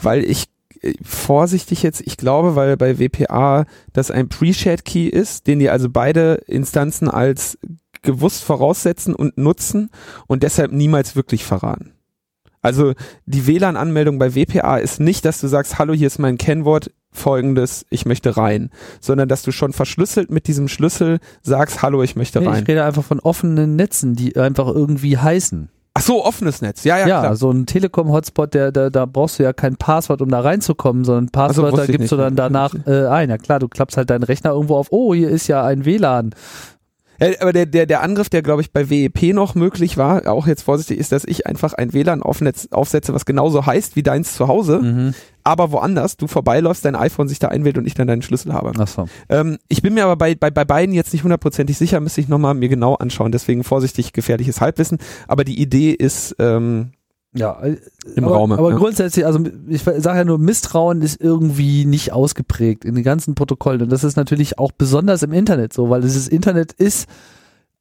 Weil 0.00 0.24
ich 0.24 0.46
äh, 0.82 0.94
vorsichtig 1.02 1.82
jetzt, 1.82 2.00
ich 2.00 2.16
glaube, 2.16 2.54
weil 2.54 2.76
bei 2.76 2.98
WPA 2.98 3.66
das 3.92 4.10
ein 4.10 4.28
Pre-Shared 4.28 4.84
Key 4.84 5.08
ist, 5.08 5.48
den 5.48 5.58
die 5.58 5.70
also 5.70 5.90
beide 5.90 6.34
Instanzen 6.46 7.08
als 7.08 7.58
gewusst 8.02 8.44
voraussetzen 8.44 9.14
und 9.14 9.36
nutzen 9.36 9.90
und 10.26 10.42
deshalb 10.42 10.72
niemals 10.72 11.16
wirklich 11.16 11.44
verraten. 11.44 11.92
Also 12.62 12.92
die 13.26 13.46
WLAN-Anmeldung 13.46 14.18
bei 14.18 14.34
WPA 14.34 14.76
ist 14.76 15.00
nicht, 15.00 15.24
dass 15.24 15.40
du 15.40 15.48
sagst, 15.48 15.78
hallo, 15.78 15.94
hier 15.94 16.06
ist 16.06 16.18
mein 16.18 16.38
Kennwort, 16.38 16.90
folgendes, 17.12 17.86
ich 17.90 18.06
möchte 18.06 18.36
rein, 18.36 18.70
sondern 19.00 19.28
dass 19.28 19.42
du 19.42 19.52
schon 19.52 19.72
verschlüsselt 19.72 20.30
mit 20.30 20.46
diesem 20.46 20.68
Schlüssel 20.68 21.18
sagst, 21.42 21.82
hallo, 21.82 22.02
ich 22.02 22.16
möchte 22.16 22.44
rein. 22.44 22.62
Ich 22.62 22.68
rede 22.68 22.84
einfach 22.84 23.04
von 23.04 23.20
offenen 23.20 23.76
Netzen, 23.76 24.14
die 24.14 24.36
einfach 24.36 24.68
irgendwie 24.68 25.18
heißen. 25.18 25.68
Ach 25.92 26.02
so, 26.02 26.24
offenes 26.24 26.62
Netz. 26.62 26.84
Ja, 26.84 26.98
ja, 26.98 27.08
ja 27.08 27.20
klar. 27.20 27.36
so 27.36 27.50
ein 27.50 27.66
Telekom-Hotspot, 27.66 28.54
der, 28.54 28.70
der, 28.70 28.90
da 28.90 29.06
brauchst 29.06 29.38
du 29.38 29.42
ja 29.42 29.52
kein 29.52 29.76
Passwort, 29.76 30.22
um 30.22 30.28
da 30.28 30.40
reinzukommen, 30.40 31.04
sondern 31.04 31.30
Passwörter 31.30 31.84
so, 31.84 31.92
gibst 31.92 32.12
du 32.12 32.16
dann 32.16 32.36
danach 32.36 32.74
äh, 32.86 33.06
ein. 33.06 33.28
Ja 33.28 33.38
klar, 33.38 33.58
du 33.58 33.68
klappst 33.68 33.96
halt 33.96 34.08
deinen 34.08 34.22
Rechner 34.22 34.52
irgendwo 34.52 34.76
auf, 34.76 34.88
oh, 34.90 35.14
hier 35.14 35.28
ist 35.30 35.48
ja 35.48 35.64
ein 35.64 35.84
WLAN. 35.84 36.30
Ja, 37.20 37.28
aber 37.40 37.52
der, 37.52 37.66
der, 37.66 37.86
der 37.86 38.02
Angriff, 38.02 38.28
der 38.28 38.42
glaube 38.42 38.62
ich 38.62 38.72
bei 38.72 38.88
WEP 38.88 39.34
noch 39.34 39.54
möglich 39.54 39.96
war, 39.96 40.26
auch 40.26 40.46
jetzt 40.46 40.62
vorsichtig, 40.62 40.98
ist, 40.98 41.12
dass 41.12 41.24
ich 41.24 41.46
einfach 41.46 41.74
ein 41.74 41.92
WLAN 41.92 42.22
aufsetze, 42.22 43.14
was 43.14 43.26
genauso 43.26 43.66
heißt 43.66 43.96
wie 43.96 44.02
deins 44.02 44.34
zu 44.34 44.48
Hause, 44.48 44.80
mhm. 44.80 45.14
aber 45.44 45.70
woanders 45.72 46.16
du 46.16 46.26
vorbeiläufst, 46.26 46.84
dein 46.84 46.96
iPhone 46.96 47.28
sich 47.28 47.38
da 47.38 47.48
einwählt 47.48 47.76
und 47.76 47.86
ich 47.86 47.94
dann 47.94 48.06
deinen 48.06 48.22
Schlüssel 48.22 48.52
habe. 48.54 48.72
Ach 48.78 48.88
so. 48.88 49.06
Ähm, 49.28 49.58
ich 49.68 49.82
bin 49.82 49.94
mir 49.94 50.04
aber 50.04 50.16
bei, 50.16 50.34
bei, 50.34 50.50
bei 50.50 50.64
beiden 50.64 50.94
jetzt 50.94 51.12
nicht 51.12 51.22
hundertprozentig 51.22 51.76
sicher, 51.76 52.00
müsste 52.00 52.20
ich 52.20 52.28
nochmal 52.28 52.54
mir 52.54 52.68
genau 52.68 52.94
anschauen, 52.94 53.32
deswegen 53.32 53.64
vorsichtig 53.64 54.12
gefährliches 54.12 54.60
Halbwissen, 54.60 54.98
aber 55.28 55.44
die 55.44 55.60
Idee 55.60 55.92
ist, 55.92 56.36
ähm, 56.38 56.92
ja, 57.32 57.60
äh, 57.60 57.76
im 58.16 58.24
aber, 58.24 58.34
Raume. 58.34 58.58
Aber 58.58 58.70
ja. 58.70 58.76
grundsätzlich, 58.76 59.24
also 59.24 59.40
ich 59.68 59.82
sage 59.82 60.18
ja 60.18 60.24
nur, 60.24 60.38
Misstrauen 60.38 61.00
ist 61.02 61.20
irgendwie 61.20 61.84
nicht 61.84 62.12
ausgeprägt 62.12 62.84
in 62.84 62.94
den 62.94 63.04
ganzen 63.04 63.34
Protokollen. 63.34 63.82
Und 63.82 63.92
das 63.92 64.04
ist 64.04 64.16
natürlich 64.16 64.58
auch 64.58 64.72
besonders 64.72 65.22
im 65.22 65.32
Internet 65.32 65.72
so, 65.72 65.90
weil 65.90 66.02
dieses 66.02 66.26
Internet 66.26 66.72
ist 66.72 67.08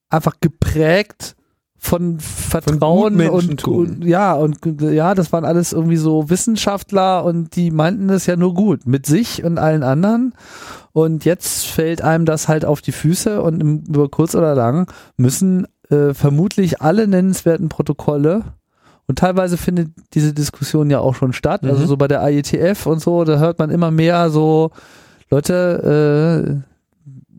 einfach 0.09 0.35
geprägt 0.39 1.35
von 1.81 2.19
Vertrauen 2.19 3.17
von 3.17 3.29
und, 3.29 3.65
und, 3.65 4.03
ja 4.03 4.33
und 4.33 4.59
ja, 4.81 5.15
das 5.15 5.31
waren 5.31 5.45
alles 5.45 5.71
irgendwie 5.71 5.95
so 5.95 6.29
Wissenschaftler 6.29 7.23
und 7.23 7.55
die 7.55 7.71
meinten 7.71 8.09
das 8.09 8.25
ja 8.25 8.35
nur 8.35 8.53
gut 8.53 8.85
mit 8.85 9.05
sich 9.05 9.45
und 9.45 9.57
allen 9.57 9.81
anderen 9.81 10.33
und 10.91 11.23
jetzt 11.23 11.67
fällt 11.67 12.01
einem 12.01 12.25
das 12.25 12.49
halt 12.49 12.65
auf 12.65 12.81
die 12.81 12.91
Füße 12.91 13.41
und 13.41 13.61
im, 13.61 13.83
über 13.87 14.09
kurz 14.09 14.35
oder 14.35 14.55
lang 14.55 14.91
müssen 15.15 15.67
äh, 15.89 16.13
vermutlich 16.13 16.81
alle 16.81 17.07
nennenswerten 17.07 17.69
Protokolle 17.69 18.43
und 19.09 19.17
teilweise 19.17 19.57
findet 19.57 19.89
diese 20.13 20.35
Diskussion 20.35 20.91
ja 20.91 20.99
auch 20.99 21.15
schon 21.15 21.33
statt. 21.33 21.63
Also 21.63 21.73
mhm. 21.73 21.79
Also 21.79 21.87
so 21.87 21.97
bei 21.97 22.07
der 22.07 22.21
IETF 22.29 22.85
und 22.85 23.01
so, 23.01 23.23
da 23.23 23.39
hört 23.39 23.57
man 23.57 23.71
immer 23.71 23.89
mehr 23.89 24.29
so, 24.29 24.69
Leute, 25.31 26.61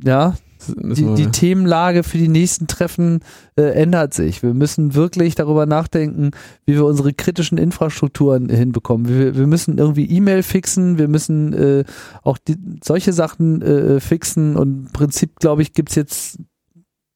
äh, 0.04 0.06
ja, 0.08 0.34
die, 0.66 1.14
die 1.14 1.30
Themenlage 1.30 2.02
für 2.02 2.18
die 2.18 2.26
nächsten 2.26 2.66
Treffen 2.66 3.20
äh, 3.56 3.62
ändert 3.62 4.14
sich. 4.14 4.42
Wir 4.42 4.52
müssen 4.52 4.96
wirklich 4.96 5.36
darüber 5.36 5.64
nachdenken, 5.64 6.32
wie 6.66 6.74
wir 6.74 6.84
unsere 6.84 7.12
kritischen 7.12 7.56
Infrastrukturen 7.56 8.48
hinbekommen. 8.48 9.08
Wir, 9.08 9.36
wir 9.36 9.46
müssen 9.46 9.78
irgendwie 9.78 10.10
E-Mail 10.10 10.42
fixen, 10.42 10.98
wir 10.98 11.06
müssen 11.06 11.52
äh, 11.52 11.84
auch 12.24 12.38
die, 12.38 12.56
solche 12.82 13.12
Sachen 13.12 13.62
äh, 13.62 14.00
fixen 14.00 14.56
und 14.56 14.86
im 14.86 14.92
Prinzip, 14.92 15.38
glaube 15.38 15.62
ich, 15.62 15.72
gibt's 15.72 15.94
jetzt 15.94 16.40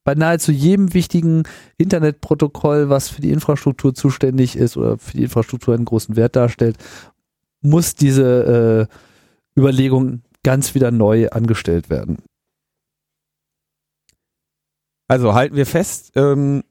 bei 0.05 0.15
nahezu 0.15 0.53
jedem 0.53 0.93
wichtigen 0.95 1.45
Internetprotokoll, 1.79 2.91
was 2.91 3.09
für 3.09 3.23
die 3.23 3.31
Infrastruktur 3.31 3.95
zuständig 3.95 4.57
ist 4.57 4.77
oder 4.77 4.99
für 4.99 5.17
die 5.17 5.25
Infrastruktur 5.25 5.75
einen 5.75 5.87
großen 5.87 6.15
Wert 6.15 6.37
darstellt, 6.37 6.77
muss 7.63 7.95
diese 7.95 8.89
äh, 9.57 9.59
Überlegung 9.59 10.23
ganz 10.43 10.75
wieder 10.75 10.91
neu 10.91 11.29
angestellt 11.31 11.89
werden. 11.89 12.19
Also 15.09 15.35
halten 15.35 15.57
wir 15.57 15.67
fest, 15.67 16.13
ähm, 16.15 16.63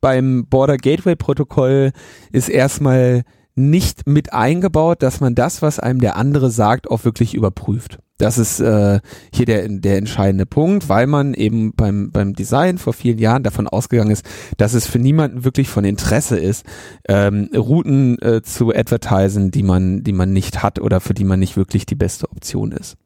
beim 0.00 0.46
Border 0.46 0.76
Gateway 0.76 1.16
Protokoll 1.16 1.92
ist 2.30 2.48
erstmal 2.48 3.24
nicht 3.56 4.06
mit 4.06 4.32
eingebaut, 4.32 5.02
dass 5.02 5.20
man 5.20 5.34
das, 5.34 5.62
was 5.62 5.80
einem 5.80 6.00
der 6.00 6.16
andere 6.16 6.50
sagt, 6.50 6.88
auch 6.88 7.04
wirklich 7.04 7.34
überprüft. 7.34 7.98
Das 8.18 8.36
ist 8.36 8.58
äh, 8.58 9.00
hier 9.32 9.46
der, 9.46 9.68
der 9.68 9.96
entscheidende 9.96 10.44
Punkt, 10.44 10.88
weil 10.88 11.06
man 11.06 11.34
eben 11.34 11.72
beim, 11.74 12.10
beim 12.10 12.34
Design 12.34 12.78
vor 12.78 12.92
vielen 12.92 13.18
Jahren 13.18 13.44
davon 13.44 13.68
ausgegangen 13.68 14.10
ist, 14.10 14.26
dass 14.56 14.74
es 14.74 14.86
für 14.86 14.98
niemanden 14.98 15.44
wirklich 15.44 15.68
von 15.68 15.84
Interesse 15.84 16.36
ist, 16.36 16.66
ähm, 17.08 17.48
Routen 17.56 18.20
äh, 18.20 18.42
zu 18.42 18.74
advertisen, 18.74 19.52
die 19.52 19.62
man, 19.62 20.02
die 20.02 20.12
man 20.12 20.32
nicht 20.32 20.64
hat 20.64 20.80
oder 20.80 21.00
für 21.00 21.14
die 21.14 21.24
man 21.24 21.38
nicht 21.38 21.56
wirklich 21.56 21.86
die 21.86 21.94
beste 21.94 22.28
Option 22.28 22.72
ist. 22.72 22.96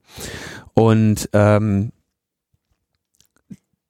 Und 0.75 1.29
ähm, 1.35 1.93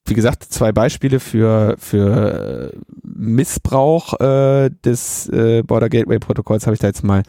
wie 0.04 0.14
gesagt, 0.14 0.42
zwei 0.42 0.72
Beispiele 0.72 1.20
für, 1.20 1.76
für 1.78 2.72
Missbrauch 3.02 4.18
äh, 4.20 4.70
des 4.84 5.28
äh, 5.28 5.62
Border 5.62 5.88
Gateway 5.88 6.18
Protokolls 6.18 6.66
habe 6.66 6.74
ich 6.74 6.80
da 6.80 6.88
jetzt 6.88 7.04
mal 7.04 7.22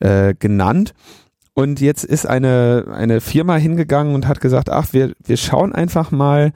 äh, 0.00 0.34
genannt. 0.38 0.92
Und 1.60 1.78
jetzt 1.82 2.04
ist 2.04 2.24
eine, 2.24 2.86
eine 2.90 3.20
Firma 3.20 3.56
hingegangen 3.56 4.14
und 4.14 4.26
hat 4.26 4.40
gesagt, 4.40 4.70
ach, 4.70 4.94
wir, 4.94 5.12
wir 5.22 5.36
schauen 5.36 5.74
einfach 5.74 6.10
mal 6.10 6.54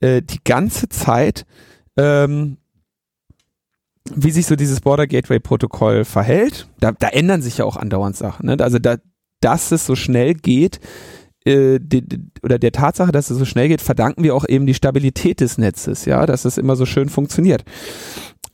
äh, 0.00 0.22
die 0.22 0.42
ganze 0.42 0.88
Zeit, 0.88 1.46
ähm, 1.96 2.56
wie 4.12 4.32
sich 4.32 4.46
so 4.46 4.56
dieses 4.56 4.80
Border 4.80 5.06
Gateway 5.06 5.38
Protokoll 5.38 6.04
verhält. 6.04 6.66
Da, 6.80 6.90
da 6.90 7.06
ändern 7.10 7.42
sich 7.42 7.58
ja 7.58 7.64
auch 7.64 7.76
andauernd 7.76 8.16
Sachen. 8.16 8.46
Ne? 8.46 8.56
Also 8.58 8.80
da, 8.80 8.96
dass 9.38 9.70
es 9.70 9.86
so 9.86 9.94
schnell 9.94 10.34
geht, 10.34 10.80
äh, 11.44 11.78
die, 11.80 12.02
oder 12.42 12.58
der 12.58 12.72
Tatsache, 12.72 13.12
dass 13.12 13.30
es 13.30 13.38
so 13.38 13.44
schnell 13.44 13.68
geht, 13.68 13.82
verdanken 13.82 14.24
wir 14.24 14.34
auch 14.34 14.48
eben 14.48 14.66
die 14.66 14.74
Stabilität 14.74 15.38
des 15.38 15.58
Netzes, 15.58 16.06
ja, 16.06 16.26
dass 16.26 16.44
es 16.44 16.58
immer 16.58 16.74
so 16.74 16.86
schön 16.86 17.08
funktioniert. 17.08 17.62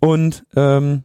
Und 0.01 0.45
ähm, 0.57 1.05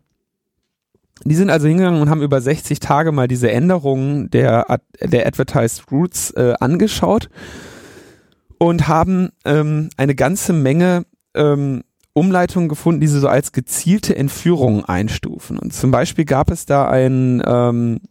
die 1.24 1.36
sind 1.36 1.50
also 1.50 1.68
hingegangen 1.68 2.02
und 2.02 2.10
haben 2.10 2.22
über 2.22 2.42
60 2.42 2.80
Tage 2.80 3.12
mal 3.12 3.28
diese 3.28 3.52
Änderungen 3.52 4.30
der, 4.30 4.80
der 5.02 5.28
Advertised 5.28 5.92
Routes 5.92 6.32
äh, 6.32 6.54
angeschaut 6.60 7.30
und 8.58 8.88
haben 8.88 9.30
ähm, 9.46 9.90
eine 9.98 10.16
ganze 10.16 10.54
Menge 10.54 11.06
ähm, 11.36 11.84
Umleitungen 12.14 12.70
gefunden, 12.70 13.00
die 13.00 13.08
sie 13.08 13.20
so 13.20 13.28
als 13.28 13.52
gezielte 13.52 14.16
Entführungen 14.16 14.84
einstufen. 14.84 15.58
Und 15.58 15.74
zum 15.74 15.92
Beispiel 15.92 16.26
gab 16.26 16.52
es 16.52 16.66
da 16.66 16.90
ein 16.90 17.42
ähm, 17.46 18.02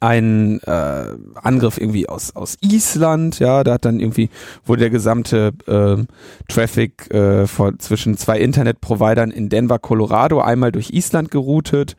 ein 0.00 0.60
äh, 0.60 1.04
Angriff 1.34 1.78
irgendwie 1.78 2.08
aus 2.08 2.34
aus 2.34 2.56
Island, 2.62 3.38
ja, 3.38 3.62
da 3.62 3.74
hat 3.74 3.84
dann 3.84 4.00
irgendwie 4.00 4.30
wurde 4.64 4.80
der 4.80 4.90
gesamte 4.90 5.52
äh, 5.66 6.04
Traffic 6.48 7.10
äh, 7.12 7.46
von 7.46 7.78
zwischen 7.78 8.16
zwei 8.16 8.40
Internetprovidern 8.40 9.30
in 9.30 9.50
Denver, 9.50 9.78
Colorado 9.78 10.40
einmal 10.40 10.72
durch 10.72 10.90
Island 10.90 11.30
geroutet. 11.30 11.96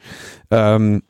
Ähm, 0.50 1.04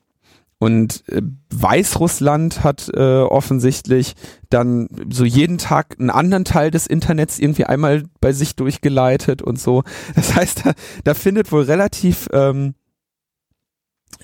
und 0.62 1.04
äh, 1.08 1.24
Weißrussland 1.50 2.64
hat 2.64 2.88
äh, 2.94 3.22
offensichtlich 3.22 4.14
dann 4.52 4.90
so 5.10 5.26
jeden 5.26 5.58
Tag 5.58 5.96
einen 5.98 6.12
anderen 6.12 6.46
Teil 6.46 6.70
des 6.70 6.86
Internets 6.86 7.40
irgendwie 7.40 7.66
einmal 7.66 8.04
bei 8.20 8.32
sich 8.32 8.56
durchgeleitet 8.56 9.42
und 9.42 9.60
so. 9.60 9.82
Das 10.16 10.36
heißt, 10.36 10.66
da, 10.68 10.74
da 11.04 11.14
findet 11.16 11.52
wohl 11.52 11.64
relativ 11.64 12.30
ähm, 12.32 12.76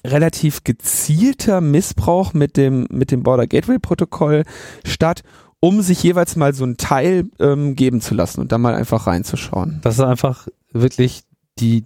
relativ 0.05 0.63
gezielter 0.63 1.61
Missbrauch 1.61 2.33
mit 2.33 2.57
dem, 2.57 2.87
mit 2.89 3.11
dem 3.11 3.23
Border 3.23 3.47
Gateway 3.47 3.79
Protokoll 3.79 4.43
statt, 4.85 5.23
um 5.59 5.81
sich 5.81 6.03
jeweils 6.03 6.35
mal 6.35 6.53
so 6.53 6.65
ein 6.65 6.77
Teil 6.77 7.29
ähm, 7.39 7.75
geben 7.75 8.01
zu 8.01 8.13
lassen 8.15 8.41
und 8.41 8.51
da 8.51 8.57
mal 8.57 8.75
einfach 8.75 9.07
reinzuschauen. 9.07 9.79
Das 9.81 9.95
ist 9.95 10.01
einfach 10.01 10.47
wirklich 10.71 11.23
die, 11.59 11.85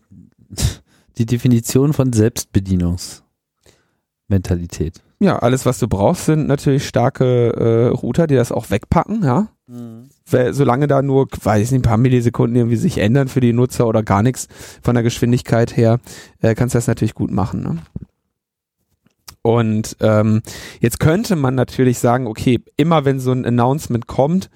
die 1.18 1.26
Definition 1.26 1.93
von 1.93 2.14
Selbstbedienungsmentalität. 2.14 5.02
Ja, 5.22 5.38
alles, 5.38 5.67
was 5.67 5.78
du 5.78 5.88
brauchst, 5.88 6.26
sind 6.26 6.47
natürlich 6.47 6.88
starke 6.88 7.53
äh, 7.53 7.95
Router, 7.95 8.26
die 8.26 8.34
das 8.34 8.51
auch 8.51 8.72
wegpacken, 8.72 9.24
ja. 9.24 9.49
Mhm. 9.67 10.09
Solange 10.26 10.88
da 10.88 11.03
nur, 11.03 11.28
weiß 11.43 11.61
ich 11.61 11.72
nicht, 11.72 11.82
ein 11.82 11.88
paar 11.88 11.97
Millisekunden 11.97 12.55
irgendwie 12.55 12.76
sich 12.76 12.97
ändern 12.97 13.28
für 13.28 13.39
die 13.39 13.53
Nutzer 13.53 13.86
oder 13.86 14.01
gar 14.01 14.24
nichts 14.24 14.47
von 14.82 14.95
der 14.95 15.03
Geschwindigkeit 15.03 15.78
her, 15.78 15.99
äh, 16.41 16.55
kannst 16.55 16.74
du 16.74 16.78
das 16.78 16.88
natürlich 16.88 17.13
gut 17.13 17.30
machen. 17.30 17.61
Ne? 17.61 17.78
Und 19.43 19.95
ähm, 19.99 20.41
jetzt 20.80 20.99
könnte 20.99 21.36
man 21.36 21.53
natürlich 21.53 21.99
sagen, 21.99 22.26
okay, 22.26 22.59
immer 22.76 23.05
wenn 23.05 23.19
so 23.19 23.32
ein 23.32 23.45
Announcement 23.45 24.07
kommt, 24.07 24.49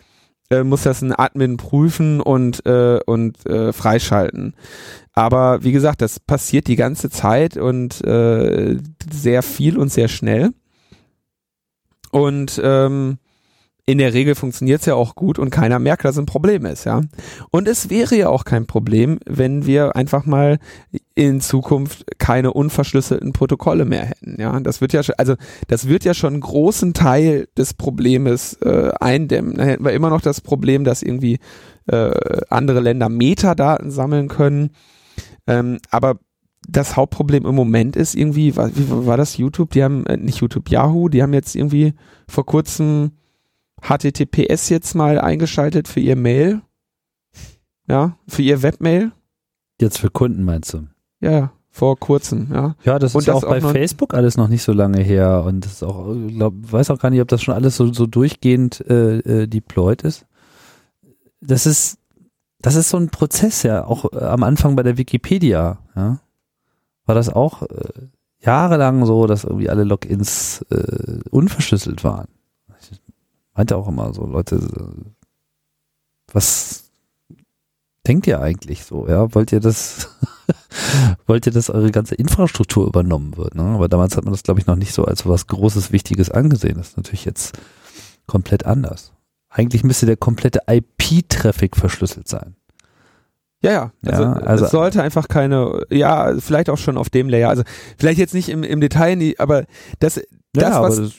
äh, 0.50 0.64
muss 0.64 0.82
das 0.82 1.04
ein 1.04 1.14
Admin 1.14 1.58
prüfen 1.58 2.22
und, 2.22 2.66
äh, 2.66 3.00
und 3.06 3.46
äh, 3.46 3.72
freischalten. 3.72 4.56
Aber 5.16 5.64
wie 5.64 5.72
gesagt, 5.72 6.02
das 6.02 6.20
passiert 6.20 6.68
die 6.68 6.76
ganze 6.76 7.10
Zeit 7.10 7.56
und 7.56 8.04
äh, 8.04 8.78
sehr 9.10 9.44
viel 9.44 9.78
und 9.78 9.92
sehr 9.92 10.10
schnell. 10.10 10.52
Und 12.12 12.62
ähm, 12.64 13.18
in 13.88 14.00
der 14.00 14.14
Regel 14.14 14.34
funktioniert 14.34 14.82
es 14.82 14.88
ja 14.88 14.96
auch 14.96 15.16
gut 15.16 15.38
und 15.38 15.52
keiner 15.52 15.78
merkt, 15.78 16.06
dass 16.06 16.18
ein 16.18 16.26
Problem 16.26 16.66
ist, 16.66 16.86
ja. 16.86 17.02
Und 17.52 17.68
es 17.68 17.90
wäre 17.92 18.16
ja 18.16 18.30
auch 18.30 18.44
kein 18.44 18.66
Problem, 18.66 19.20
wenn 19.28 19.68
wir 19.68 19.96
einfach 19.96 20.26
mal 20.26 20.58
in 21.14 21.40
Zukunft 21.40 22.04
keine 22.18 22.52
unverschlüsselten 22.52 23.32
Protokolle 23.32 23.86
mehr 23.86 24.06
hätten, 24.08 24.38
ja. 24.40 24.60
Das 24.60 24.82
wird 24.82 24.94
ja, 24.94 25.02
also 25.18 25.36
das 25.68 25.88
wird 25.88 26.04
ja 26.04 26.16
schon 26.16 26.34
einen 26.34 26.42
großen 26.42 26.94
Teil 26.94 27.48
des 27.58 27.76
Problems 27.76 28.54
äh, 28.56 28.92
eindämmen. 29.00 29.54
Dann 29.54 29.68
hätten 29.68 29.86
wir 29.86 29.94
immer 29.94 30.10
noch 30.10 30.22
das 30.22 30.42
Problem, 30.42 30.84
dass 30.84 31.04
irgendwie 31.04 31.38
äh, 31.86 32.12
andere 32.50 32.80
Länder 32.80 33.10
Metadaten 33.10 33.92
sammeln 33.92 34.30
können. 34.30 34.72
Ähm, 35.48 35.80
aber 35.90 36.20
das 36.68 36.96
Hauptproblem 36.96 37.46
im 37.46 37.56
Moment 37.56 37.96
ist 37.96 38.16
irgendwie, 38.16 38.56
war, 38.56 38.76
wie 38.76 38.90
war 38.90 39.18
das 39.18 39.38
YouTube? 39.38 39.72
Die 39.72 39.84
haben, 39.84 40.06
äh, 40.06 40.18
nicht 40.18 40.42
YouTube, 40.42 40.70
Yahoo, 40.70 41.10
die 41.10 41.22
haben 41.22 41.34
jetzt 41.34 41.56
irgendwie 41.56 41.94
vor 42.28 42.46
kurzem 42.46 43.12
HTTPS 43.82 44.70
jetzt 44.70 44.96
mal 44.96 45.20
eingeschaltet 45.20 45.88
für 45.88 46.00
ihr 46.00 46.16
Mail. 46.16 46.62
Ja, 47.88 48.18
für 48.28 48.42
ihr 48.42 48.64
Webmail. 48.64 49.12
Jetzt 49.80 50.00
für 50.00 50.10
Kunden 50.10 50.44
meinst 50.44 50.74
du? 50.74 50.88
Ja, 51.20 51.52
vor 51.70 52.00
kurzem, 52.00 52.48
ja. 52.52 52.76
Ja, 52.84 52.98
das 52.98 53.14
und 53.14 53.20
ist 53.20 53.28
das 53.28 53.44
auch 53.44 53.50
bei 53.50 53.62
Facebook 53.62 54.14
alles 54.14 54.38
noch 54.38 54.48
nicht 54.48 54.64
so 54.64 54.72
lange 54.72 55.02
her 55.02 55.44
und 55.46 55.66
das 55.66 55.74
ist 55.74 55.84
auch, 55.84 56.16
glaub, 56.30 56.54
weiß 56.56 56.90
auch 56.90 57.00
gar 57.00 57.10
nicht, 57.10 57.22
ob 57.22 57.28
das 57.28 57.44
schon 57.44 57.54
alles 57.54 57.76
so, 57.76 57.92
so 57.94 58.08
durchgehend 58.08 58.82
äh, 58.90 59.20
äh, 59.20 59.48
deployed 59.48 60.02
ist. 60.02 60.26
Das 61.42 61.66
ist, 61.66 61.98
das 62.66 62.76
ist 62.76 62.90
so 62.90 62.98
ein 62.98 63.10
Prozess, 63.10 63.64
ja, 63.64 63.86
auch 63.86 64.12
äh, 64.14 64.20
am 64.20 64.44
Anfang 64.44 64.76
bei 64.76 64.84
der 64.84 64.98
Wikipedia, 64.98 65.80
ja. 65.96 66.20
War 67.08 67.14
das 67.14 67.30
auch 67.30 67.62
äh, 67.62 68.08
jahrelang 68.40 69.06
so, 69.06 69.28
dass 69.28 69.44
irgendwie 69.44 69.70
alle 69.70 69.84
Logins 69.84 70.66
äh, 70.72 71.20
unverschlüsselt 71.30 72.04
waren 72.04 72.28
meinte 73.56 73.78
auch 73.78 73.88
immer 73.88 74.14
so, 74.14 74.26
Leute, 74.26 74.62
was 76.32 76.92
denkt 78.06 78.28
ihr 78.28 78.42
eigentlich 78.42 78.84
so? 78.84 79.08
Ja, 79.08 79.34
wollt 79.34 79.52
ihr 79.52 79.62
das, 79.62 80.10
wollt 81.26 81.46
ihr, 81.48 81.54
dass 81.54 81.70
eure 81.70 81.92
ganze 81.92 82.16
Infrastruktur 82.16 82.86
übernommen 82.86 83.38
wird? 83.38 83.56
Ne? 83.56 83.64
Aber 83.64 83.88
damals 83.88 84.16
hat 84.18 84.26
man 84.26 84.34
das, 84.34 84.44
glaube 84.44 84.60
ich, 84.60 84.68
noch 84.68 84.76
nicht 84.76 84.94
so 84.94 85.06
als 85.06 85.26
was 85.26 85.48
Großes, 85.48 85.92
Wichtiges 85.92 86.30
angesehen. 86.30 86.78
Das 86.78 86.90
ist 86.90 86.98
natürlich 86.98 87.26
jetzt 87.26 87.58
komplett 88.28 88.66
anders. 88.66 89.14
Eigentlich 89.58 89.86
müsste 89.86 90.06
der 90.06 90.18
komplette 90.18 90.64
IP-Traffic 90.68 91.78
verschlüsselt 91.78 92.28
sein. 92.28 92.58
Ja, 93.62 93.72
ja. 93.72 93.92
Also, 94.06 94.24
ja, 94.24 94.34
also 94.34 94.66
es 94.66 94.72
sollte 94.72 95.02
einfach 95.02 95.30
keine, 95.30 95.86
ja, 95.90 96.34
vielleicht 96.38 96.70
auch 96.70 96.78
schon 96.78 96.98
auf 96.98 97.10
dem 97.10 97.30
Layer. 97.30 97.48
Also 97.48 97.64
vielleicht 97.98 98.20
jetzt 98.20 98.34
nicht 98.34 98.50
im, 98.50 98.64
im 98.64 98.82
Detail, 98.82 99.34
aber 99.38 99.64
das, 100.00 100.20
das 100.52 100.64
ja, 100.64 100.82
was, 100.82 100.98
das 100.98 101.14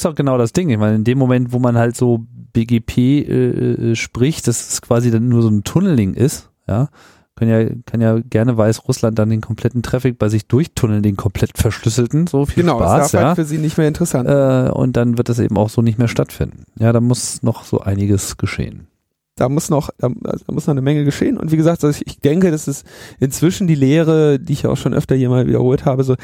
ist 0.00 0.04
auch 0.04 0.16
genau 0.16 0.36
das 0.36 0.52
Ding. 0.52 0.68
Ich 0.68 0.78
meine, 0.78 0.96
in 0.96 1.04
dem 1.04 1.16
Moment, 1.16 1.52
wo 1.52 1.60
man 1.60 1.78
halt 1.78 1.96
so 1.96 2.26
BGP 2.52 2.98
äh, 2.98 3.92
äh, 3.92 3.94
spricht, 3.94 4.48
dass 4.48 4.68
es 4.72 4.82
quasi 4.82 5.12
dann 5.12 5.28
nur 5.28 5.42
so 5.42 5.48
ein 5.48 5.62
Tunneling 5.62 6.14
ist, 6.14 6.50
ja, 6.66 6.88
kann 7.36 7.48
ja, 7.48 7.68
kann 7.84 8.00
ja 8.00 8.18
gerne 8.18 8.56
Weißrussland 8.56 9.18
dann 9.18 9.30
den 9.30 9.42
kompletten 9.42 9.82
Traffic 9.82 10.18
bei 10.18 10.28
sich 10.28 10.46
durchtunneln, 10.46 11.02
den 11.02 11.16
komplett 11.16 11.56
verschlüsselten, 11.56 12.26
so 12.26 12.46
viel 12.46 12.62
genau, 12.62 12.78
Spaß. 12.78 12.88
Genau, 12.88 12.98
das 12.98 13.06
ist 13.06 13.12
ja. 13.12 13.26
halt 13.26 13.36
für 13.36 13.44
sie 13.44 13.58
nicht 13.58 13.78
mehr 13.78 13.88
interessant. 13.88 14.28
Äh, 14.28 14.72
und 14.72 14.96
dann 14.96 15.18
wird 15.18 15.28
das 15.28 15.38
eben 15.38 15.56
auch 15.56 15.68
so 15.68 15.82
nicht 15.82 15.98
mehr 15.98 16.08
stattfinden. 16.08 16.64
Ja, 16.78 16.92
da 16.92 17.00
muss 17.00 17.42
noch 17.42 17.64
so 17.64 17.80
einiges 17.80 18.38
geschehen 18.38 18.88
da 19.36 19.50
muss 19.50 19.68
noch, 19.68 19.90
da, 19.98 20.08
muss 20.50 20.66
noch 20.66 20.72
eine 20.72 20.80
Menge 20.80 21.04
geschehen. 21.04 21.36
Und 21.36 21.52
wie 21.52 21.56
gesagt, 21.56 21.84
also 21.84 21.96
ich, 21.96 22.06
ich 22.06 22.20
denke, 22.20 22.50
das 22.50 22.66
ist 22.68 22.86
inzwischen 23.20 23.66
die 23.66 23.74
Lehre, 23.74 24.38
die 24.40 24.54
ich 24.54 24.66
auch 24.66 24.76
schon 24.76 24.94
öfter 24.94 25.14
hier 25.14 25.28
mal 25.28 25.46
wiederholt 25.46 25.84
habe, 25.84 26.04
so 26.04 26.16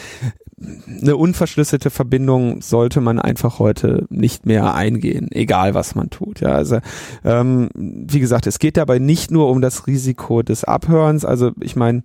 eine 1.01 1.17
unverschlüsselte 1.17 1.91
Verbindung 1.91 2.63
sollte 2.63 3.01
man 3.01 3.19
einfach 3.19 3.59
heute 3.59 4.07
nicht 4.09 4.47
mehr 4.47 4.75
eingehen, 4.75 5.29
egal 5.31 5.75
was 5.75 5.95
man 5.95 6.09
tut. 6.09 6.41
Ja, 6.41 6.53
also 6.53 6.79
ähm, 7.25 7.69
wie 7.75 8.21
gesagt, 8.21 8.47
es 8.47 8.59
geht 8.59 8.77
dabei 8.77 8.99
nicht 8.99 9.31
nur 9.31 9.49
um 9.49 9.61
das 9.61 9.87
Risiko 9.87 10.43
des 10.43 10.65
Abhörens. 10.65 11.25
Also 11.25 11.53
ich 11.61 11.77
meine, 11.77 12.05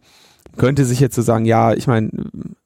könnte 0.58 0.86
sich 0.86 1.00
jetzt 1.00 1.16
so 1.16 1.22
sagen, 1.22 1.46
ja, 1.46 1.74
ich 1.74 1.88
meine, 1.88 2.10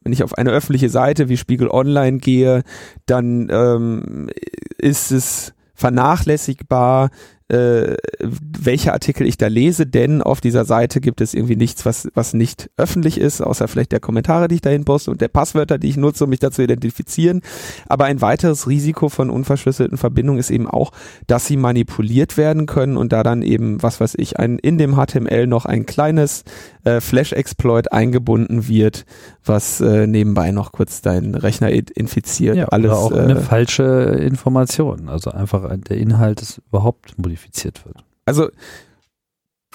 wenn 0.02 0.14
ich 0.14 0.24
auf 0.24 0.38
eine 0.38 0.52
öffentliche 0.52 0.90
Seite 0.90 1.30
wie 1.30 1.38
Spiegel 1.38 1.68
Online 1.70 2.18
gehe, 2.18 2.64
dann 3.06 3.50
ähm, 3.52 4.30
ist 4.78 5.12
es 5.12 5.54
vernachlässigbar, 5.76 7.10
äh, 7.52 7.98
welche 8.20 8.94
Artikel 8.94 9.28
ich 9.28 9.38
da 9.38 9.48
lese, 9.48 9.86
denn 9.86 10.22
auf 10.22 10.40
dieser 10.40 10.64
Seite 10.64 11.02
gibt 11.02 11.20
es 11.20 11.34
irgendwie 11.34 11.58
nichts, 11.58 11.86
was, 11.86 12.08
was 12.14 12.34
nicht 12.34 12.70
öffentlich 12.78 13.20
ist, 13.20 13.42
außer 13.42 13.68
vielleicht 13.68 13.92
der 13.92 14.00
Kommentare, 14.00 14.48
die 14.48 14.56
ich 14.56 14.62
dahin 14.62 14.86
poste 14.86 15.12
und 15.12 15.20
der 15.20 15.28
Passwörter, 15.28 15.78
die 15.78 15.90
ich 15.90 15.98
nutze, 15.98 16.24
um 16.24 16.30
mich 16.30 16.40
da 16.40 16.52
zu 16.52 16.64
identifizieren. 16.64 17.42
Aber 17.88 18.06
ein 18.06 18.22
weiteres 18.22 18.70
Risiko 18.70 19.10
von 19.10 19.30
unverschlüsselten 19.30 19.98
Verbindungen 19.98 20.40
ist 20.40 20.50
eben 20.50 20.68
auch, 20.68 20.92
dass 21.28 21.46
sie 21.46 21.58
manipuliert 21.58 22.38
werden 22.38 22.68
können 22.68 22.96
und 22.96 23.12
da 23.12 23.22
dann 23.22 23.42
eben, 23.42 23.84
was 23.84 24.00
weiß 24.00 24.16
ich, 24.18 24.40
ein, 24.40 24.58
in 24.58 24.78
dem 24.78 24.96
HTML 24.96 25.46
noch 25.46 25.66
ein 25.66 25.86
kleines 25.86 26.46
äh, 26.84 27.02
Flash-Exploit 27.02 27.92
eingebunden 27.92 28.68
wird, 28.68 29.06
was 29.44 29.82
äh, 29.82 30.08
nebenbei 30.08 30.52
noch 30.52 30.72
kurz 30.72 31.02
deinen 31.02 31.36
Rechner 31.36 31.70
infiziert. 31.70 32.56
Ja, 32.56 32.66
Alles, 32.66 32.92
oder 32.92 33.00
auch 33.00 33.12
eine 33.12 33.40
äh, 33.40 33.42
falsche 33.42 33.84
Information. 33.84 35.10
Also 35.10 35.32
einfach 35.32 35.70
der 35.78 35.98
Inhalt 35.98 36.42
ist 36.42 36.62
überhaupt 36.70 37.18
modifiziert 37.18 37.86
wird. 37.86 38.04
Also 38.26 38.50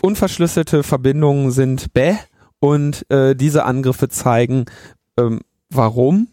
unverschlüsselte 0.03 0.83
Verbindungen 0.83 1.51
sind 1.51 1.93
bäh 1.93 2.17
und 2.59 3.09
äh, 3.11 3.35
diese 3.35 3.65
Angriffe 3.65 4.09
zeigen, 4.09 4.67
ähm, 5.19 5.41
warum. 5.71 6.29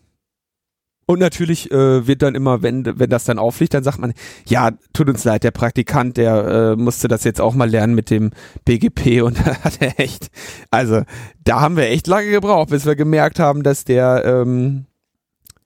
Und 1.06 1.20
natürlich 1.20 1.70
äh, 1.72 2.08
wird 2.08 2.22
dann 2.22 2.36
immer, 2.36 2.62
wenn, 2.62 2.86
wenn 2.98 3.10
das 3.10 3.26
dann 3.26 3.40
auffliegt, 3.40 3.74
dann 3.74 3.84
sagt 3.84 4.00
man, 4.00 4.14
ja, 4.48 4.72
tut 4.94 5.10
uns 5.10 5.24
leid, 5.24 5.44
der 5.44 5.52
Praktikant, 5.52 6.18
der 6.18 6.46
äh, 6.46 6.76
musste 6.76 7.08
das 7.08 7.24
jetzt 7.24 7.42
auch 7.42 7.54
mal 7.54 7.70
lernen 7.70 7.94
mit 7.94 8.10
dem 8.10 8.32
BGP 8.66 9.22
und 9.24 9.38
da 9.38 9.58
hat 9.64 9.82
er 9.82 10.00
echt, 10.00 10.30
also 10.72 11.04
da 11.44 11.60
haben 11.60 11.76
wir 11.76 11.90
echt 11.90 12.08
lange 12.08 12.32
gebraucht, 12.32 12.70
bis 12.70 12.86
wir 12.86 12.96
gemerkt 12.96 13.40
haben, 13.40 13.64
dass 13.64 13.84
der 13.84 14.24
ähm, 14.26 14.86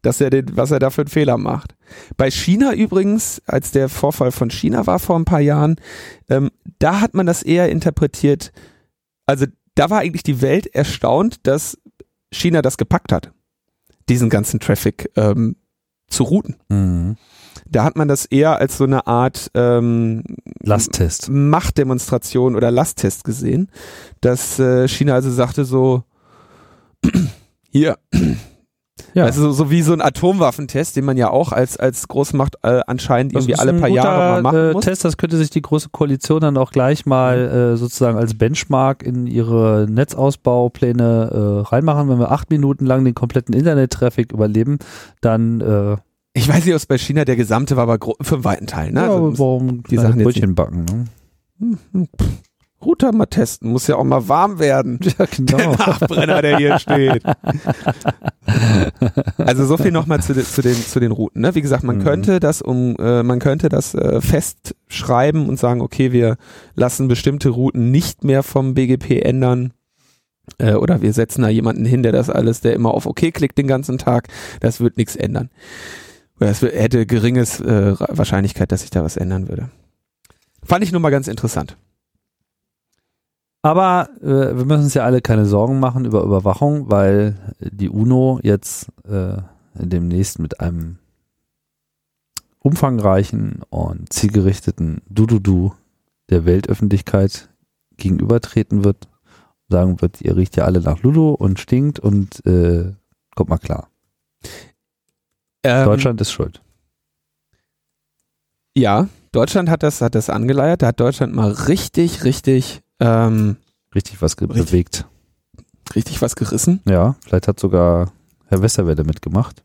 dass 0.02 0.22
er 0.22 0.30
den, 0.30 0.56
was 0.56 0.72
er 0.72 0.80
da 0.80 0.90
für 0.90 1.02
einen 1.02 1.10
Fehler 1.10 1.38
macht. 1.38 1.76
Bei 2.16 2.32
China 2.32 2.74
übrigens, 2.74 3.42
als 3.46 3.72
der 3.72 3.90
Vorfall 3.90 4.32
von 4.32 4.50
China 4.50 4.88
war 4.88 5.00
vor 5.00 5.18
ein 5.18 5.26
paar 5.26 5.42
Jahren, 5.42 5.76
ähm, 6.30 6.50
da 6.80 7.02
hat 7.02 7.14
man 7.14 7.26
das 7.26 7.44
eher 7.44 7.70
interpretiert, 7.70 8.52
also 9.26 9.46
da 9.76 9.90
war 9.90 10.00
eigentlich 10.00 10.24
die 10.24 10.42
Welt 10.42 10.68
erstaunt, 10.68 11.46
dass 11.46 11.78
China 12.32 12.62
das 12.62 12.78
gepackt 12.78 13.12
hat, 13.12 13.32
diesen 14.10 14.30
ganzen 14.30 14.60
Traffic 14.60 15.12
ähm, 15.16 15.56
zu 16.08 16.24
routen. 16.24 16.56
Mhm. 16.70 17.18
Da 17.70 17.84
hat 17.84 17.98
man 17.98 18.08
das 18.08 18.26
eher 18.26 18.58
als 18.58 18.78
so 18.78 18.86
eine 18.86 19.08
Art 19.08 19.52
ähm, 19.54 20.24
Lasttest. 20.62 21.30
Machtdemonstration 21.30 22.56
oder 22.56 22.72
Lasttest 22.72 23.24
gesehen, 23.24 23.70
dass 24.22 24.60
äh, 24.60 24.88
China 24.88 25.16
also 25.16 25.30
sagte 25.32 25.66
so, 25.66 26.04
hier, 27.70 27.98
ja. 29.14 29.26
Also 29.26 29.44
so, 29.44 29.52
so 29.52 29.72
wie 29.72 29.82
so 29.82 29.94
ein 29.94 30.02
Atomwaffentest, 30.02 30.96
den 30.96 31.06
man 31.06 31.18
ja 31.18 31.30
auch 31.30 31.52
als, 31.52 31.78
als 31.78 32.08
Großmacht 32.08 32.56
äh, 32.64 32.82
anscheinend 32.88 33.34
irgendwie 33.34 33.56
alle 33.56 33.74
paar 33.74 33.90
Jahre 33.90 34.18
mal 34.18 34.42
machen 34.42 34.58
äh, 34.58 34.74
muss. 34.74 34.86
Test, 34.86 35.06
das 35.06 35.18
könnte 35.18 35.38
sich 35.38 35.50
die 35.50 35.62
große 35.62 35.90
Koalition 35.90 36.42
dann 36.42 36.58
auch 36.58 36.72
gleich 36.72 37.06
mal 37.06 37.74
äh, 37.74 37.78
sozusagen 37.78 38.18
als 38.18 38.34
Benchmark 38.36 39.04
in 39.04 39.28
ihre 39.28 39.88
Netzausbaupläne 39.90 41.64
äh, 41.64 41.70
reinmachen. 41.70 42.10
Wenn 42.10 42.20
wir 42.20 42.32
acht 42.32 42.50
Minuten 42.50 42.86
lang 42.86 43.06
den 43.06 43.16
kompletten 43.16 43.54
Internet-Traffic 43.54 44.32
überleben, 44.32 44.80
dann 45.22 45.62
äh, 45.62 45.98
ich 46.34 46.48
weiß 46.48 46.66
nicht, 46.66 46.74
ob 46.74 46.78
es 46.78 46.86
bei 46.86 47.00
China 47.00 47.26
der 47.26 47.36
gesamte 47.36 47.76
war, 47.78 47.90
aber 47.90 48.14
für 48.22 48.36
einen 48.36 48.44
weiten 48.44 48.68
Teil. 48.68 48.92
Ne? 48.92 49.00
Ja, 49.00 49.10
also, 49.10 49.40
warum 49.40 49.82
die 49.84 49.98
Sachen 49.98 50.22
Brötchen 50.22 50.54
backen? 50.54 50.86
Ne? 50.86 51.06
Hm, 51.60 51.78
hm, 51.94 52.08
Router 52.84 53.12
mal 53.12 53.26
testen, 53.26 53.72
muss 53.72 53.88
ja 53.88 53.96
auch 53.96 54.04
mal 54.04 54.28
warm 54.28 54.60
werden. 54.60 55.00
Ja, 55.18 55.26
genau. 55.26 55.58
Der 55.58 55.70
Nachbrenner, 55.70 56.42
der 56.42 56.58
hier 56.58 56.80
steht. 56.80 57.24
also 59.38 59.66
so 59.66 59.78
viel 59.78 59.92
nochmal 59.92 60.22
zu, 60.22 60.34
zu, 60.36 60.62
den, 60.62 60.76
zu 60.76 61.00
den 61.00 61.12
Routen. 61.12 61.42
Ne? 61.42 61.56
Wie 61.56 61.62
gesagt, 61.62 61.84
man 61.84 61.98
mhm. 61.98 62.04
könnte 62.04 62.40
das 62.40 62.62
um, 62.62 62.96
äh, 62.98 63.24
man 63.24 63.40
könnte 63.40 63.70
das 63.70 63.96
äh, 63.96 64.22
festschreiben 64.22 65.50
und 65.50 65.58
sagen, 65.58 65.82
okay, 65.82 66.12
wir 66.12 66.38
lassen 66.76 67.08
bestimmte 67.08 67.50
Routen 67.50 67.90
nicht 67.90 68.24
mehr 68.24 68.44
vom 68.44 68.74
BGP 68.74 69.22
ändern. 69.24 69.74
Äh, 70.60 70.74
oder 70.74 71.02
wir 71.02 71.14
setzen 71.14 71.42
da 71.42 71.50
jemanden 71.50 71.86
hin, 71.86 72.04
der 72.04 72.12
das 72.12 72.30
alles, 72.30 72.62
der 72.62 72.74
immer 72.74 72.94
auf 72.94 73.06
OK 73.06 73.34
klickt 73.34 73.58
den 73.58 73.68
ganzen 73.68 73.98
Tag. 73.98 74.28
Das 74.60 74.82
wird 74.82 74.98
nichts 74.98 75.16
ändern. 75.16 75.50
Oder 76.40 76.52
es 76.52 76.62
hätte 76.62 77.06
geringes 77.06 77.60
äh, 77.60 77.96
Wahrscheinlichkeit, 77.98 78.72
dass 78.72 78.82
sich 78.82 78.92
da 78.92 79.04
was 79.04 79.18
ändern 79.18 79.48
würde. 79.48 79.70
Fand 80.64 80.84
ich 80.84 80.92
nur 80.92 81.02
mal 81.02 81.10
ganz 81.10 81.28
interessant. 81.28 81.78
Aber 83.68 84.10
äh, 84.22 84.56
wir 84.56 84.64
müssen 84.64 84.84
uns 84.84 84.94
ja 84.94 85.04
alle 85.04 85.20
keine 85.20 85.46
Sorgen 85.46 85.82
machen 85.82 86.06
über 86.06 86.24
Überwachung, 86.24 86.90
weil 86.90 87.36
die 87.60 87.90
UNO 87.90 88.40
jetzt 88.42 88.88
äh, 89.04 89.42
demnächst 89.74 90.40
mit 90.40 90.62
einem 90.62 91.00
umfangreichen 92.60 93.64
und 93.70 94.14
zielgerichteten 94.14 95.02
Du-Du-Du 95.10 95.74
der 96.30 96.46
Weltöffentlichkeit 96.46 97.50
gegenübertreten 97.98 98.86
wird, 98.86 99.10
sagen 99.68 100.02
wird, 100.02 100.22
ihr 100.22 100.38
riecht 100.38 100.56
ja 100.56 100.64
alle 100.64 100.80
nach 100.80 101.02
Lulu 101.02 101.32
und 101.32 101.60
stinkt 101.60 102.00
und 102.00 102.46
äh, 102.46 102.94
kommt 103.36 103.50
mal 103.50 103.58
klar. 103.58 103.90
Ähm, 105.64 105.84
Deutschland 105.84 106.22
ist 106.22 106.32
schuld. 106.32 106.62
Ja, 108.78 109.10
Deutschland 109.34 109.70
hat 109.70 109.84
das, 109.84 110.00
hat 110.00 110.16
das 110.16 110.30
angeleiert. 110.30 110.84
Da 110.84 110.88
hat 110.88 111.02
Deutschland 111.02 111.36
mal 111.36 111.52
richtig, 111.52 112.24
richtig 112.24 112.82
ähm, 113.00 113.58
richtig 113.96 114.22
was 114.22 114.40
richtig, 114.40 114.66
bewegt. 114.66 115.06
Richtig 115.96 116.22
was 116.22 116.36
gerissen? 116.36 116.82
Ja, 116.86 117.16
vielleicht 117.24 117.48
hat 117.48 117.60
sogar 117.60 118.12
Herr 118.48 118.62
Westerwelle 118.62 119.04
mitgemacht. 119.04 119.64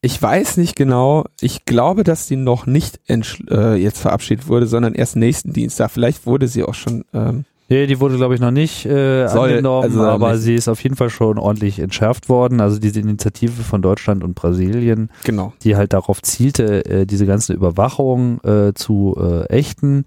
Ich 0.00 0.20
weiß 0.20 0.58
nicht 0.58 0.76
genau. 0.76 1.24
Ich 1.40 1.64
glaube, 1.64 2.04
dass 2.04 2.26
die 2.26 2.36
noch 2.36 2.66
nicht 2.66 3.00
äh, 3.08 3.74
jetzt 3.74 3.98
verabschiedet 3.98 4.46
wurde, 4.46 4.66
sondern 4.66 4.94
erst 4.94 5.16
nächsten 5.16 5.52
Dienstag. 5.52 5.90
Vielleicht 5.90 6.24
wurde 6.26 6.46
sie 6.46 6.62
auch 6.64 6.74
schon. 6.74 7.04
Ähm, 7.12 7.44
Nee, 7.70 7.86
die 7.86 8.00
wurde, 8.00 8.16
glaube 8.16 8.34
ich, 8.34 8.40
noch 8.40 8.50
nicht 8.50 8.86
äh, 8.86 9.28
Soll, 9.28 9.50
angenommen, 9.50 9.82
also 9.82 10.02
aber 10.02 10.32
nicht. 10.32 10.40
sie 10.40 10.54
ist 10.54 10.68
auf 10.68 10.82
jeden 10.82 10.96
Fall 10.96 11.10
schon 11.10 11.36
ordentlich 11.36 11.80
entschärft 11.80 12.30
worden. 12.30 12.62
Also 12.62 12.78
diese 12.78 12.98
Initiative 13.00 13.62
von 13.62 13.82
Deutschland 13.82 14.24
und 14.24 14.34
Brasilien, 14.34 15.10
genau. 15.24 15.52
die 15.62 15.76
halt 15.76 15.92
darauf 15.92 16.22
zielte, 16.22 16.86
äh, 16.86 17.04
diese 17.04 17.26
ganze 17.26 17.52
Überwachung 17.52 18.40
äh, 18.42 18.72
zu 18.72 19.14
äh, 19.20 19.44
ächten, 19.50 20.06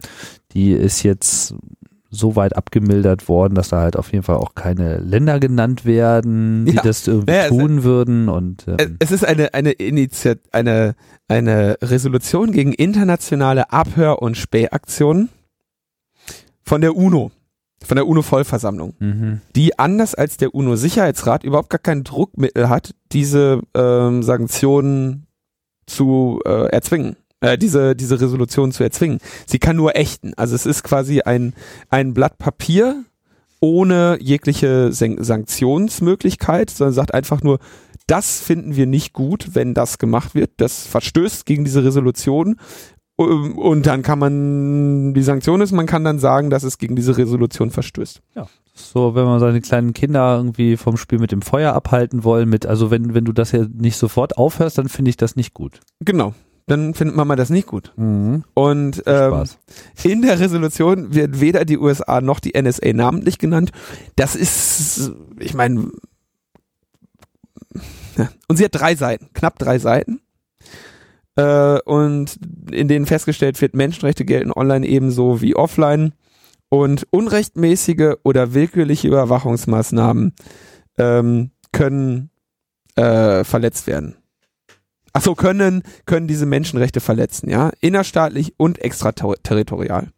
die 0.53 0.71
ist 0.71 1.03
jetzt 1.03 1.53
so 2.11 2.35
weit 2.35 2.57
abgemildert 2.57 3.29
worden, 3.29 3.55
dass 3.55 3.69
da 3.69 3.79
halt 3.79 3.95
auf 3.95 4.11
jeden 4.11 4.23
Fall 4.23 4.35
auch 4.35 4.53
keine 4.53 4.97
Länder 4.97 5.39
genannt 5.39 5.85
werden, 5.85 6.65
die 6.65 6.73
ja. 6.73 6.81
das 6.81 7.07
irgendwie 7.07 7.31
naja, 7.31 7.47
tun 7.47 7.79
es, 7.79 7.83
würden. 7.85 8.29
Und 8.29 8.65
ähm, 8.67 8.97
es 8.99 9.11
ist 9.11 9.25
eine 9.25 9.53
eine 9.53 9.71
Initiat 9.71 10.39
eine 10.51 10.95
eine 11.29 11.77
Resolution 11.81 12.51
gegen 12.51 12.73
internationale 12.73 13.71
Abhör- 13.71 14.21
und 14.21 14.35
Spähaktionen 14.35 15.29
von 16.61 16.81
der 16.81 16.97
UNO, 16.97 17.31
von 17.81 17.95
der 17.95 18.05
UNO-Vollversammlung, 18.05 18.93
mhm. 18.99 19.41
die 19.55 19.79
anders 19.79 20.13
als 20.13 20.35
der 20.35 20.53
UNO-Sicherheitsrat 20.53 21.45
überhaupt 21.45 21.69
gar 21.69 21.79
kein 21.79 22.03
Druckmittel 22.03 22.67
hat, 22.67 22.93
diese 23.13 23.61
ähm, 23.73 24.21
Sanktionen 24.21 25.27
zu 25.87 26.41
äh, 26.45 26.67
erzwingen 26.67 27.15
äh, 27.41 27.57
diese, 27.57 27.95
diese 27.95 28.21
Resolution 28.21 28.71
zu 28.71 28.83
erzwingen. 28.83 29.19
Sie 29.45 29.59
kann 29.59 29.75
nur 29.75 29.95
ächten. 29.95 30.33
Also 30.37 30.55
es 30.55 30.65
ist 30.65 30.83
quasi 30.83 31.21
ein, 31.21 31.53
ein 31.89 32.13
Blatt 32.13 32.37
Papier 32.37 33.03
ohne 33.59 34.17
jegliche 34.19 34.91
San 34.91 35.23
Sanktionsmöglichkeit, 35.23 36.69
sondern 36.69 36.93
sagt 36.93 37.13
einfach 37.13 37.43
nur, 37.43 37.59
das 38.07 38.41
finden 38.41 38.75
wir 38.75 38.87
nicht 38.87 39.13
gut, 39.13 39.49
wenn 39.53 39.73
das 39.73 39.97
gemacht 39.99 40.33
wird. 40.33 40.51
Das 40.57 40.87
verstößt 40.87 41.45
gegen 41.45 41.63
diese 41.63 41.83
Resolution. 41.83 42.57
Und 43.17 43.85
dann 43.85 44.01
kann 44.01 44.17
man, 44.17 45.13
die 45.13 45.21
Sanktion 45.21 45.61
ist, 45.61 45.71
man 45.73 45.85
kann 45.85 46.03
dann 46.03 46.17
sagen, 46.17 46.49
dass 46.49 46.63
es 46.63 46.79
gegen 46.79 46.95
diese 46.95 47.17
Resolution 47.17 47.69
verstößt. 47.69 48.21
Ja. 48.35 48.47
So, 48.73 49.13
wenn 49.13 49.25
man 49.25 49.39
seine 49.39 49.61
kleinen 49.61 49.93
Kinder 49.93 50.37
irgendwie 50.37 50.75
vom 50.75 50.97
Spiel 50.97 51.19
mit 51.19 51.31
dem 51.31 51.43
Feuer 51.43 51.73
abhalten 51.73 52.23
wollen, 52.23 52.49
mit, 52.49 52.65
also 52.65 52.89
wenn, 52.89 53.13
wenn 53.13 53.25
du 53.25 53.31
das 53.31 53.51
ja 53.51 53.65
nicht 53.71 53.97
sofort 53.97 54.37
aufhörst, 54.37 54.79
dann 54.79 54.89
finde 54.89 55.09
ich 55.09 55.17
das 55.17 55.35
nicht 55.35 55.53
gut. 55.53 55.81
Genau 55.99 56.33
dann 56.71 56.93
findet 56.93 57.17
Mama 57.17 57.35
das 57.35 57.49
nicht 57.49 57.67
gut. 57.67 57.91
Mhm. 57.97 58.45
Und 58.53 59.03
ähm, 59.05 59.43
in 60.03 60.21
der 60.21 60.39
Resolution 60.39 61.13
wird 61.13 61.41
weder 61.41 61.65
die 61.65 61.77
USA 61.77 62.21
noch 62.21 62.39
die 62.39 62.59
NSA 62.59 62.93
namentlich 62.93 63.37
genannt. 63.37 63.71
Das 64.15 64.35
ist, 64.35 65.11
ich 65.37 65.53
meine, 65.53 65.89
ja. 68.17 68.29
und 68.47 68.55
sie 68.55 68.63
hat 68.63 68.73
drei 68.73 68.95
Seiten, 68.95 69.29
knapp 69.33 69.59
drei 69.59 69.79
Seiten. 69.79 70.21
Äh, 71.35 71.79
und 71.81 72.39
in 72.71 72.87
denen 72.87 73.05
festgestellt 73.05 73.59
wird, 73.61 73.75
Menschenrechte 73.75 74.23
gelten 74.23 74.53
online 74.53 74.87
ebenso 74.87 75.41
wie 75.41 75.55
offline. 75.55 76.13
Und 76.69 77.05
unrechtmäßige 77.11 78.15
oder 78.23 78.53
willkürliche 78.53 79.09
Überwachungsmaßnahmen 79.09 80.33
ähm, 80.97 81.51
können 81.73 82.29
äh, 82.95 83.43
verletzt 83.43 83.87
werden. 83.87 84.20
Ach 85.13 85.21
so, 85.21 85.35
können, 85.35 85.83
können 86.05 86.27
diese 86.27 86.45
Menschenrechte 86.45 87.01
verletzen, 87.01 87.49
ja, 87.49 87.71
innerstaatlich 87.81 88.53
und 88.57 88.79
extraterritorial. 88.79 90.09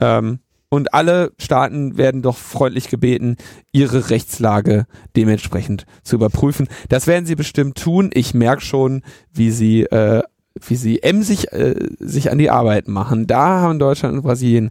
Ähm, 0.00 0.40
und 0.68 0.94
alle 0.94 1.32
Staaten 1.38 1.96
werden 1.96 2.22
doch 2.22 2.36
freundlich 2.36 2.88
gebeten, 2.88 3.36
ihre 3.72 4.10
Rechtslage 4.10 4.86
dementsprechend 5.16 5.84
zu 6.04 6.16
überprüfen. 6.16 6.68
Das 6.88 7.08
werden 7.08 7.26
sie 7.26 7.34
bestimmt 7.34 7.76
tun. 7.76 8.10
Ich 8.14 8.34
merke 8.34 8.62
schon, 8.62 9.02
wie 9.32 9.50
sie 9.50 9.82
äh, 9.82 10.22
wie 10.58 10.76
sie 10.76 11.02
emsig 11.02 11.52
äh, 11.52 11.74
sich 11.98 12.30
an 12.30 12.38
die 12.38 12.50
Arbeit 12.50 12.88
machen. 12.88 13.26
Da 13.26 13.60
haben 13.60 13.78
Deutschland 13.78 14.16
und 14.16 14.22
Brasilien 14.22 14.70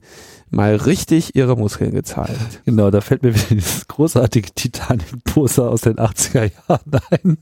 mal 0.49 0.75
richtig 0.75 1.35
ihre 1.35 1.55
Muskeln 1.55 1.91
gezeigt. 1.91 2.61
Genau, 2.65 2.91
da 2.91 3.01
fällt 3.01 3.23
mir 3.23 3.33
wieder 3.33 3.45
dieses 3.49 3.87
großartige 3.87 4.51
Titanic-Poster 4.53 5.69
aus 5.69 5.81
den 5.81 5.95
80er 5.95 6.51
Jahren 6.67 7.01
ein. 7.11 7.37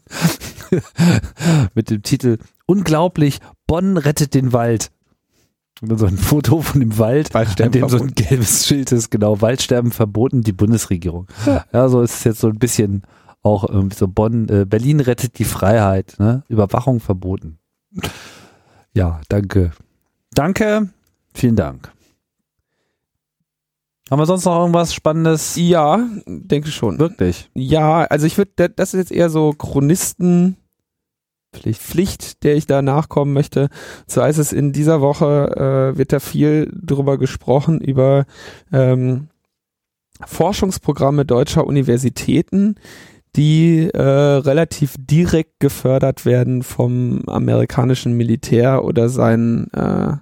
Mit 1.73 1.89
dem 1.89 2.01
Titel 2.03 2.37
Unglaublich, 2.65 3.39
Bonn 3.65 3.97
rettet 3.97 4.33
den 4.33 4.53
Wald. 4.53 4.91
Und 5.81 5.89
dann 5.89 5.97
so 5.97 6.07
ein 6.07 6.17
Foto 6.17 6.61
von 6.61 6.79
dem 6.79 6.97
Wald, 6.97 7.35
an 7.35 7.71
dem 7.71 7.87
so 7.87 7.99
ein 7.99 8.13
gelbes 8.15 8.65
Schild 8.65 8.91
ist, 8.91 9.11
genau, 9.11 9.41
Waldsterben 9.41 9.91
verboten, 9.91 10.41
die 10.41 10.53
Bundesregierung. 10.53 11.27
Ja, 11.45 11.65
ja 11.71 11.89
so 11.89 12.01
ist 12.01 12.15
es 12.15 12.23
jetzt 12.23 12.39
so 12.39 12.47
ein 12.47 12.57
bisschen 12.57 13.03
auch 13.43 13.67
irgendwie 13.67 13.95
so 13.95 14.07
Bonn, 14.07 14.49
äh, 14.49 14.65
Berlin 14.65 14.99
rettet 14.99 15.39
die 15.39 15.45
Freiheit, 15.45 16.15
ne? 16.19 16.43
Überwachung 16.49 16.99
verboten. 16.99 17.59
Ja, 18.93 19.21
danke. 19.29 19.71
Danke, 20.33 20.89
vielen 21.33 21.55
Dank. 21.55 21.91
Haben 24.09 24.19
wir 24.19 24.25
sonst 24.25 24.45
noch 24.45 24.59
irgendwas 24.59 24.93
Spannendes? 24.93 25.55
Ja, 25.57 26.07
denke 26.25 26.69
schon. 26.69 26.97
Wirklich? 26.99 27.49
Ja, 27.53 28.03
also 28.03 28.25
ich 28.25 28.37
würde, 28.37 28.69
das 28.69 28.93
ist 28.93 28.99
jetzt 28.99 29.11
eher 29.11 29.29
so 29.29 29.51
Chronisten 29.51 30.57
Pflicht, 31.53 31.81
Pflicht, 31.81 32.43
der 32.43 32.55
ich 32.55 32.67
da 32.67 32.81
nachkommen 32.81 33.33
möchte. 33.33 33.69
So 34.05 34.21
heißt 34.21 34.39
es 34.39 34.53
in 34.53 34.73
dieser 34.73 35.01
Woche, 35.01 35.93
äh, 35.93 35.97
wird 35.97 36.13
da 36.13 36.19
viel 36.19 36.71
drüber 36.73 37.17
gesprochen, 37.17 37.81
über 37.81 38.25
ähm, 38.71 39.27
Forschungsprogramme 40.25 41.25
deutscher 41.25 41.65
Universitäten, 41.65 42.75
die 43.35 43.89
äh, 43.93 44.01
relativ 44.01 44.95
direkt 44.99 45.59
gefördert 45.59 46.25
werden 46.25 46.63
vom 46.63 47.23
amerikanischen 47.27 48.13
Militär 48.13 48.83
oder 48.83 49.09
seinen, 49.09 49.71
äh, 49.73 50.17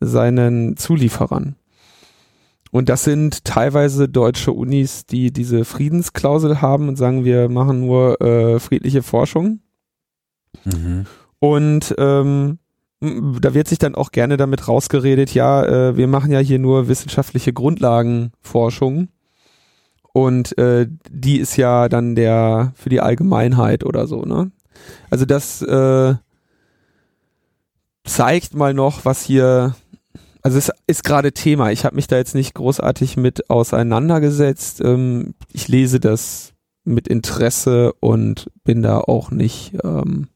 seinen 0.00 0.76
Zulieferern. 0.76 1.56
Und 2.74 2.88
das 2.88 3.04
sind 3.04 3.44
teilweise 3.44 4.08
deutsche 4.08 4.50
Unis, 4.50 5.06
die 5.06 5.32
diese 5.32 5.64
Friedensklausel 5.64 6.60
haben 6.60 6.88
und 6.88 6.96
sagen, 6.96 7.24
wir 7.24 7.48
machen 7.48 7.78
nur 7.78 8.20
äh, 8.20 8.58
friedliche 8.58 9.04
Forschung. 9.04 9.60
Mhm. 10.64 11.06
Und 11.38 11.94
ähm, 11.98 12.58
da 13.00 13.54
wird 13.54 13.68
sich 13.68 13.78
dann 13.78 13.94
auch 13.94 14.10
gerne 14.10 14.36
damit 14.36 14.66
rausgeredet, 14.66 15.32
ja, 15.34 15.64
äh, 15.64 15.96
wir 15.96 16.08
machen 16.08 16.32
ja 16.32 16.40
hier 16.40 16.58
nur 16.58 16.88
wissenschaftliche 16.88 17.52
Grundlagenforschung. 17.52 19.06
Und 20.12 20.58
äh, 20.58 20.88
die 21.08 21.38
ist 21.38 21.56
ja 21.56 21.88
dann 21.88 22.16
der 22.16 22.72
für 22.74 22.88
die 22.88 23.00
Allgemeinheit 23.00 23.84
oder 23.84 24.08
so, 24.08 24.22
ne? 24.22 24.50
Also 25.10 25.26
das 25.26 25.62
äh, 25.62 26.16
zeigt 28.02 28.54
mal 28.54 28.74
noch, 28.74 29.04
was 29.04 29.22
hier 29.22 29.76
also 30.44 30.58
es 30.58 30.70
ist 30.86 31.04
gerade 31.04 31.32
Thema. 31.32 31.72
Ich 31.72 31.86
habe 31.86 31.96
mich 31.96 32.06
da 32.06 32.16
jetzt 32.16 32.34
nicht 32.34 32.54
großartig 32.54 33.16
mit 33.16 33.48
auseinandergesetzt. 33.48 34.82
Ähm, 34.84 35.34
ich 35.52 35.68
lese 35.68 36.00
das 36.00 36.52
mit 36.84 37.08
Interesse 37.08 37.94
und 37.94 38.50
bin 38.62 38.82
da 38.82 38.98
auch 38.98 39.30
nicht. 39.30 39.72
Ähm, 39.82 40.28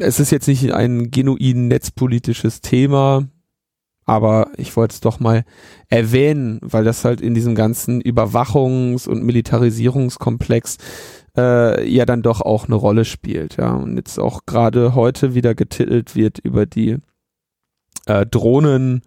es 0.00 0.18
ist 0.18 0.32
jetzt 0.32 0.48
nicht 0.48 0.74
ein 0.74 1.12
genuin 1.12 1.68
netzpolitisches 1.68 2.60
Thema, 2.60 3.28
aber 4.04 4.50
ich 4.56 4.76
wollte 4.76 4.94
es 4.94 5.00
doch 5.00 5.20
mal 5.20 5.44
erwähnen, 5.88 6.58
weil 6.60 6.82
das 6.82 7.04
halt 7.04 7.20
in 7.20 7.34
diesem 7.34 7.54
ganzen 7.54 8.02
Überwachungs- 8.02 9.08
und 9.08 9.22
Militarisierungskomplex 9.22 10.78
äh, 11.36 11.88
ja 11.88 12.04
dann 12.04 12.22
doch 12.22 12.40
auch 12.40 12.66
eine 12.66 12.74
Rolle 12.74 13.04
spielt. 13.04 13.58
Ja, 13.58 13.74
und 13.74 13.96
jetzt 13.96 14.18
auch 14.18 14.40
gerade 14.44 14.96
heute 14.96 15.34
wieder 15.36 15.54
getitelt 15.54 16.16
wird 16.16 16.40
über 16.40 16.66
die 16.66 16.98
äh, 18.06 18.26
Drohnen, 18.26 19.02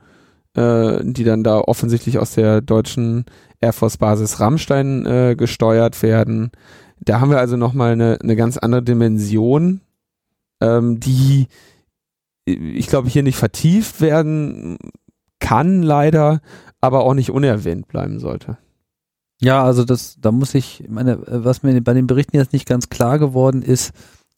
äh, 0.56 1.00
die 1.04 1.24
dann 1.24 1.44
da 1.44 1.60
offensichtlich 1.60 2.20
aus 2.20 2.34
der 2.36 2.62
deutschen 2.62 3.26
Air 3.62 3.74
Force 3.74 3.98
Basis 3.98 4.40
Rammstein 4.40 5.06
äh, 5.06 5.36
gesteuert 5.38 6.02
werden. 6.02 6.52
Da 7.00 7.20
haben 7.20 7.32
wir 7.32 7.40
also 7.40 7.58
nochmal 7.58 7.94
eine, 7.94 8.20
eine 8.22 8.36
ganz 8.36 8.58
andere 8.58 8.84
Dimension, 8.84 9.82
ähm, 10.62 11.00
die 11.00 11.48
ich 12.46 12.88
glaube 12.88 13.10
hier 13.10 13.24
nicht 13.24 13.38
vertieft 13.38 14.02
werden 14.02 14.78
kann 15.40 15.82
leider, 15.82 16.42
aber 16.80 17.04
auch 17.04 17.14
nicht 17.14 17.32
unerwähnt 17.32 17.88
bleiben 17.88 18.20
sollte. 18.20 18.58
Ja, 19.42 19.64
also 19.64 19.84
das, 19.84 20.18
da 20.20 20.32
muss 20.32 20.56
ich, 20.56 20.86
meine, 20.88 21.22
was 21.26 21.62
mir 21.64 21.80
bei 21.82 21.94
den 21.94 22.08
Berichten 22.08 22.38
jetzt 22.38 22.54
nicht 22.54 22.68
ganz 22.68 22.90
klar 22.90 23.20
geworden 23.20 23.62
ist, 23.62 23.92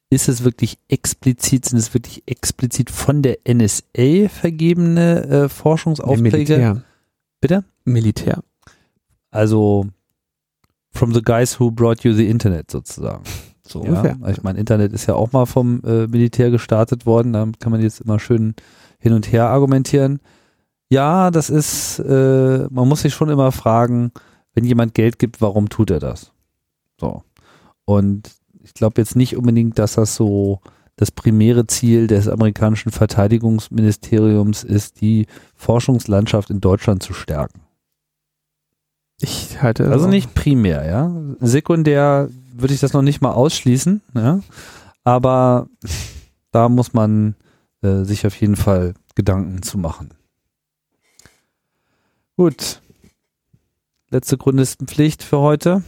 ist 0.09 0.29
es 0.29 0.43
wirklich 0.43 0.77
explizit, 0.87 1.65
sind 1.65 1.79
es 1.79 1.93
wirklich 1.93 2.23
explizit 2.25 2.89
von 2.89 3.21
der 3.21 3.39
NSA 3.47 4.29
vergebene 4.29 5.23
äh, 5.23 5.49
Forschungsaufträge? 5.49 6.31
Militär. 6.31 6.83
Bitte? 7.41 7.63
Militär. 7.83 8.43
Also 9.31 9.87
from 10.91 11.13
the 11.13 11.21
guys 11.21 11.59
who 11.59 11.71
brought 11.71 12.03
you 12.03 12.13
the 12.13 12.27
Internet 12.27 12.71
sozusagen. 12.71 13.23
So, 13.69 13.83
ja. 13.83 14.15
Ich 14.29 14.43
meine, 14.43 14.59
Internet 14.59 14.93
ist 14.93 15.07
ja 15.07 15.15
auch 15.15 15.33
mal 15.33 15.45
vom 15.45 15.81
äh, 15.83 16.07
Militär 16.07 16.51
gestartet 16.51 17.05
worden, 17.05 17.33
da 17.33 17.45
kann 17.59 17.73
man 17.73 17.81
jetzt 17.81 17.99
immer 17.99 18.17
schön 18.17 18.55
hin 18.97 19.11
und 19.11 19.29
her 19.29 19.49
argumentieren. 19.49 20.21
Ja, 20.87 21.31
das 21.31 21.49
ist, 21.49 21.99
äh, 21.99 22.67
man 22.69 22.87
muss 22.87 23.01
sich 23.01 23.13
schon 23.13 23.27
immer 23.27 23.51
fragen, 23.51 24.13
wenn 24.53 24.63
jemand 24.63 24.93
Geld 24.93 25.19
gibt, 25.19 25.41
warum 25.41 25.67
tut 25.67 25.91
er 25.91 25.99
das? 25.99 26.31
So. 26.97 27.23
Und 27.83 28.31
ich 28.67 28.73
glaube 28.73 29.01
jetzt 29.01 29.15
nicht 29.15 29.37
unbedingt, 29.37 29.79
dass 29.79 29.93
das 29.93 30.15
so 30.15 30.59
das 30.97 31.09
primäre 31.09 31.67
Ziel 31.67 32.07
des 32.07 32.27
amerikanischen 32.27 32.91
Verteidigungsministeriums 32.91 34.63
ist, 34.63 34.99
die 34.99 35.27
Forschungslandschaft 35.55 36.49
in 36.49 36.59
Deutschland 36.59 37.01
zu 37.01 37.13
stärken. 37.13 37.61
Ich 39.19 39.61
halte 39.61 39.89
also 39.89 40.07
nicht 40.07 40.33
primär, 40.35 40.85
ja. 40.85 41.11
Sekundär 41.39 42.29
würde 42.53 42.73
ich 42.73 42.81
das 42.81 42.93
noch 42.93 43.01
nicht 43.01 43.21
mal 43.21 43.31
ausschließen, 43.31 44.01
ja. 44.13 44.41
Aber 45.03 45.67
da 46.51 46.67
muss 46.67 46.93
man 46.93 47.35
äh, 47.81 48.03
sich 48.03 48.27
auf 48.27 48.35
jeden 48.35 48.57
Fall 48.57 48.95
Gedanken 49.15 49.61
zu 49.61 49.77
machen. 49.77 50.09
Gut. 52.35 52.81
Letzte 54.09 54.37
Chronistenpflicht 54.37 55.23
für 55.23 55.39
heute 55.39 55.83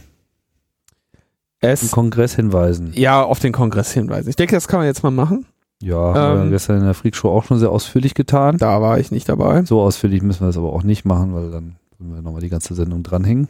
es 1.60 1.80
den 1.80 1.90
Kongress 1.90 2.34
hinweisen. 2.34 2.92
Ja, 2.94 3.22
auf 3.22 3.38
den 3.38 3.52
Kongress 3.52 3.92
hinweisen. 3.92 4.28
Ich 4.28 4.36
denke, 4.36 4.54
das 4.54 4.68
kann 4.68 4.80
man 4.80 4.86
jetzt 4.86 5.02
mal 5.02 5.10
machen. 5.10 5.46
Ja, 5.82 5.96
haben 5.96 6.38
ähm, 6.38 6.44
wir 6.44 6.50
gestern 6.50 6.78
in 6.78 6.84
der 6.84 6.94
Freakshow 6.94 7.30
auch 7.30 7.44
schon 7.44 7.58
sehr 7.58 7.70
ausführlich 7.70 8.14
getan. 8.14 8.58
Da 8.58 8.82
war 8.82 8.98
ich 8.98 9.10
nicht 9.10 9.28
dabei. 9.28 9.64
So 9.64 9.80
ausführlich 9.80 10.22
müssen 10.22 10.40
wir 10.40 10.48
das 10.48 10.58
aber 10.58 10.72
auch 10.72 10.82
nicht 10.82 11.04
machen, 11.04 11.34
weil 11.34 11.50
dann 11.50 11.76
würden 11.98 12.14
wir 12.14 12.22
nochmal 12.22 12.42
die 12.42 12.50
ganze 12.50 12.74
Sendung 12.74 13.02
dranhängen. 13.02 13.48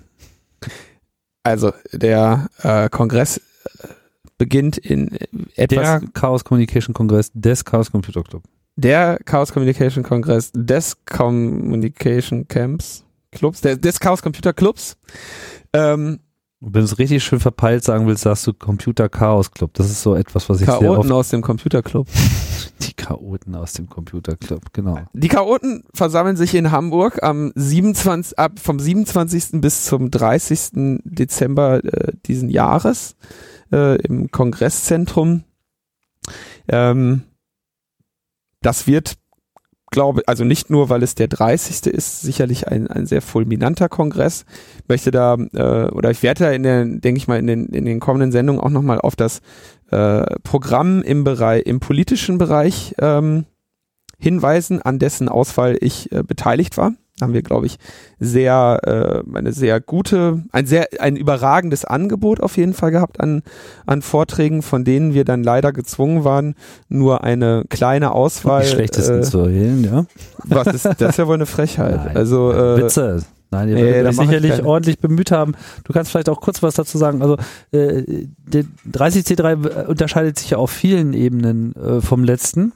Also, 1.43 1.73
der 1.93 2.49
äh, 2.63 2.89
Kongress 2.89 3.39
äh, 3.39 3.89
beginnt 4.39 4.79
in 4.79 5.17
etwas. 5.57 6.01
Der 6.01 6.03
Chaos 6.13 6.45
Communication 6.45 6.95
Kongress 6.95 7.33
des 7.35 7.65
Chaos 7.65 7.91
Computer 7.91 8.23
Club. 8.23 8.43
Der 8.77 9.19
Chaos 9.25 9.53
Communication 9.53 10.05
Kongress 10.05 10.53
des 10.55 11.05
Communication 11.05 12.47
Camps 12.47 13.05
Clubs, 13.33 13.61
der, 13.61 13.77
des 13.77 14.01
Chaos 14.01 14.23
Computer 14.23 14.53
Clubs. 14.53 14.97
Ähm, 15.73 16.21
wenn 16.61 16.73
du 16.73 16.85
es 16.85 16.99
richtig 16.99 17.25
schön 17.25 17.41
verpeilt 17.41 17.85
sagen 17.85 18.07
willst, 18.07 18.23
sagst 18.23 18.47
du 18.47 18.53
Computer 18.53 19.09
Chaos 19.09 19.51
Club. 19.51 19.73
Das 19.75 19.91
ist 19.91 20.03
so 20.03 20.15
etwas, 20.15 20.49
was 20.51 20.61
ich 20.61 20.67
Chaoten 20.67 20.83
sehr 20.83 20.99
oft 20.99 21.11
aus 21.11 21.29
dem 21.31 21.41
Computer 21.41 21.83
Club. 21.83 22.07
Die 22.83 22.93
Chaoten 22.93 23.55
aus 23.55 23.73
dem 23.73 23.89
Computer 23.89 24.37
Club, 24.37 24.73
genau. 24.73 25.01
Die 25.15 25.29
Chaoten 25.29 25.85
versammeln 25.95 26.37
sich 26.37 26.55
in 26.55 26.71
Hamburg 26.71 27.23
am 27.23 27.53
27, 27.55 28.39
ab 28.39 28.59
vom 28.59 28.79
27. 28.79 29.61
bis 29.61 29.85
zum 29.85 30.11
30. 30.11 31.01
Dezember 31.05 31.83
äh, 31.83 32.13
diesen 32.27 32.51
Jahres 32.51 33.17
äh, 33.73 34.01
im 34.03 34.31
Kongresszentrum. 34.31 35.45
Ähm, 36.69 37.23
das 38.61 38.87
wird 38.87 39.15
glaube, 39.91 40.22
also 40.26 40.45
nicht 40.45 40.70
nur, 40.70 40.88
weil 40.88 41.03
es 41.03 41.14
der 41.14 41.28
30. 41.28 41.86
ist, 41.86 42.22
sicherlich 42.22 42.68
ein, 42.68 42.86
ein 42.86 43.07
sehr 43.07 43.22
fulminanter 43.22 43.88
Kongress. 43.88 44.45
Ich 44.82 44.88
möchte 44.88 45.11
da, 45.11 45.34
äh, 45.34 45.91
oder 45.91 46.11
ich 46.11 46.22
werde 46.22 46.45
da 46.45 46.51
in 46.53 46.62
der, 46.62 46.84
denke 46.84 47.18
ich 47.18 47.28
mal, 47.28 47.38
in 47.38 47.47
den, 47.47 47.66
in 47.66 47.84
den 47.84 48.01
kommenden 48.01 48.32
Sendungen 48.32 48.61
auch 48.61 48.70
nochmal 48.70 49.01
auf 49.01 49.16
das 49.16 49.41
äh, 49.91 50.24
Programm 50.43 51.03
im 51.03 51.24
Bereich, 51.24 51.66
im 51.66 51.80
politischen 51.80 52.38
Bereich 52.38 52.95
ähm, 52.99 53.47
hinweisen, 54.18 54.80
an 54.80 54.99
dessen 54.99 55.28
Auswahl 55.28 55.76
ich 55.80 56.12
äh, 56.12 56.22
beteiligt 56.22 56.76
war 56.76 56.95
haben 57.23 57.33
wir, 57.33 57.43
glaube 57.43 57.66
ich, 57.66 57.79
sehr, 58.18 59.23
äh, 59.33 59.37
eine 59.37 59.53
sehr 59.53 59.81
gute, 59.81 60.45
ein 60.53 60.66
sehr, 60.66 60.89
ein 60.99 61.16
überragendes 61.16 61.85
Angebot 61.85 62.41
auf 62.41 62.57
jeden 62.57 62.75
Fall 62.75 62.91
gehabt 62.91 63.21
an, 63.21 63.43
an 63.87 64.03
Vorträgen, 64.03 64.62
von 64.62 64.85
denen 64.85 65.14
wir 65.14 65.25
dann 65.25 65.43
leider 65.43 65.73
gezwungen 65.73 66.25
waren, 66.25 66.55
nur 66.89 67.25
eine 67.25 67.64
kleine 67.68 68.12
Auswahl. 68.12 68.62
Die 68.62 68.68
schlechtesten 68.68 69.21
äh, 69.21 69.23
zu 69.23 69.47
wählen, 69.47 69.85
ja. 69.85 70.07
Was 70.45 70.66
ist, 70.68 70.85
das 70.85 71.11
ist 71.11 71.16
ja 71.18 71.27
wohl 71.27 71.35
eine 71.35 71.47
Frechheit. 71.47 72.05
Nein, 72.07 72.16
also, 72.16 72.53
äh, 72.53 72.83
Witze. 72.83 73.23
Nein, 73.53 73.68
ihr 73.68 73.75
nee, 73.75 73.85
werdet 73.85 74.14
sicherlich 74.14 74.62
ordentlich 74.62 75.01
bemüht 75.01 75.33
haben. 75.33 75.55
Du 75.85 75.93
kannst 75.93 76.12
vielleicht 76.12 76.29
auch 76.29 76.41
kurz 76.41 76.62
was 76.62 76.75
dazu 76.75 76.99
sagen. 76.99 77.21
Also 77.21 77.37
äh, 77.73 78.27
der 78.47 78.64
30C3 78.93 79.87
unterscheidet 79.87 80.39
sich 80.39 80.51
ja 80.51 80.59
auf 80.59 80.71
vielen 80.71 81.14
Ebenen 81.14 81.75
äh, 81.75 82.01
vom 82.01 82.23
letzten. 82.23 82.73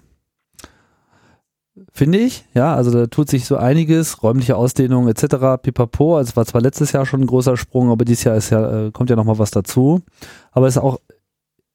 Finde 1.97 2.19
ich, 2.19 2.45
ja, 2.55 2.75
also 2.75 2.91
da 2.91 3.07
tut 3.07 3.31
sich 3.31 3.45
so 3.47 3.57
einiges, 3.57 4.25
räumliche 4.25 4.57
Ausdehnung 4.57 5.07
etc. 5.07 5.63
Pipapo, 5.63 6.17
also 6.17 6.31
es 6.31 6.37
war 6.37 6.45
zwar 6.45 6.61
letztes 6.61 6.91
Jahr 6.91 7.07
schon 7.07 7.21
ein 7.21 7.27
großer 7.29 7.57
Sprung, 7.57 7.91
aber 7.91 8.05
dieses 8.05 8.25
Jahr 8.25 8.37
ist 8.37 8.51
ja, 8.51 8.87
äh, 8.87 8.91
kommt 8.91 9.11
ja 9.11 9.17
nochmal 9.17 9.39
was 9.39 9.53
dazu. 9.53 10.03
Aber 10.51 10.67
es 10.67 10.75
ist 10.75 10.83
auch 10.83 10.99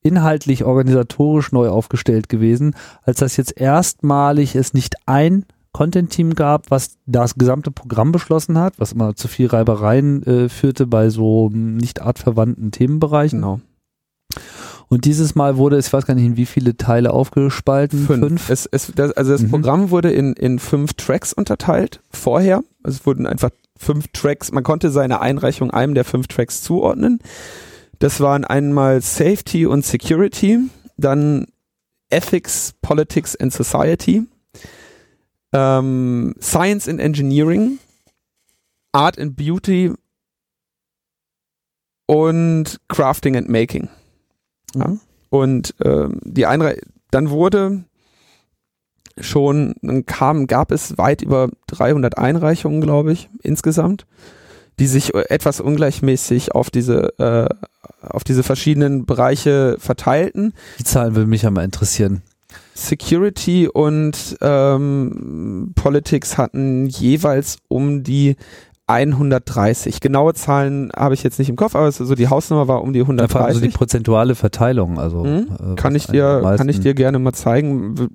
inhaltlich 0.01 0.65
organisatorisch 0.65 1.53
neu 1.53 1.69
aufgestellt 1.69 2.27
gewesen, 2.27 2.75
als 3.03 3.19
das 3.19 3.37
jetzt 3.37 3.59
erstmalig 3.59 4.55
es 4.55 4.73
nicht 4.73 4.95
ein 5.05 5.45
Content-Team 5.71 6.35
gab, 6.35 6.69
was 6.69 6.97
das 7.05 7.35
gesamte 7.35 7.71
Programm 7.71 8.11
beschlossen 8.11 8.57
hat, 8.57 8.73
was 8.77 8.91
immer 8.91 9.15
zu 9.15 9.29
viel 9.29 9.47
Reibereien 9.47 10.23
äh, 10.23 10.49
führte 10.49 10.85
bei 10.85 11.09
so 11.09 11.49
nicht 11.49 12.01
artverwandten 12.01 12.71
Themenbereichen. 12.71 13.39
Genau. 13.39 13.61
Und 14.89 15.05
dieses 15.05 15.35
Mal 15.35 15.57
wurde 15.57 15.77
es, 15.77 15.87
ich 15.87 15.93
weiß 15.93 16.07
gar 16.07 16.15
nicht, 16.15 16.25
in 16.25 16.35
wie 16.35 16.47
viele 16.47 16.75
Teile 16.75 17.13
aufgespalten? 17.13 18.05
Fünf. 18.07 18.27
fünf? 18.27 18.49
Es, 18.49 18.65
es, 18.65 18.91
das, 18.95 19.11
also 19.11 19.31
das 19.31 19.43
mhm. 19.43 19.51
Programm 19.51 19.91
wurde 19.91 20.11
in, 20.11 20.33
in 20.33 20.57
fünf 20.57 20.93
Tracks 20.95 21.31
unterteilt 21.31 22.01
vorher. 22.09 22.63
Also 22.83 22.97
es 22.97 23.05
wurden 23.05 23.27
einfach 23.27 23.51
fünf 23.77 24.07
Tracks, 24.09 24.51
man 24.51 24.63
konnte 24.63 24.89
seine 24.89 25.21
Einreichung 25.21 25.71
einem 25.71 25.93
der 25.93 26.05
fünf 26.05 26.27
Tracks 26.27 26.63
zuordnen. 26.63 27.19
Das 27.99 28.19
waren 28.19 28.45
einmal 28.45 29.01
Safety 29.01 29.65
und 29.65 29.85
Security, 29.85 30.59
dann 30.97 31.45
Ethics, 32.09 32.73
Politics 32.81 33.35
and 33.35 33.53
Society, 33.53 34.23
ähm, 35.53 36.33
Science 36.41 36.89
and 36.89 36.99
Engineering, 36.99 37.77
Art 38.91 39.19
and 39.19 39.35
Beauty 39.35 39.93
und 42.07 42.79
Crafting 42.87 43.37
and 43.37 43.49
Making. 43.49 43.89
Ja. 44.75 44.87
Mhm. 44.87 44.99
Und 45.29 45.75
ähm, 45.83 46.19
die 46.23 46.45
Einreichung, 46.45 46.81
dann 47.11 47.29
wurde 47.29 47.83
schon, 49.19 49.75
dann 49.81 50.05
kam, 50.05 50.47
gab 50.47 50.71
es 50.71 50.97
weit 50.97 51.21
über 51.21 51.49
300 51.67 52.17
Einreichungen, 52.17 52.81
glaube 52.81 53.11
ich, 53.11 53.29
insgesamt, 53.43 54.05
die 54.79 54.87
sich 54.87 55.13
etwas 55.13 55.59
ungleichmäßig 55.59 56.55
auf 56.55 56.69
diese 56.69 57.19
äh, 57.19 57.49
auf 58.01 58.23
diese 58.23 58.43
verschiedenen 58.43 59.05
Bereiche 59.05 59.75
verteilten. 59.79 60.53
Die 60.79 60.83
Zahlen 60.83 61.15
würden 61.15 61.29
mich 61.29 61.41
ja 61.41 61.51
mal 61.51 61.65
interessieren. 61.65 62.21
Security 62.73 63.67
und 63.67 64.37
ähm, 64.41 65.73
Politics 65.75 66.37
hatten 66.37 66.87
jeweils 66.87 67.57
um 67.67 68.03
die 68.03 68.37
130. 68.89 70.01
Genaue 70.01 70.33
Zahlen 70.33 70.91
habe 70.95 71.13
ich 71.13 71.21
jetzt 71.21 71.37
nicht 71.37 71.49
im 71.49 71.55
Kopf, 71.55 71.75
aber 71.75 71.91
so 71.91 72.15
die 72.15 72.27
Hausnummer 72.27 72.67
war 72.67 72.81
um 72.81 72.91
die 72.91 73.01
130. 73.01 73.37
Also 73.39 73.61
die 73.61 73.69
prozentuale 73.69 74.33
Verteilung. 74.33 74.99
Also 74.99 75.23
hm? 75.23 75.47
äh, 75.73 75.75
kann 75.75 75.93
ich 75.95 76.07
dir 76.07 76.55
kann 76.57 76.67
ich 76.67 76.79
dir 76.79 76.95
gerne 76.95 77.19
mal 77.19 77.33
zeigen. 77.33 78.09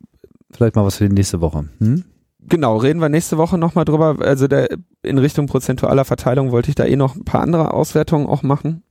Vielleicht 0.52 0.74
mal 0.74 0.84
was 0.84 0.96
für 0.96 1.08
die 1.08 1.14
nächste 1.14 1.40
Woche. 1.40 1.66
Hm? 1.78 2.04
Genau, 2.40 2.76
reden 2.76 3.00
wir 3.00 3.08
nächste 3.08 3.38
Woche 3.38 3.56
nochmal 3.56 3.84
drüber. 3.84 4.16
Also 4.20 4.48
der, 4.48 4.68
in 5.02 5.18
Richtung 5.18 5.46
prozentualer 5.46 6.04
Verteilung 6.04 6.50
wollte 6.50 6.68
ich 6.68 6.74
da 6.74 6.84
eh 6.84 6.96
noch 6.96 7.14
ein 7.14 7.24
paar 7.24 7.40
andere 7.40 7.72
Auswertungen 7.72 8.26
auch 8.26 8.42
machen. 8.42 8.82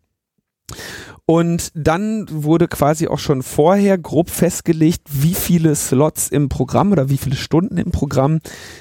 Und 1.25 1.71
dann 1.73 2.27
wurde 2.29 2.67
quasi 2.67 3.07
auch 3.07 3.19
schon 3.19 3.43
vorher 3.43 3.97
grob 3.97 4.29
festgelegt, 4.29 5.03
wie 5.09 5.33
viele 5.33 5.73
Slots 5.75 6.27
im 6.27 6.49
Programm 6.49 6.91
oder 6.91 7.09
wie 7.09 7.17
viele 7.17 7.37
Stunden 7.37 7.77
im 7.77 7.91
Programm 7.91 8.39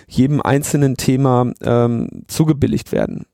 jedem 0.09 0.43
einzelnen 0.43 0.97
Thema 0.97 1.53
ähm, 1.62 2.24
zugebilligt 2.26 2.90
werden. 2.90 3.26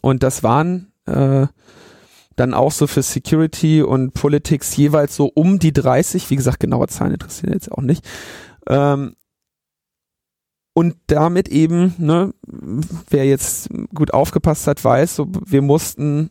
Und 0.00 0.22
das 0.22 0.42
waren 0.42 0.90
äh, 1.04 1.48
dann 2.36 2.54
auch 2.54 2.72
so 2.72 2.86
für 2.86 3.02
Security 3.02 3.82
und 3.82 4.14
Politics 4.14 4.74
jeweils 4.76 5.14
so 5.14 5.30
um 5.34 5.58
die 5.58 5.72
30. 5.72 6.30
Wie 6.30 6.36
gesagt, 6.36 6.60
genaue 6.60 6.88
Zahlen 6.88 7.12
interessieren 7.12 7.52
jetzt 7.52 7.70
auch 7.70 7.82
nicht. 7.82 8.06
Ähm, 8.68 9.16
und 10.72 10.94
damit 11.08 11.48
eben, 11.48 11.94
ne, 11.98 12.32
wer 13.10 13.26
jetzt 13.26 13.68
gut 13.94 14.14
aufgepasst 14.14 14.66
hat, 14.68 14.82
weiß, 14.82 15.16
so, 15.16 15.26
wir 15.44 15.60
mussten 15.60 16.30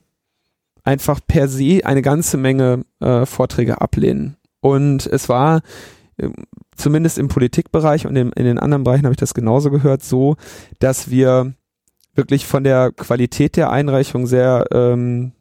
einfach 0.87 1.19
per 1.27 1.49
se 1.49 1.81
eine 1.83 2.01
ganze 2.01 2.37
Menge 2.37 2.85
äh, 3.01 3.25
Vorträge 3.25 3.81
ablehnen. 3.81 4.37
Und 4.61 5.05
es 5.05 5.27
war 5.27 5.61
äh, 6.15 6.29
zumindest 6.77 7.17
im 7.17 7.27
Politikbereich 7.27 8.07
und 8.07 8.15
in, 8.15 8.31
in 8.31 8.45
den 8.45 8.57
anderen 8.57 8.85
Bereichen 8.85 9.03
habe 9.03 9.13
ich 9.13 9.19
das 9.19 9.33
genauso 9.33 9.69
gehört, 9.69 10.01
so, 10.01 10.37
dass 10.79 11.09
wir 11.09 11.53
wirklich 12.15 12.47
von 12.47 12.63
der 12.63 12.93
Qualität 12.93 13.57
der 13.57 13.69
Einreichung 13.69 14.27
sehr, 14.27 14.65
ähm, 14.71 15.33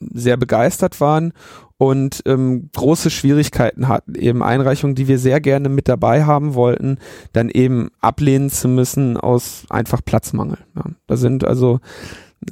sehr 0.00 0.38
begeistert 0.38 1.00
waren 1.00 1.32
und 1.76 2.22
ähm, 2.24 2.70
große 2.74 3.10
Schwierigkeiten 3.10 3.86
hatten, 3.86 4.14
eben 4.14 4.42
Einreichungen, 4.42 4.96
die 4.96 5.08
wir 5.08 5.18
sehr 5.18 5.42
gerne 5.42 5.68
mit 5.68 5.88
dabei 5.88 6.24
haben 6.24 6.54
wollten, 6.54 6.98
dann 7.34 7.50
eben 7.50 7.90
ablehnen 8.00 8.48
zu 8.48 8.66
müssen 8.66 9.18
aus 9.18 9.64
einfach 9.68 10.00
Platzmangel. 10.02 10.58
Ja. 10.74 10.84
Da 11.06 11.16
sind 11.18 11.44
also, 11.44 11.80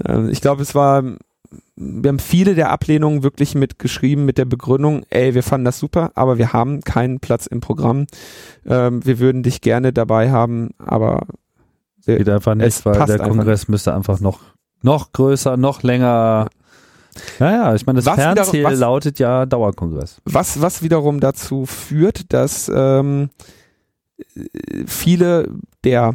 äh, 0.07 0.29
ich 0.29 0.43
glaube, 0.43 0.61
es 0.61 0.75
war 0.75 1.03
wir 1.77 2.09
haben 2.09 2.19
viele 2.19 2.55
der 2.55 2.71
Ablehnungen 2.71 3.23
wirklich 3.23 3.55
mitgeschrieben 3.55 4.25
mit 4.25 4.39
der 4.39 4.45
Begründung, 4.45 5.05
ey, 5.11 5.35
wir 5.35 5.43
fanden 5.43 5.65
das 5.65 5.79
super, 5.79 6.13
aber 6.15 6.39
wir 6.39 6.53
haben 6.53 6.81
keinen 6.83 7.21
Platz 7.21 7.47
im 7.47 7.61
Programm. 7.61 8.07
Ähm, 8.67 9.05
wir 9.05 9.19
würden 9.19 9.43
dich 9.43 9.61
gerne 9.61 9.93
dabei 9.93 10.31
haben, 10.31 10.71
aber 10.79 11.27
wir, 12.05 12.19
geht 12.19 12.29
einfach 12.29 12.55
nicht, 12.55 12.85
weil 12.85 13.07
der 13.07 13.19
Kongress 13.19 13.63
nicht. 13.63 13.69
müsste 13.71 13.95
einfach 13.95 14.21
noch 14.21 14.41
noch 14.83 15.13
größer, 15.13 15.57
noch 15.57 15.83
länger. 15.83 16.49
Naja, 17.39 17.75
ich 17.75 17.87
meine, 17.87 17.99
das 17.99 18.07
was 18.07 18.17
Fernziel 18.17 18.65
was, 18.65 18.79
lautet 18.79 19.19
ja 19.19 19.47
Dauerkongress. 19.47 20.21
Was, 20.25 20.61
was 20.61 20.83
wiederum 20.83 21.21
dazu 21.21 21.65
führt, 21.65 22.33
dass 22.33 22.71
ähm, 22.75 23.31
viele 24.87 25.49
der 25.85 26.15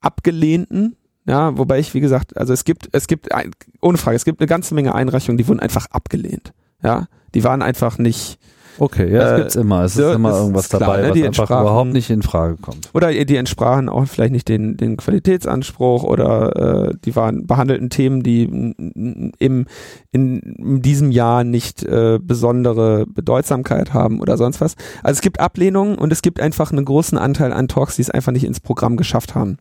abgelehnten 0.00 0.96
ja, 1.26 1.58
wobei 1.58 1.80
ich, 1.80 1.92
wie 1.92 2.00
gesagt, 2.00 2.36
also 2.36 2.52
es 2.52 2.64
gibt, 2.64 2.88
es 2.92 3.08
gibt, 3.08 3.32
ein, 3.32 3.50
ohne 3.82 3.98
Frage, 3.98 4.16
es 4.16 4.24
gibt 4.24 4.40
eine 4.40 4.46
ganze 4.46 4.74
Menge 4.74 4.94
Einreichungen, 4.94 5.36
die 5.36 5.48
wurden 5.48 5.60
einfach 5.60 5.86
abgelehnt. 5.90 6.52
Ja, 6.82 7.06
die 7.34 7.42
waren 7.42 7.62
einfach 7.62 7.98
nicht. 7.98 8.38
Okay, 8.78 9.10
ja, 9.10 9.20
das 9.20 9.32
äh, 9.32 9.36
gibt's 9.36 9.56
immer. 9.56 9.84
Es 9.84 9.96
ist 9.96 10.14
immer 10.14 10.38
irgendwas 10.38 10.68
klar, 10.68 10.80
dabei, 10.80 11.00
ne, 11.00 11.08
was 11.10 11.22
einfach 11.22 11.62
überhaupt 11.62 11.92
nicht 11.92 12.10
in 12.10 12.22
Frage 12.22 12.56
kommt. 12.56 12.90
Oder 12.92 13.12
die 13.24 13.36
entsprachen 13.36 13.88
auch 13.88 14.06
vielleicht 14.06 14.32
nicht 14.32 14.48
den, 14.48 14.76
den 14.76 14.98
Qualitätsanspruch 14.98 16.04
oder 16.04 16.90
äh, 16.90 16.94
die 17.04 17.16
waren 17.16 17.46
behandelten 17.46 17.88
Themen, 17.90 18.22
die 18.22 18.44
im, 18.44 19.34
in, 19.38 19.66
in 20.12 20.82
diesem 20.82 21.10
Jahr 21.10 21.42
nicht 21.42 21.82
äh, 21.84 22.18
besondere 22.22 23.06
Bedeutsamkeit 23.06 23.94
haben 23.94 24.20
oder 24.20 24.36
sonst 24.36 24.60
was. 24.60 24.76
Also 25.02 25.16
es 25.18 25.20
gibt 25.22 25.40
Ablehnungen 25.40 25.96
und 25.96 26.12
es 26.12 26.20
gibt 26.20 26.38
einfach 26.38 26.70
einen 26.70 26.84
großen 26.84 27.16
Anteil 27.16 27.52
an 27.52 27.68
Talks, 27.68 27.96
die 27.96 28.02
es 28.02 28.10
einfach 28.10 28.32
nicht 28.32 28.44
ins 28.44 28.60
Programm 28.60 28.98
geschafft 28.98 29.34
haben. 29.34 29.56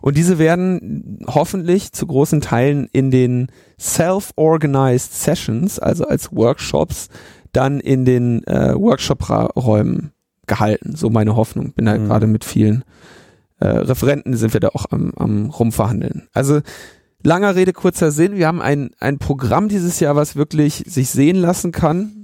Und 0.00 0.16
diese 0.16 0.38
werden 0.38 1.20
hoffentlich 1.26 1.92
zu 1.92 2.06
großen 2.06 2.40
Teilen 2.40 2.88
in 2.92 3.10
den 3.10 3.48
Self-Organized 3.78 5.12
Sessions, 5.12 5.78
also 5.78 6.06
als 6.06 6.32
Workshops, 6.32 7.08
dann 7.52 7.80
in 7.80 8.04
den 8.04 8.44
äh, 8.46 8.74
Workshop-Räumen 8.74 10.12
gehalten. 10.46 10.96
So 10.96 11.10
meine 11.10 11.36
Hoffnung. 11.36 11.72
Bin 11.72 11.86
da 11.86 11.96
mhm. 11.96 12.06
gerade 12.06 12.26
mit 12.26 12.44
vielen 12.44 12.84
äh, 13.60 13.68
Referenten 13.68 14.36
sind 14.36 14.52
wir 14.54 14.60
da 14.60 14.68
auch 14.68 14.86
am, 14.90 15.12
am 15.16 15.50
rumverhandeln. 15.50 16.28
Also 16.32 16.60
langer 17.22 17.54
Rede, 17.54 17.72
kurzer 17.72 18.10
Sinn. 18.10 18.36
Wir 18.36 18.48
haben 18.48 18.60
ein, 18.60 18.90
ein 18.98 19.18
Programm 19.18 19.68
dieses 19.68 20.00
Jahr, 20.00 20.16
was 20.16 20.34
wirklich 20.34 20.84
sich 20.86 21.10
sehen 21.10 21.36
lassen 21.36 21.70
kann 21.70 22.22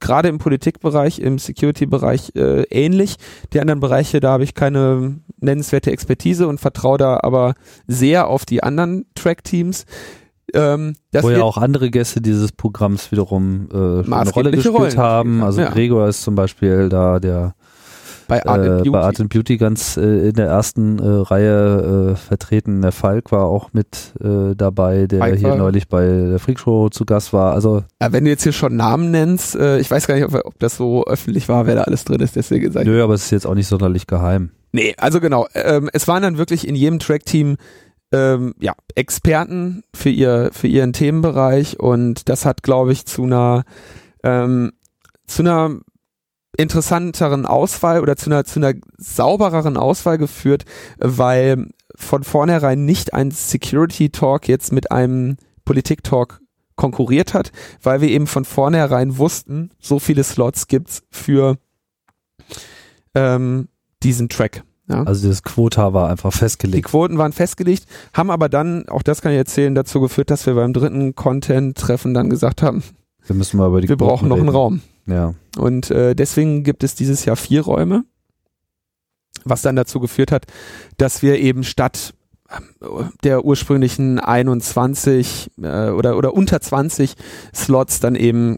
gerade 0.00 0.28
im 0.28 0.38
Politikbereich, 0.38 1.18
im 1.18 1.38
Security-Bereich 1.38 2.32
äh, 2.34 2.62
ähnlich. 2.64 3.16
Die 3.52 3.60
anderen 3.60 3.80
Bereiche, 3.80 4.20
da 4.20 4.32
habe 4.32 4.44
ich 4.44 4.54
keine 4.54 5.20
nennenswerte 5.38 5.90
Expertise 5.90 6.46
und 6.48 6.60
vertraue 6.60 6.98
da 6.98 7.20
aber 7.22 7.54
sehr 7.86 8.28
auf 8.28 8.44
die 8.44 8.62
anderen 8.62 9.06
Track-Teams. 9.14 9.84
Ähm, 10.54 10.94
Wo 11.12 11.30
ja 11.30 11.42
auch 11.42 11.58
andere 11.58 11.90
Gäste 11.90 12.20
dieses 12.20 12.52
Programms 12.52 13.10
wiederum 13.10 13.68
äh, 13.72 14.12
eine 14.12 14.30
Rolle 14.30 14.52
gespielt 14.52 14.74
Rollen 14.74 14.96
haben. 14.96 15.42
Also 15.42 15.60
ja. 15.60 15.70
Gregor 15.70 16.08
ist 16.08 16.22
zum 16.22 16.36
Beispiel 16.36 16.88
da 16.88 17.18
der 17.18 17.54
bei 18.28 18.44
Art, 18.44 18.64
äh, 18.64 18.68
Beauty. 18.68 18.90
Bei 18.90 19.00
Art 19.00 19.20
and 19.20 19.32
Beauty 19.32 19.56
ganz 19.56 19.96
äh, 19.96 20.28
in 20.28 20.34
der 20.34 20.46
ersten 20.46 20.98
äh, 20.98 21.04
Reihe 21.04 22.12
äh, 22.12 22.16
vertreten. 22.16 22.82
Der 22.82 22.92
Falk 22.92 23.30
war 23.32 23.44
auch 23.44 23.72
mit 23.72 24.14
äh, 24.20 24.54
dabei, 24.56 25.06
der 25.06 25.20
Falk 25.20 25.38
hier 25.38 25.50
war. 25.50 25.56
neulich 25.56 25.88
bei 25.88 26.06
der 26.06 26.38
Freakshow 26.38 26.88
zu 26.88 27.04
Gast 27.04 27.32
war. 27.32 27.52
Also 27.52 27.84
ja, 28.00 28.12
wenn 28.12 28.24
du 28.24 28.30
jetzt 28.30 28.42
hier 28.42 28.52
schon 28.52 28.76
Namen 28.76 29.10
nennst, 29.10 29.54
äh, 29.54 29.78
ich 29.78 29.90
weiß 29.90 30.06
gar 30.06 30.14
nicht, 30.14 30.24
ob, 30.24 30.34
ob, 30.44 30.58
das 30.58 30.76
so 30.76 31.04
öffentlich 31.04 31.48
war, 31.48 31.66
wer 31.66 31.76
da 31.76 31.82
alles 31.82 32.04
drin 32.04 32.20
ist, 32.20 32.36
deswegen 32.36 32.66
gesagt. 32.66 32.86
Nö, 32.86 33.02
aber 33.02 33.14
es 33.14 33.24
ist 33.24 33.30
jetzt 33.30 33.46
auch 33.46 33.54
nicht 33.54 33.68
sonderlich 33.68 34.06
geheim. 34.06 34.50
Nee, 34.76 34.94
also 34.98 35.22
genau. 35.22 35.46
Ähm, 35.54 35.88
es 35.94 36.06
waren 36.06 36.22
dann 36.22 36.36
wirklich 36.36 36.68
in 36.68 36.74
jedem 36.74 36.98
Track-Team 36.98 37.56
ähm, 38.12 38.54
ja, 38.60 38.74
Experten 38.94 39.84
für 39.94 40.10
ihr 40.10 40.50
für 40.52 40.66
ihren 40.66 40.92
Themenbereich 40.92 41.80
und 41.80 42.28
das 42.28 42.44
hat, 42.44 42.62
glaube 42.62 42.92
ich, 42.92 43.06
zu 43.06 43.22
einer 43.22 43.64
ähm, 44.22 44.72
zu 45.26 45.40
einer 45.40 45.80
interessanteren 46.58 47.46
Auswahl 47.46 48.00
oder 48.00 48.16
zu 48.16 48.28
einer, 48.28 48.44
zu 48.44 48.60
einer 48.60 48.74
saubereren 48.98 49.78
Auswahl 49.78 50.18
geführt, 50.18 50.66
weil 50.98 51.68
von 51.94 52.22
vornherein 52.22 52.84
nicht 52.84 53.14
ein 53.14 53.30
Security 53.30 54.10
Talk 54.10 54.46
jetzt 54.46 54.74
mit 54.74 54.92
einem 54.92 55.38
Politik 55.64 56.04
Talk 56.04 56.42
konkurriert 56.74 57.32
hat, 57.32 57.50
weil 57.82 58.02
wir 58.02 58.10
eben 58.10 58.26
von 58.26 58.44
vornherein 58.44 59.16
wussten, 59.16 59.70
so 59.80 59.98
viele 59.98 60.22
Slots 60.22 60.68
gibt's 60.68 61.02
für 61.10 61.56
ähm, 63.14 63.68
diesen 64.02 64.28
Track. 64.28 64.64
Ja. 64.88 65.02
Also 65.02 65.28
das 65.28 65.42
Quota 65.42 65.92
war 65.92 66.08
einfach 66.08 66.30
Die 66.32 66.38
festgelegt. 66.38 66.88
Quoten 66.88 67.18
waren 67.18 67.32
festgelegt, 67.32 67.86
haben 68.12 68.30
aber 68.30 68.48
dann, 68.48 68.88
auch 68.88 69.02
das 69.02 69.20
kann 69.20 69.32
ich 69.32 69.38
erzählen, 69.38 69.74
dazu 69.74 70.00
geführt, 70.00 70.30
dass 70.30 70.46
wir 70.46 70.54
beim 70.54 70.72
dritten 70.72 71.14
Content-Treffen 71.14 72.14
dann 72.14 72.30
gesagt 72.30 72.62
haben, 72.62 72.84
Wir 73.26 73.34
müssen 73.34 73.56
mal 73.56 73.68
über 73.68 73.80
die 73.80 73.88
wir 73.88 73.96
Quoten 73.96 74.08
brauchen 74.08 74.28
noch 74.28 74.36
einen 74.36 74.48
reden. 74.48 74.56
Raum. 74.56 74.80
Ja. 75.06 75.34
Und 75.58 75.90
äh, 75.90 76.14
deswegen 76.14 76.62
gibt 76.62 76.84
es 76.84 76.94
dieses 76.94 77.24
Jahr 77.24 77.36
vier 77.36 77.62
Räume, 77.62 78.04
was 79.44 79.62
dann 79.62 79.76
dazu 79.76 79.98
geführt 80.00 80.30
hat, 80.30 80.46
dass 80.98 81.22
wir 81.22 81.38
eben 81.40 81.64
statt 81.64 82.14
der 83.24 83.44
ursprünglichen 83.44 84.18
21 84.18 85.50
äh, 85.62 85.88
oder 85.90 86.16
oder 86.16 86.34
unter 86.34 86.60
20 86.60 87.14
Slots 87.54 88.00
dann 88.00 88.14
eben 88.14 88.56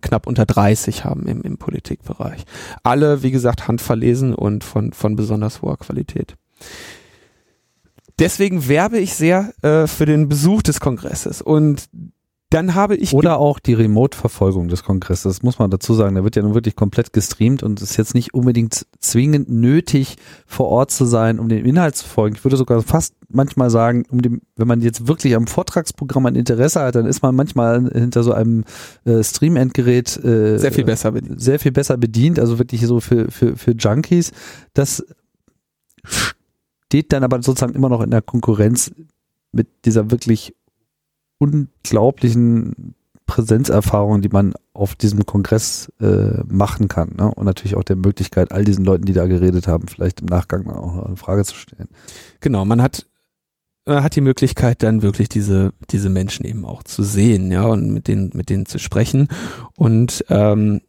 knapp 0.00 0.26
unter 0.26 0.46
30 0.46 1.04
haben 1.04 1.26
im, 1.26 1.42
im 1.42 1.58
Politikbereich. 1.58 2.44
Alle, 2.82 3.22
wie 3.22 3.30
gesagt, 3.30 3.68
handverlesen 3.68 4.34
und 4.34 4.64
von 4.64 4.92
von 4.92 5.16
besonders 5.16 5.62
hoher 5.62 5.78
Qualität. 5.78 6.36
Deswegen 8.18 8.68
werbe 8.68 8.98
ich 8.98 9.14
sehr 9.14 9.52
äh, 9.62 9.86
für 9.86 10.06
den 10.06 10.28
Besuch 10.28 10.62
des 10.62 10.80
Kongresses 10.80 11.42
und 11.42 11.88
dann 12.52 12.74
habe 12.74 12.96
ich 12.96 13.14
Oder 13.14 13.38
auch 13.38 13.58
die 13.58 13.72
Remote-Verfolgung 13.72 14.68
des 14.68 14.82
Kongresses, 14.84 15.42
muss 15.42 15.58
man 15.58 15.70
dazu 15.70 15.94
sagen. 15.94 16.16
Da 16.16 16.24
wird 16.24 16.36
ja 16.36 16.42
nun 16.42 16.54
wirklich 16.54 16.76
komplett 16.76 17.12
gestreamt 17.12 17.62
und 17.62 17.80
es 17.80 17.92
ist 17.92 17.96
jetzt 17.96 18.14
nicht 18.14 18.34
unbedingt 18.34 18.86
zwingend 19.00 19.48
nötig, 19.48 20.16
vor 20.46 20.68
Ort 20.68 20.90
zu 20.90 21.06
sein, 21.06 21.38
um 21.38 21.48
dem 21.48 21.64
Inhalt 21.64 21.96
zu 21.96 22.06
folgen. 22.06 22.36
Ich 22.36 22.44
würde 22.44 22.58
sogar 22.58 22.82
fast 22.82 23.14
manchmal 23.28 23.70
sagen, 23.70 24.04
um 24.10 24.20
dem, 24.20 24.42
wenn 24.56 24.68
man 24.68 24.82
jetzt 24.82 25.08
wirklich 25.08 25.34
am 25.34 25.46
Vortragsprogramm 25.46 26.26
ein 26.26 26.34
Interesse 26.34 26.80
hat, 26.80 26.94
dann 26.94 27.06
ist 27.06 27.22
man 27.22 27.34
manchmal 27.34 27.90
hinter 27.90 28.22
so 28.22 28.32
einem 28.32 28.64
äh, 29.04 29.24
Stream-Endgerät 29.24 30.22
äh, 30.22 30.58
sehr 30.58 30.72
viel 30.72 30.84
besser 30.84 31.12
bedient. 31.12 31.40
sehr 31.40 31.58
viel 31.58 31.72
besser 31.72 31.96
bedient, 31.96 32.38
also 32.38 32.58
wirklich 32.58 32.86
so 32.86 33.00
für, 33.00 33.30
für, 33.30 33.56
für 33.56 33.72
Junkies. 33.72 34.32
Das 34.74 35.04
steht 36.04 37.12
dann 37.12 37.24
aber 37.24 37.42
sozusagen 37.42 37.74
immer 37.74 37.88
noch 37.88 38.02
in 38.02 38.10
der 38.10 38.20
Konkurrenz 38.20 38.90
mit 39.52 39.68
dieser 39.86 40.10
wirklich 40.10 40.54
unglaublichen 41.42 42.94
Präsenzerfahrung, 43.26 44.20
die 44.20 44.28
man 44.28 44.54
auf 44.74 44.94
diesem 44.94 45.26
Kongress 45.26 45.90
äh, 46.00 46.42
machen 46.46 46.88
kann. 46.88 47.14
Ne? 47.16 47.32
Und 47.34 47.44
natürlich 47.46 47.76
auch 47.76 47.84
der 47.84 47.96
Möglichkeit, 47.96 48.52
all 48.52 48.64
diesen 48.64 48.84
Leuten, 48.84 49.04
die 49.04 49.12
da 49.12 49.26
geredet 49.26 49.66
haben, 49.66 49.88
vielleicht 49.88 50.20
im 50.20 50.26
Nachgang 50.26 50.68
auch 50.68 50.94
noch 50.94 51.06
eine 51.06 51.16
Frage 51.16 51.44
zu 51.44 51.54
stellen. 51.54 51.88
Genau, 52.40 52.64
man 52.64 52.82
hat 52.82 53.06
man 53.84 54.04
hat 54.04 54.14
die 54.14 54.20
Möglichkeit 54.20 54.84
dann 54.84 55.02
wirklich 55.02 55.28
diese 55.28 55.72
diese 55.90 56.08
Menschen 56.08 56.46
eben 56.46 56.64
auch 56.64 56.84
zu 56.84 57.02
sehen, 57.02 57.50
ja 57.50 57.64
und 57.64 57.90
mit 57.92 58.06
denen 58.06 58.30
mit 58.32 58.48
denen 58.48 58.64
zu 58.64 58.78
sprechen 58.78 59.26
und 59.76 60.24
ähm, 60.28 60.82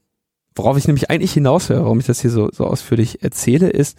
worauf 0.53 0.77
ich 0.77 0.85
nämlich 0.85 1.09
eigentlich 1.09 1.33
hinaus 1.33 1.69
will, 1.69 1.77
warum 1.77 1.99
ich 1.99 2.05
das 2.05 2.21
hier 2.21 2.29
so 2.29 2.51
so 2.51 2.67
ausführlich 2.67 3.23
erzähle, 3.23 3.69
ist, 3.69 3.97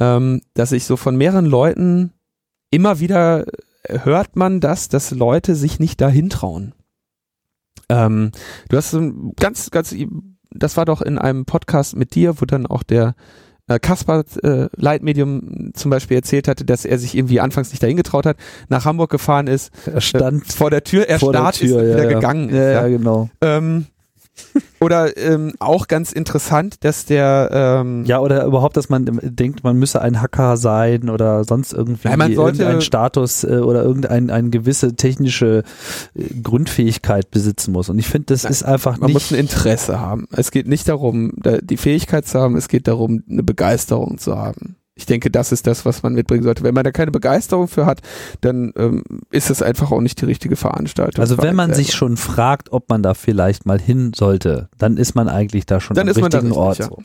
ähm, 0.00 0.40
dass 0.54 0.72
ich 0.72 0.86
so 0.86 0.96
von 0.96 1.16
mehreren 1.16 1.46
Leuten 1.46 2.12
immer 2.70 2.98
wieder 2.98 3.44
hört 3.88 4.36
man 4.36 4.60
das, 4.60 4.88
dass 4.88 5.10
Leute 5.10 5.54
sich 5.54 5.78
nicht 5.78 6.00
dahin 6.00 6.30
trauen. 6.30 6.74
Ähm, 7.88 8.30
du 8.68 8.76
hast 8.76 8.96
ganz 9.36 9.70
ganz 9.70 9.94
das 10.54 10.76
war 10.76 10.84
doch 10.84 11.02
in 11.02 11.18
einem 11.18 11.44
Podcast 11.44 11.96
mit 11.96 12.14
dir, 12.14 12.40
wo 12.40 12.44
dann 12.44 12.66
auch 12.66 12.82
der 12.82 13.14
äh, 13.68 13.78
Kaspar 13.78 14.24
äh, 14.42 14.68
Leitmedium 14.76 15.70
zum 15.74 15.90
Beispiel 15.90 16.16
erzählt 16.16 16.48
hatte, 16.48 16.64
dass 16.64 16.84
er 16.84 16.98
sich 16.98 17.16
irgendwie 17.16 17.40
anfangs 17.40 17.70
nicht 17.70 17.82
dahin 17.82 17.96
getraut 17.96 18.26
hat, 18.26 18.36
nach 18.68 18.84
Hamburg 18.84 19.10
gefahren 19.10 19.46
ist, 19.46 19.70
Er 19.86 20.00
stand 20.00 20.46
vor 20.52 20.70
der 20.70 20.84
Tür, 20.84 21.08
er 21.08 21.18
vor 21.18 21.32
der 21.32 21.40
starrt 21.40 21.54
ist 21.54 21.68
Tür, 21.68 21.78
und 21.78 21.88
ja, 21.88 21.94
wieder 21.94 22.04
ja. 22.04 22.14
gegangen 22.14 22.48
ist. 22.48 22.56
Ja, 22.56 22.70
Ja, 22.70 22.82
ja, 22.82 22.88
genau. 22.88 23.30
Ähm, 23.40 23.86
oder 24.80 25.16
ähm, 25.16 25.52
auch 25.58 25.88
ganz 25.88 26.12
interessant, 26.12 26.84
dass 26.84 27.04
der 27.04 27.50
ähm, 27.52 28.04
Ja, 28.04 28.18
oder 28.20 28.44
überhaupt, 28.44 28.76
dass 28.76 28.88
man 28.88 29.04
denkt, 29.22 29.62
man 29.62 29.76
müsse 29.78 30.00
ein 30.00 30.20
Hacker 30.20 30.56
sein 30.56 31.08
oder 31.10 31.44
sonst 31.44 31.72
irgendwie 31.72 32.08
Ja, 32.08 32.16
man 32.16 32.34
sollte- 32.34 32.58
irgendeinen 32.62 32.80
Status 32.80 33.44
äh, 33.44 33.58
oder 33.58 33.82
irgendeine 33.84 34.32
eine 34.32 34.50
gewisse 34.50 34.94
technische 34.96 35.62
äh, 36.14 36.24
Grundfähigkeit 36.42 37.30
besitzen 37.30 37.72
muss. 37.72 37.88
Und 37.88 37.98
ich 37.98 38.08
finde, 38.08 38.26
das 38.26 38.44
Nein, 38.44 38.52
ist 38.52 38.62
einfach 38.64 38.98
man 38.98 39.06
nicht. 39.08 39.14
muss 39.14 39.32
ein 39.32 39.38
Interesse 39.38 40.00
haben. 40.00 40.26
Es 40.32 40.50
geht 40.50 40.66
nicht 40.66 40.88
darum, 40.88 41.32
da, 41.36 41.58
die 41.58 41.76
Fähigkeit 41.76 42.26
zu 42.26 42.40
haben, 42.40 42.56
es 42.56 42.68
geht 42.68 42.88
darum, 42.88 43.22
eine 43.30 43.42
Begeisterung 43.42 44.18
zu 44.18 44.36
haben. 44.36 44.76
Ich 44.94 45.06
denke, 45.06 45.30
das 45.30 45.52
ist 45.52 45.66
das, 45.66 45.86
was 45.86 46.02
man 46.02 46.12
mitbringen 46.12 46.42
sollte. 46.42 46.62
Wenn 46.62 46.74
man 46.74 46.84
da 46.84 46.90
keine 46.92 47.10
Begeisterung 47.10 47.66
für 47.66 47.86
hat, 47.86 48.00
dann 48.42 48.72
ähm, 48.76 49.02
ist 49.30 49.48
es 49.48 49.62
einfach 49.62 49.90
auch 49.90 50.00
nicht 50.00 50.20
die 50.20 50.26
richtige 50.26 50.54
Veranstaltung. 50.56 51.20
also 51.20 51.38
wenn 51.38 51.56
man 51.56 51.72
sich 51.72 51.88
selber. 51.88 51.96
schon 51.98 52.16
fragt, 52.18 52.72
ob 52.72 52.90
man 52.90 53.02
da 53.02 53.14
vielleicht 53.14 53.64
mal 53.64 53.80
hin 53.80 54.12
sollte, 54.14 54.68
dann 54.76 54.98
ist 54.98 55.14
man 55.14 55.28
eigentlich 55.28 55.64
da 55.64 55.80
schon 55.80 55.94
Dann 55.94 56.08
am 56.08 56.14
da 56.14 56.20
richtigen 56.20 56.46
richtig, 56.48 56.58
Ort. 56.58 56.78
ja. 56.78 56.86
So. 56.86 57.02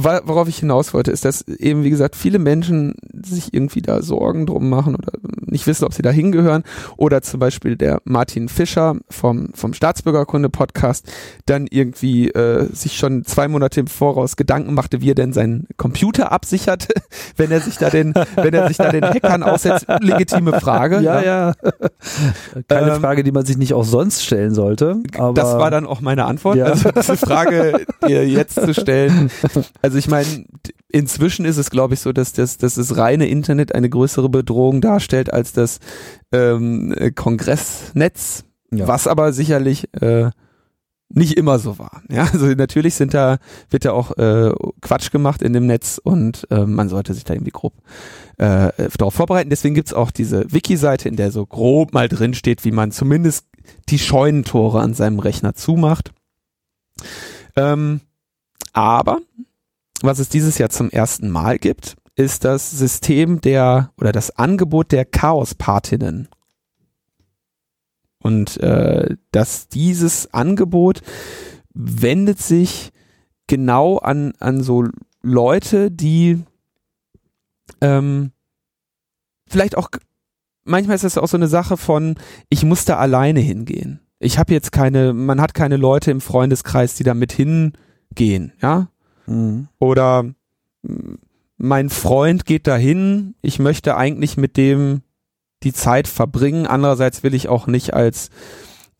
Worauf 0.00 0.46
ich 0.46 0.58
hinaus 0.58 0.94
wollte, 0.94 1.10
ist, 1.10 1.24
dass 1.24 1.42
eben, 1.48 1.82
wie 1.82 1.90
gesagt, 1.90 2.14
viele 2.14 2.38
Menschen 2.38 2.94
sich 3.20 3.52
irgendwie 3.52 3.82
da 3.82 4.00
Sorgen 4.00 4.46
drum 4.46 4.68
machen 4.68 4.94
oder 4.94 5.10
nicht 5.40 5.66
wissen, 5.66 5.84
ob 5.84 5.92
sie 5.92 6.02
da 6.02 6.10
hingehören. 6.10 6.62
Oder 6.96 7.20
zum 7.22 7.40
Beispiel 7.40 7.76
der 7.76 8.00
Martin 8.04 8.48
Fischer 8.48 8.96
vom, 9.10 9.48
vom 9.54 9.72
Staatsbürgerkunde-Podcast 9.72 11.10
dann 11.46 11.66
irgendwie 11.68 12.28
äh, 12.28 12.68
sich 12.72 12.96
schon 12.96 13.24
zwei 13.24 13.48
Monate 13.48 13.80
im 13.80 13.88
Voraus 13.88 14.36
Gedanken 14.36 14.74
machte, 14.74 15.00
wie 15.00 15.10
er 15.10 15.14
denn 15.16 15.32
seinen 15.32 15.66
Computer 15.78 16.30
absichert, 16.30 16.86
wenn 17.36 17.50
er 17.50 17.60
sich 17.60 17.76
da 17.78 17.90
den, 17.90 18.14
wenn 18.36 18.54
er 18.54 18.68
sich 18.68 18.76
da 18.76 18.92
den 18.92 19.02
Hackern 19.04 19.42
aussetzt. 19.42 19.86
Legitime 20.00 20.60
Frage. 20.60 21.00
Ja, 21.00 21.22
ja. 21.22 21.54
Keine 22.68 22.94
Ähm, 22.94 23.00
Frage, 23.00 23.24
die 23.24 23.32
man 23.32 23.44
sich 23.44 23.56
nicht 23.56 23.74
auch 23.74 23.84
sonst 23.84 24.24
stellen 24.24 24.54
sollte. 24.54 25.02
Aber 25.16 25.32
das 25.34 25.54
war 25.58 25.72
dann 25.72 25.86
auch 25.86 26.00
meine 26.00 26.24
Antwort. 26.26 26.56
Ja. 26.56 26.66
Also 26.66 26.90
diese 26.92 27.16
Frage 27.16 27.84
dir 28.06 28.28
jetzt 28.28 28.60
zu 28.60 28.74
stellen. 28.74 29.30
Also 29.82 29.87
ich 29.94 30.08
meine, 30.08 30.46
inzwischen 30.88 31.44
ist 31.44 31.56
es, 31.56 31.70
glaube 31.70 31.94
ich, 31.94 32.00
so, 32.00 32.12
dass 32.12 32.32
das, 32.32 32.58
dass 32.58 32.74
das 32.74 32.96
reine 32.96 33.28
Internet 33.28 33.74
eine 33.74 33.88
größere 33.88 34.28
Bedrohung 34.28 34.80
darstellt 34.80 35.32
als 35.32 35.52
das 35.52 35.78
ähm, 36.32 36.92
äh, 36.96 37.10
Kongressnetz, 37.10 38.44
ja. 38.70 38.88
was 38.88 39.06
aber 39.06 39.32
sicherlich 39.32 39.92
äh, 39.94 40.30
nicht 41.10 41.38
immer 41.38 41.58
so 41.58 41.78
war. 41.78 42.02
Ja, 42.10 42.28
also 42.32 42.46
natürlich 42.46 42.94
sind 42.94 43.14
da, 43.14 43.38
wird 43.70 43.84
da 43.84 43.92
auch 43.92 44.16
äh, 44.18 44.52
Quatsch 44.80 45.10
gemacht 45.10 45.42
in 45.42 45.52
dem 45.52 45.66
Netz 45.66 46.00
und 46.02 46.46
äh, 46.50 46.66
man 46.66 46.88
sollte 46.88 47.14
sich 47.14 47.24
da 47.24 47.34
irgendwie 47.34 47.50
grob 47.50 47.74
äh, 48.36 48.70
darauf 48.96 49.14
vorbereiten. 49.14 49.50
Deswegen 49.50 49.74
gibt's 49.74 49.94
auch 49.94 50.10
diese 50.10 50.52
Wiki-Seite, 50.52 51.08
in 51.08 51.16
der 51.16 51.30
so 51.30 51.46
grob 51.46 51.94
mal 51.94 52.08
drin 52.08 52.34
steht, 52.34 52.64
wie 52.64 52.72
man 52.72 52.92
zumindest 52.92 53.46
die 53.88 53.98
Scheunentore 53.98 54.80
an 54.80 54.94
seinem 54.94 55.18
Rechner 55.18 55.54
zumacht. 55.54 56.12
Ähm, 57.56 58.00
aber 58.72 59.20
was 60.02 60.18
es 60.18 60.28
dieses 60.28 60.58
Jahr 60.58 60.70
zum 60.70 60.90
ersten 60.90 61.28
Mal 61.28 61.58
gibt, 61.58 61.96
ist 62.14 62.44
das 62.44 62.70
System 62.70 63.40
der 63.40 63.92
oder 63.96 64.12
das 64.12 64.30
Angebot 64.36 64.92
der 64.92 65.04
Chaos-Partinnen. 65.04 66.28
Und 68.20 68.58
äh, 68.58 69.16
dass 69.30 69.68
dieses 69.68 70.32
Angebot 70.34 71.02
wendet 71.72 72.40
sich 72.40 72.90
genau 73.46 73.98
an, 73.98 74.32
an 74.40 74.62
so 74.62 74.84
Leute, 75.22 75.90
die 75.90 76.42
ähm, 77.80 78.32
vielleicht 79.46 79.76
auch, 79.76 79.88
manchmal 80.64 80.96
ist 80.96 81.04
das 81.04 81.18
auch 81.18 81.28
so 81.28 81.36
eine 81.36 81.48
Sache 81.48 81.76
von, 81.76 82.16
ich 82.48 82.64
muss 82.64 82.84
da 82.84 82.96
alleine 82.96 83.40
hingehen. 83.40 84.00
Ich 84.18 84.38
habe 84.38 84.52
jetzt 84.52 84.72
keine, 84.72 85.12
man 85.12 85.40
hat 85.40 85.54
keine 85.54 85.76
Leute 85.76 86.10
im 86.10 86.20
Freundeskreis, 86.20 86.94
die 86.94 87.04
da 87.04 87.14
mit 87.14 87.32
hingehen, 87.32 88.52
ja. 88.60 88.88
Mhm. 89.28 89.68
Oder 89.78 90.24
mm, 90.82 91.14
mein 91.56 91.90
Freund 91.90 92.46
geht 92.46 92.66
dahin, 92.66 93.34
ich 93.42 93.58
möchte 93.58 93.96
eigentlich 93.96 94.36
mit 94.36 94.56
dem 94.56 95.02
die 95.62 95.72
Zeit 95.72 96.06
verbringen. 96.08 96.66
Andererseits 96.66 97.22
will 97.22 97.34
ich 97.34 97.48
auch 97.48 97.66
nicht 97.66 97.94
als 97.94 98.30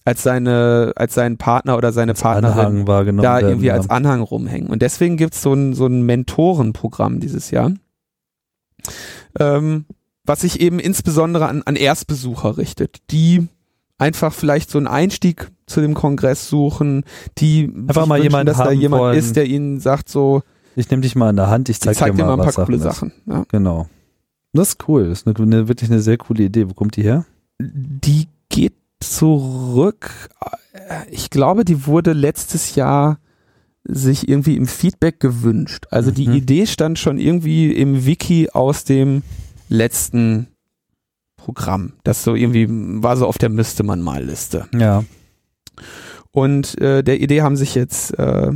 als 0.05 0.23
seine 0.23 0.93
als 0.97 1.15
seinen 1.15 1.37
Partner 1.37 1.77
oder 1.77 1.93
seine 1.93 2.15
Partnerin 2.15 2.59
Anhang 2.59 2.87
wahrgenommen 2.87 3.23
da 3.23 3.37
werden, 3.37 3.49
irgendwie 3.49 3.67
ja. 3.67 3.75
als 3.75 3.91
Anhang 3.91 4.23
rumhängen. 4.23 4.71
Und 4.71 4.83
deswegen 4.83 5.17
gibt's 5.17 5.43
so 5.43 5.53
ein 5.53 5.75
so 5.75 5.87
ein 5.87 6.03
Mentorenprogramm 6.03 7.21
dieses 7.21 7.51
Jahr, 7.51 7.73
ähm, 9.39 9.85
was 10.25 10.41
sich 10.41 10.61
eben 10.61 10.79
insbesondere 10.79 11.47
an, 11.47 11.63
an 11.63 11.77
Erstbesucher 11.77 12.57
richtet, 12.57 12.99
die 13.11 13.49
einfach 13.99 14.33
vielleicht 14.33 14.71
so 14.71 14.79
einen 14.79 14.87
Einstieg 14.87 15.51
zu 15.67 15.81
dem 15.81 15.95
Kongress 15.95 16.49
suchen, 16.49 17.05
die 17.39 17.65
Einfach 17.65 18.07
mal 18.07 18.15
wünschen, 18.17 18.23
jemanden 18.31 18.47
dass 18.47 18.59
da 18.59 18.71
jemand 18.71 19.01
wollen. 19.03 19.19
ist, 19.19 19.37
der 19.37 19.47
ihnen 19.47 19.81
sagt 19.81 20.09
so, 20.09 20.43
Ich 20.77 20.89
nehme 20.91 21.03
dich 21.03 21.15
mal 21.17 21.29
an 21.29 21.37
der 21.37 21.51
Hand, 21.51 21.69
ich 21.69 21.77
ich 21.77 21.81
zeig, 21.81 21.97
zeig 21.97 22.17
dir 22.17 22.25
mal 22.25 22.41
ein 22.41 22.53
paar 22.53 22.65
coole. 22.65 22.79
Sachen. 22.79 23.13
Ja. 23.27 23.45
Genau. 23.51 23.89
Das 24.53 24.71
ist 24.71 24.89
cool. 24.89 25.09
Das 25.09 25.21
ist 25.23 25.27
eine, 25.27 25.37
eine, 25.39 25.69
wirklich 25.69 25.91
eine 25.91 26.01
sehr 26.01 26.17
coole 26.17 26.45
Idee. 26.45 26.69
Wo 26.69 26.75
kommt 26.75 26.97
die 26.97 27.03
her? 27.03 27.27
Die 27.61 28.29
geht 28.49 28.75
zurück. 29.01 30.11
Ich 31.11 31.31
glaube, 31.31 31.65
die 31.65 31.87
wurde 31.87 32.13
letztes 32.13 32.75
Jahr 32.75 33.19
sich 33.85 34.29
irgendwie 34.29 34.57
im 34.57 34.67
Feedback 34.67 35.21
gewünscht. 35.21 35.87
Also 35.91 36.11
die 36.11 36.29
Mhm. 36.29 36.35
Idee 36.35 36.67
stand 36.67 36.99
schon 36.99 37.19
irgendwie 37.19 37.73
im 37.73 38.07
Wiki 38.07 38.49
aus 38.53 38.85
dem 38.85 39.23
letzten 39.69 40.47
Programm. 41.39 41.95
Das 42.05 42.23
so 42.23 42.35
irgendwie 42.35 42.67
war 42.69 43.17
so 43.17 43.27
auf 43.27 43.39
der 43.39 43.49
müsste 43.49 43.85
man 43.85 44.03
mal 44.03 44.23
Liste. 44.23 44.67
Ja. 44.79 45.05
Und 46.33 46.79
äh, 46.81 47.03
der 47.03 47.21
Idee 47.23 47.41
haben 47.41 47.57
sich 47.57 47.75
jetzt 47.75 48.19
äh, 48.19 48.53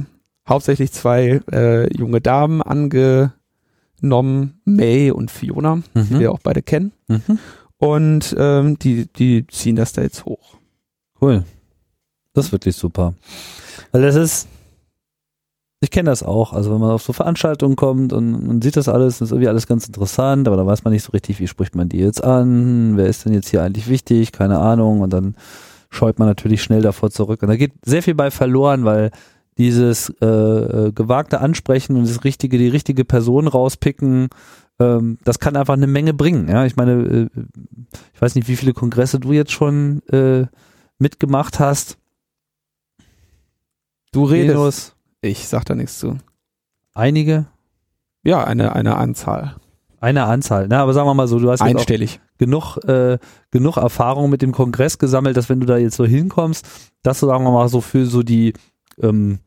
hauptsächlich 0.46 0.92
zwei 0.92 1.40
äh, 1.50 1.96
junge 1.96 2.20
Damen 2.20 2.60
angenommen, 2.60 4.60
May 4.66 5.10
und 5.10 5.30
Fiona, 5.30 5.82
die 5.94 6.14
Mhm. 6.14 6.20
wir 6.20 6.32
auch 6.32 6.40
beide 6.42 6.62
kennen. 6.62 6.92
Mhm. 7.08 7.38
Und 7.78 8.36
ähm, 8.38 8.78
die, 8.78 9.10
die 9.12 9.46
ziehen 9.46 9.76
das 9.76 9.92
da 9.92 10.02
jetzt 10.02 10.24
hoch. 10.26 10.56
Cool. 11.20 11.44
Das 12.34 12.46
ist 12.46 12.52
wirklich 12.52 12.76
super. 12.76 13.14
Weil 13.90 14.02
das 14.02 14.14
ist, 14.16 14.48
ich 15.82 15.90
kenne 15.90 16.08
das 16.08 16.22
auch, 16.22 16.52
also 16.52 16.72
wenn 16.72 16.80
man 16.80 16.92
auf 16.92 17.02
so 17.02 17.12
Veranstaltungen 17.12 17.74
kommt 17.74 18.12
und 18.12 18.46
man 18.46 18.62
sieht 18.62 18.76
das 18.76 18.88
alles, 18.88 19.20
ist 19.20 19.32
irgendwie 19.32 19.48
alles 19.48 19.66
ganz 19.66 19.84
interessant, 19.84 20.46
aber 20.46 20.56
da 20.56 20.64
weiß 20.64 20.84
man 20.84 20.92
nicht 20.92 21.02
so 21.02 21.10
richtig, 21.10 21.40
wie 21.40 21.48
spricht 21.48 21.74
man 21.74 21.88
die 21.88 21.98
jetzt 21.98 22.22
an, 22.22 22.96
wer 22.96 23.06
ist 23.06 23.24
denn 23.24 23.32
jetzt 23.32 23.48
hier 23.48 23.64
eigentlich 23.64 23.88
wichtig, 23.88 24.30
keine 24.30 24.60
Ahnung, 24.60 25.00
und 25.00 25.12
dann 25.12 25.34
scheut 25.90 26.20
man 26.20 26.28
natürlich 26.28 26.62
schnell 26.62 26.82
davor 26.82 27.10
zurück. 27.10 27.42
Und 27.42 27.48
da 27.48 27.56
geht 27.56 27.72
sehr 27.84 28.04
viel 28.04 28.14
bei 28.14 28.30
verloren, 28.30 28.84
weil 28.84 29.10
dieses 29.58 30.08
äh, 30.22 30.24
äh, 30.24 30.92
gewagte 30.92 31.40
Ansprechen 31.40 31.96
und 31.96 32.08
das 32.08 32.22
richtige, 32.22 32.58
die 32.58 32.68
richtige 32.68 33.04
Person 33.04 33.48
rauspicken, 33.48 34.28
ähm, 34.78 35.18
das 35.24 35.40
kann 35.40 35.56
einfach 35.56 35.74
eine 35.74 35.88
Menge 35.88 36.14
bringen. 36.14 36.48
Ja, 36.48 36.64
ich 36.64 36.76
meine, 36.76 36.92
äh, 36.92 37.40
ich 38.14 38.22
weiß 38.22 38.36
nicht, 38.36 38.46
wie 38.46 38.56
viele 38.56 38.72
Kongresse 38.72 39.18
du 39.18 39.32
jetzt 39.32 39.50
schon 39.50 40.00
äh, 40.10 40.46
mitgemacht 41.00 41.58
hast. 41.58 41.98
Du 44.12 44.24
redest. 44.24 44.54
Venus, 44.54 44.94
Ich 45.22 45.48
sag 45.48 45.64
da 45.64 45.74
nichts 45.74 45.98
zu. 45.98 46.18
einige, 46.94 47.46
Ja, 48.24 48.44
eine, 48.44 48.74
eine 48.74 48.96
Anzahl. 48.96 49.56
eine 50.00 50.24
Anzahl. 50.24 50.66
Na, 50.68 50.82
aber 50.82 50.92
sagen 50.92 51.08
wir 51.08 51.14
mal 51.14 51.28
so, 51.28 51.38
du 51.38 51.50
hast 51.50 51.62
auch 51.62 51.66
Einstellig. 51.66 52.20
genug, 52.38 52.76
äh, 52.88 53.18
genug 53.50 53.76
Erfahrung 53.76 54.30
mit 54.30 54.42
dem 54.42 54.52
Kongress 54.52 54.98
gesammelt, 54.98 55.36
dass 55.36 55.48
wenn 55.48 55.60
du 55.60 55.66
da 55.66 55.76
jetzt 55.78 55.96
so 55.96 56.04
hinkommst, 56.04 56.66
dass 57.02 57.20
du, 57.20 57.26
sagen 57.26 57.44
wir 57.44 57.52
mal, 57.52 57.68
so 57.68 57.80
für 57.80 58.04
so 58.06 58.22
die 58.22 58.52
ähm, 59.00 59.38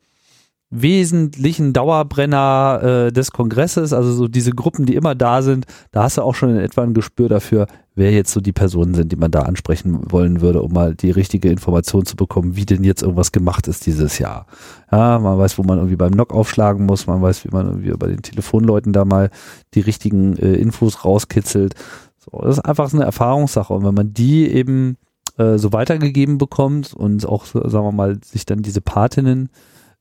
wesentlichen 0.70 1.72
Dauerbrenner 1.72 2.80
äh, 3.08 3.12
des 3.12 3.30
Kongresses, 3.32 3.92
also 3.92 4.12
so 4.12 4.28
diese 4.28 4.50
Gruppen, 4.52 4.84
die 4.86 4.94
immer 4.94 5.14
da 5.14 5.42
sind, 5.42 5.66
da 5.92 6.02
hast 6.02 6.16
du 6.18 6.22
auch 6.22 6.34
schon 6.34 6.50
in 6.50 6.58
etwa 6.58 6.82
ein 6.82 6.94
Gespür 6.94 7.28
dafür, 7.28 7.66
wer 7.96 8.12
jetzt 8.12 8.30
so 8.30 8.40
die 8.40 8.52
Personen 8.52 8.94
sind, 8.94 9.10
die 9.10 9.16
man 9.16 9.30
da 9.30 9.42
ansprechen 9.42 10.00
wollen 10.12 10.40
würde, 10.42 10.62
um 10.62 10.72
mal 10.72 10.94
die 10.94 11.10
richtige 11.10 11.48
Information 11.50 12.04
zu 12.06 12.14
bekommen, 12.14 12.54
wie 12.54 12.66
denn 12.66 12.84
jetzt 12.84 13.02
irgendwas 13.02 13.32
gemacht 13.32 13.66
ist 13.66 13.86
dieses 13.86 14.18
Jahr. 14.18 14.46
Ja, 14.92 15.18
man 15.18 15.38
weiß, 15.38 15.58
wo 15.58 15.62
man 15.62 15.78
irgendwie 15.78 15.96
beim 15.96 16.12
Knock 16.12 16.32
aufschlagen 16.32 16.86
muss, 16.86 17.06
man 17.06 17.22
weiß, 17.22 17.44
wie 17.44 17.50
man 17.50 17.66
irgendwie 17.66 17.90
bei 17.92 18.08
den 18.08 18.22
Telefonleuten 18.22 18.92
da 18.92 19.04
mal 19.04 19.30
die 19.74 19.80
richtigen 19.80 20.36
äh, 20.36 20.54
Infos 20.54 21.04
rauskitzelt. 21.04 21.74
So, 22.18 22.38
das 22.42 22.58
ist 22.58 22.64
einfach 22.64 22.88
so 22.88 22.98
eine 22.98 23.06
Erfahrungssache. 23.06 23.72
Und 23.72 23.84
wenn 23.84 23.94
man 23.94 24.12
die 24.12 24.46
eben 24.50 24.98
äh, 25.38 25.56
so 25.56 25.72
weitergegeben 25.72 26.38
bekommt 26.38 26.92
und 26.92 27.26
auch, 27.26 27.46
sagen 27.46 27.72
wir 27.72 27.92
mal, 27.92 28.18
sich 28.22 28.44
dann 28.44 28.62
diese 28.62 28.82
Patinnen 28.82 29.48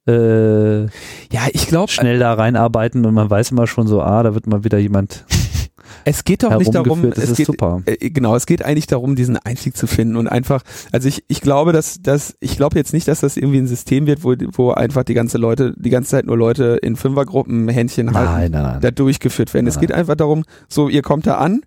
äh, 0.08 0.84
Ja, 0.84 1.48
ich 1.52 1.68
glaube, 1.68 1.92
schnell 1.92 2.20
da 2.20 2.34
reinarbeiten 2.34 3.06
und 3.06 3.14
man 3.14 3.30
weiß 3.30 3.52
immer 3.52 3.68
schon 3.68 3.88
so, 3.88 4.02
ah, 4.02 4.22
da 4.22 4.34
wird 4.34 4.48
mal 4.48 4.64
wieder 4.64 4.78
jemand 4.78 5.26
es 6.04 6.24
geht 6.24 6.44
doch 6.44 6.58
nicht 6.58 6.74
darum, 6.74 7.06
es 7.06 7.18
ist 7.18 7.38
geht, 7.38 7.48
super. 7.48 7.82
Äh, 7.86 8.10
genau, 8.10 8.36
es 8.36 8.46
geht 8.46 8.64
eigentlich 8.64 8.88
darum, 8.88 9.16
diesen 9.16 9.38
Einstieg 9.38 9.76
zu 9.78 9.88
finden 9.88 10.16
und 10.16 10.28
einfach, 10.28 10.62
also 10.92 11.08
ich, 11.08 11.24
ich 11.28 11.42
glaube, 11.42 11.72
dass, 11.72 12.02
dass, 12.02 12.36
ich 12.40 12.58
glaube 12.58 12.78
jetzt 12.78 12.94
nicht, 12.94 13.08
dass 13.08 13.20
das 13.22 13.38
irgendwie 13.38 13.60
ein 13.60 13.68
System 13.68 14.08
wird, 14.08 14.24
wo, 14.24 14.36
wo 14.54 14.72
einfach 14.72 15.04
die 15.04 15.14
ganze 15.14 15.38
Leute, 15.38 15.74
die 15.78 15.90
ganze 15.90 16.12
Zeit 16.12 16.26
nur 16.26 16.38
Leute 16.38 16.80
in 16.82 16.96
Fünfergruppen 16.96 17.68
Händchen 17.70 18.14
halten, 18.14 18.32
Nein, 18.32 18.52
nein, 18.52 18.64
nein. 18.64 18.82
da 18.82 18.92
durchgeführt 18.92 19.54
werden. 19.54 19.68
Es 19.68 19.80
geht 19.80 19.92
einfach 19.92 20.16
darum, 20.16 20.44
so, 20.68 20.90
ihr 20.90 21.02
kommt 21.02 21.28
da 21.28 21.38
an, 21.38 21.62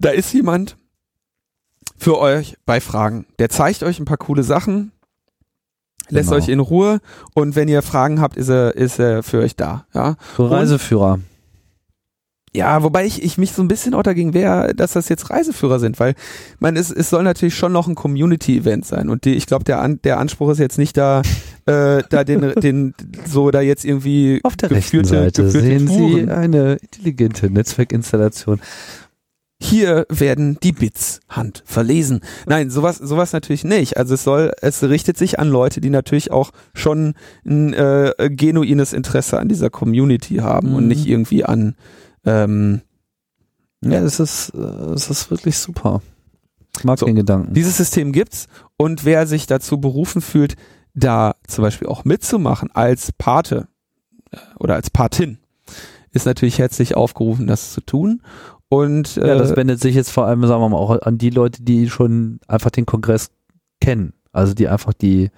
da 0.00 0.10
ist 0.10 0.32
jemand 0.32 0.76
für 1.96 2.18
euch 2.18 2.56
bei 2.66 2.80
Fragen. 2.80 3.26
Der 3.38 3.48
zeigt 3.48 3.82
euch 3.82 3.98
ein 4.00 4.04
paar 4.04 4.16
coole 4.16 4.42
Sachen, 4.42 4.90
lässt 6.08 6.28
Genau. 6.30 6.42
euch 6.42 6.48
in 6.48 6.60
Ruhe 6.60 7.00
und 7.34 7.56
wenn 7.56 7.68
ihr 7.68 7.80
Fragen 7.82 8.20
habt, 8.20 8.36
ist 8.36 8.48
er, 8.48 8.74
ist 8.74 8.98
er 8.98 9.22
für 9.22 9.38
euch 9.38 9.56
da, 9.56 9.86
ja. 9.94 10.16
So 10.36 10.46
Reiseführer. 10.46 11.20
Ja, 12.56 12.84
wobei 12.84 13.04
ich, 13.04 13.20
ich 13.22 13.36
mich 13.36 13.50
so 13.52 13.62
ein 13.62 13.68
bisschen 13.68 13.94
auch 13.94 14.04
dagegen 14.04 14.32
wehre, 14.32 14.74
dass 14.76 14.92
das 14.92 15.08
jetzt 15.08 15.28
Reiseführer 15.30 15.80
sind, 15.80 15.98
weil 15.98 16.14
man 16.60 16.76
es, 16.76 16.90
es 16.92 17.10
soll 17.10 17.24
natürlich 17.24 17.56
schon 17.56 17.72
noch 17.72 17.88
ein 17.88 17.96
Community-Event 17.96 18.86
sein 18.86 19.08
und 19.08 19.24
die, 19.24 19.34
ich 19.34 19.46
glaube, 19.46 19.64
der, 19.64 19.80
An, 19.80 19.98
der 20.04 20.18
Anspruch 20.18 20.50
ist 20.50 20.58
jetzt 20.60 20.78
nicht 20.78 20.96
da, 20.96 21.22
äh, 21.66 22.02
da 22.08 22.22
den, 22.22 22.52
den, 22.62 22.94
so 23.26 23.50
da 23.50 23.60
jetzt 23.60 23.84
irgendwie 23.84 24.38
Auf 24.44 24.56
der 24.56 24.70
rechten 24.70 24.98
geführte, 24.98 25.08
Seite 25.24 25.42
geführte 25.44 25.66
sehen 25.66 25.88
Sie 25.88 25.96
Touren. 25.96 26.30
eine 26.30 26.74
intelligente 26.74 27.50
Netzwerkinstallation. 27.50 28.60
Hier 29.60 30.04
werden 30.10 30.58
die 30.62 30.72
Bits 30.72 31.20
Hand 31.28 31.62
verlesen. 31.64 32.20
Nein, 32.46 32.70
sowas, 32.70 32.98
sowas 32.98 33.32
natürlich 33.32 33.64
nicht. 33.64 33.96
Also 33.96 34.14
es 34.14 34.22
soll, 34.24 34.52
es 34.60 34.82
richtet 34.82 35.16
sich 35.16 35.38
an 35.38 35.48
Leute, 35.48 35.80
die 35.80 35.90
natürlich 35.90 36.30
auch 36.32 36.50
schon 36.74 37.14
ein 37.46 37.72
äh, 37.72 38.12
genuines 38.30 38.92
Interesse 38.92 39.38
an 39.38 39.48
dieser 39.48 39.70
Community 39.70 40.36
haben 40.36 40.74
und 40.74 40.82
Mhm. 40.84 40.88
nicht 40.88 41.06
irgendwie 41.06 41.44
an 41.44 41.76
ähm, 42.24 42.80
Ja, 43.82 44.00
es 44.02 44.20
ist, 44.20 44.50
äh, 44.50 44.58
es 44.58 45.10
ist 45.10 45.30
wirklich 45.30 45.58
super. 45.58 46.02
Ich 46.76 46.84
mag 46.84 46.98
So, 46.98 47.06
den 47.06 47.16
Gedanken. 47.16 47.54
Dieses 47.54 47.76
System 47.76 48.12
gibt's 48.12 48.48
und 48.76 49.04
wer 49.04 49.26
sich 49.26 49.46
dazu 49.46 49.80
berufen 49.80 50.20
fühlt, 50.20 50.56
da 50.94 51.34
zum 51.46 51.62
Beispiel 51.62 51.88
auch 51.88 52.04
mitzumachen 52.04 52.70
als 52.72 53.12
Pate 53.12 53.68
äh, 54.30 54.36
oder 54.58 54.74
als 54.74 54.90
Patin, 54.90 55.38
ist 56.12 56.26
natürlich 56.26 56.58
herzlich 56.58 56.96
aufgerufen, 56.96 57.46
das 57.46 57.72
zu 57.72 57.80
tun. 57.80 58.22
Und 58.68 59.16
Ja, 59.16 59.36
das 59.36 59.52
äh, 59.52 59.56
wendet 59.56 59.80
sich 59.80 59.94
jetzt 59.94 60.10
vor 60.10 60.26
allem, 60.26 60.44
sagen 60.46 60.62
wir 60.62 60.68
mal, 60.68 60.78
auch 60.78 61.02
an 61.02 61.18
die 61.18 61.30
Leute, 61.30 61.62
die 61.62 61.88
schon 61.90 62.40
einfach 62.48 62.70
den 62.70 62.86
Kongress 62.86 63.30
kennen. 63.80 64.14
Also 64.32 64.54
die 64.54 64.68
einfach 64.68 64.92
die, 64.92 65.30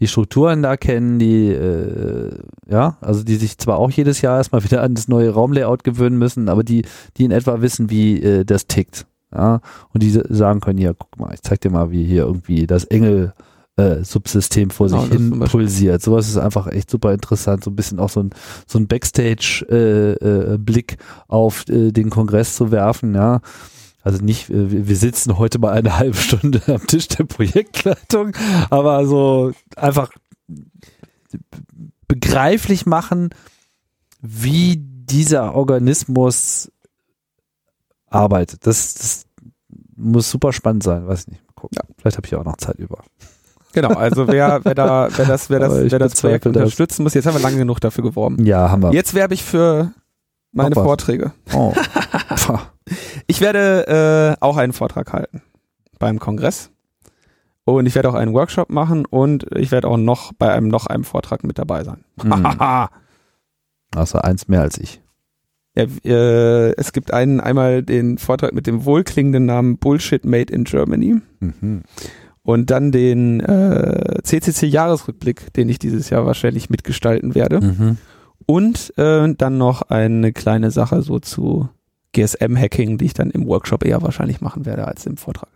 die 0.00 0.06
Strukturen 0.06 0.62
da 0.62 0.76
kennen, 0.76 1.18
die, 1.18 1.48
äh, 1.48 2.30
ja, 2.68 2.96
also 3.00 3.22
die 3.22 3.36
sich 3.36 3.58
zwar 3.58 3.78
auch 3.78 3.90
jedes 3.90 4.20
Jahr 4.20 4.36
erstmal 4.38 4.64
wieder 4.70 4.82
an 4.82 4.94
das 4.94 5.08
neue 5.08 5.30
Raumlayout 5.30 5.84
gewöhnen 5.84 6.18
müssen, 6.18 6.48
aber 6.48 6.64
die, 6.64 6.84
die 7.16 7.24
in 7.24 7.30
etwa 7.30 7.60
wissen, 7.60 7.90
wie 7.90 8.22
äh, 8.22 8.44
das 8.44 8.66
tickt. 8.66 9.06
Ja, 9.34 9.60
und 9.92 10.02
die 10.02 10.10
sagen 10.10 10.60
können, 10.60 10.78
hier, 10.78 10.94
guck 10.94 11.18
mal, 11.18 11.34
ich 11.34 11.42
zeig 11.42 11.60
dir 11.60 11.70
mal, 11.70 11.90
wie 11.90 12.04
hier 12.04 12.22
irgendwie 12.22 12.66
das 12.66 12.84
Engel 12.84 13.34
äh, 13.78 14.02
Subsystem 14.02 14.70
vor 14.70 14.88
sich 14.88 14.98
das 14.98 15.08
hin 15.10 15.38
pulsiert. 15.38 16.02
Sowas 16.02 16.28
ist 16.28 16.38
einfach 16.38 16.66
echt 16.66 16.90
super 16.90 17.12
interessant, 17.12 17.62
so 17.62 17.70
ein 17.70 17.76
bisschen 17.76 18.00
auch 18.00 18.08
so 18.08 18.20
ein, 18.20 18.30
so 18.66 18.78
ein 18.78 18.88
Backstage-Blick 18.88 19.70
äh, 19.70 20.54
äh, 20.54 20.58
Blick 20.58 20.96
auf 21.28 21.68
äh, 21.68 21.92
den 21.92 22.10
Kongress 22.10 22.56
zu 22.56 22.70
werfen, 22.70 23.14
ja. 23.14 23.40
Also 24.08 24.24
nicht, 24.24 24.48
äh, 24.48 24.88
wir 24.88 24.96
sitzen 24.96 25.36
heute 25.36 25.58
mal 25.58 25.74
eine 25.74 25.98
halbe 25.98 26.16
Stunde 26.16 26.62
am 26.66 26.86
Tisch 26.86 27.08
der 27.08 27.24
Projektleitung, 27.24 28.34
aber 28.70 29.06
so 29.06 29.52
einfach 29.76 30.10
begreiflich 32.06 32.86
machen, 32.86 33.28
wie 34.22 34.78
dieser 34.78 35.54
Organismus 35.54 36.72
arbeitet. 38.06 38.66
Das, 38.66 38.94
das 38.94 39.26
muss 39.94 40.30
super 40.30 40.54
spannend 40.54 40.84
sein, 40.84 41.06
weiß 41.06 41.24
ich 41.24 41.28
nicht. 41.28 41.42
Mal 41.46 41.52
gucken. 41.54 41.78
Vielleicht 41.98 42.16
habe 42.16 42.26
ich 42.26 42.34
auch 42.34 42.44
noch 42.44 42.56
Zeit 42.56 42.76
über. 42.76 43.04
genau, 43.74 43.90
also 43.90 44.26
wer, 44.26 44.64
wer 44.64 44.74
da, 44.74 45.10
wer 45.14 45.26
das, 45.26 45.50
wer 45.50 45.60
das, 45.60 45.90
wer 45.92 45.98
das 45.98 46.18
Projekt 46.18 46.46
das. 46.46 46.56
unterstützen 46.56 47.02
muss, 47.02 47.12
jetzt 47.12 47.26
haben 47.26 47.34
wir 47.34 47.42
lange 47.42 47.58
genug 47.58 47.78
dafür 47.80 48.04
geworben. 48.04 48.42
Ja, 48.42 48.70
haben 48.70 48.82
wir. 48.82 48.94
Jetzt 48.94 49.12
werbe 49.12 49.34
ich 49.34 49.44
für 49.44 49.92
meine. 50.50 50.74
Vorträge. 50.74 51.32
Oh. 51.52 51.74
Ich 53.28 53.40
werde 53.40 54.36
äh, 54.40 54.42
auch 54.44 54.56
einen 54.56 54.72
Vortrag 54.72 55.12
halten 55.12 55.42
beim 56.00 56.18
Kongress. 56.18 56.70
Und 57.64 57.84
ich 57.84 57.94
werde 57.94 58.08
auch 58.08 58.14
einen 58.14 58.32
Workshop 58.32 58.70
machen 58.70 59.04
und 59.04 59.44
ich 59.54 59.70
werde 59.70 59.88
auch 59.88 59.98
noch 59.98 60.32
bei 60.32 60.50
einem 60.50 60.68
noch 60.68 60.86
einem 60.86 61.04
Vortrag 61.04 61.44
mit 61.44 61.58
dabei 61.58 61.84
sein. 61.84 62.02
Hm. 62.22 62.44
Also 63.94 64.18
eins 64.18 64.48
mehr 64.48 64.60
als 64.62 64.78
ich. 64.78 65.00
Ja, 65.74 65.84
äh, 66.04 66.72
es 66.76 66.92
gibt 66.92 67.12
einen 67.12 67.40
einmal 67.40 67.82
den 67.82 68.18
Vortrag 68.18 68.52
mit 68.52 68.66
dem 68.66 68.84
wohlklingenden 68.84 69.46
Namen 69.46 69.78
Bullshit 69.78 70.24
Made 70.24 70.52
in 70.52 70.64
Germany 70.64 71.20
Mhm. 71.40 71.82
und 72.42 72.70
dann 72.70 72.90
den 72.92 73.40
äh, 73.40 74.20
CCC 74.22 74.66
Jahresrückblick, 74.66 75.52
den 75.54 75.68
ich 75.68 75.78
dieses 75.78 76.10
Jahr 76.10 76.26
wahrscheinlich 76.26 76.68
mitgestalten 76.68 77.34
werde 77.34 77.60
Mhm. 77.60 77.96
und 78.46 78.92
äh, 78.98 79.32
dann 79.34 79.56
noch 79.58 79.82
eine 79.82 80.32
kleine 80.32 80.70
Sache 80.70 81.00
so 81.02 81.18
zu 81.18 81.68
GSM 82.12 82.56
Hacking, 82.56 82.98
die 82.98 83.06
ich 83.06 83.14
dann 83.14 83.30
im 83.30 83.46
Workshop 83.46 83.84
eher 83.84 84.02
wahrscheinlich 84.02 84.40
machen 84.40 84.66
werde 84.66 84.86
als 84.86 85.06
im 85.06 85.16
Vortrag. 85.16 85.50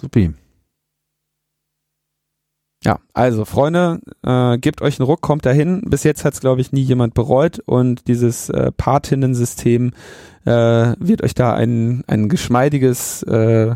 Supi. 0.00 0.32
Ja, 2.84 3.00
also 3.12 3.44
Freunde, 3.44 4.00
äh, 4.22 4.56
gebt 4.58 4.82
euch 4.82 5.00
einen 5.00 5.06
Ruck, 5.06 5.20
kommt 5.20 5.44
dahin. 5.44 5.82
Bis 5.82 6.04
jetzt 6.04 6.24
hat 6.24 6.34
es, 6.34 6.40
glaube 6.40 6.60
ich, 6.60 6.70
nie 6.70 6.82
jemand 6.82 7.12
bereut 7.14 7.58
und 7.66 8.06
dieses 8.06 8.50
äh, 8.50 8.70
Patinnen-System 8.70 9.92
äh, 10.44 10.94
wird 10.98 11.22
euch 11.22 11.34
da 11.34 11.54
ein, 11.54 12.04
ein 12.06 12.28
geschmeidiges, 12.28 13.24
äh, 13.24 13.74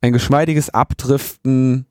ein 0.00 0.12
geschmeidiges 0.12 0.70
Abdriften 0.70 1.86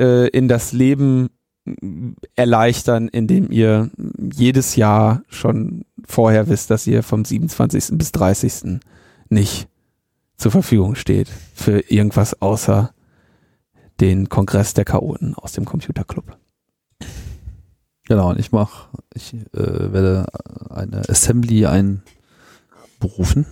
äh, 0.00 0.28
in 0.28 0.48
das 0.48 0.72
Leben 0.72 1.28
mm, 1.64 2.10
erleichtern, 2.34 3.06
indem 3.06 3.52
ihr 3.52 3.90
jedes 4.18 4.74
Jahr 4.74 5.22
schon 5.28 5.84
vorher 6.06 6.48
wisst, 6.48 6.70
dass 6.70 6.86
ihr 6.86 7.02
vom 7.02 7.24
27. 7.24 7.98
bis 7.98 8.12
30. 8.12 8.80
nicht 9.28 9.68
zur 10.36 10.52
Verfügung 10.52 10.94
steht 10.94 11.28
für 11.54 11.80
irgendwas 11.90 12.40
außer 12.40 12.92
den 14.00 14.28
Kongress 14.28 14.74
der 14.74 14.84
Chaoten 14.84 15.34
aus 15.34 15.52
dem 15.52 15.64
Computerclub. 15.64 16.36
Genau, 18.06 18.30
und 18.30 18.38
ich 18.38 18.52
mach, 18.52 18.88
ich 19.12 19.34
äh, 19.34 19.38
werde 19.52 20.26
eine 20.70 21.08
Assembly 21.08 21.66
einberufen. 21.66 23.46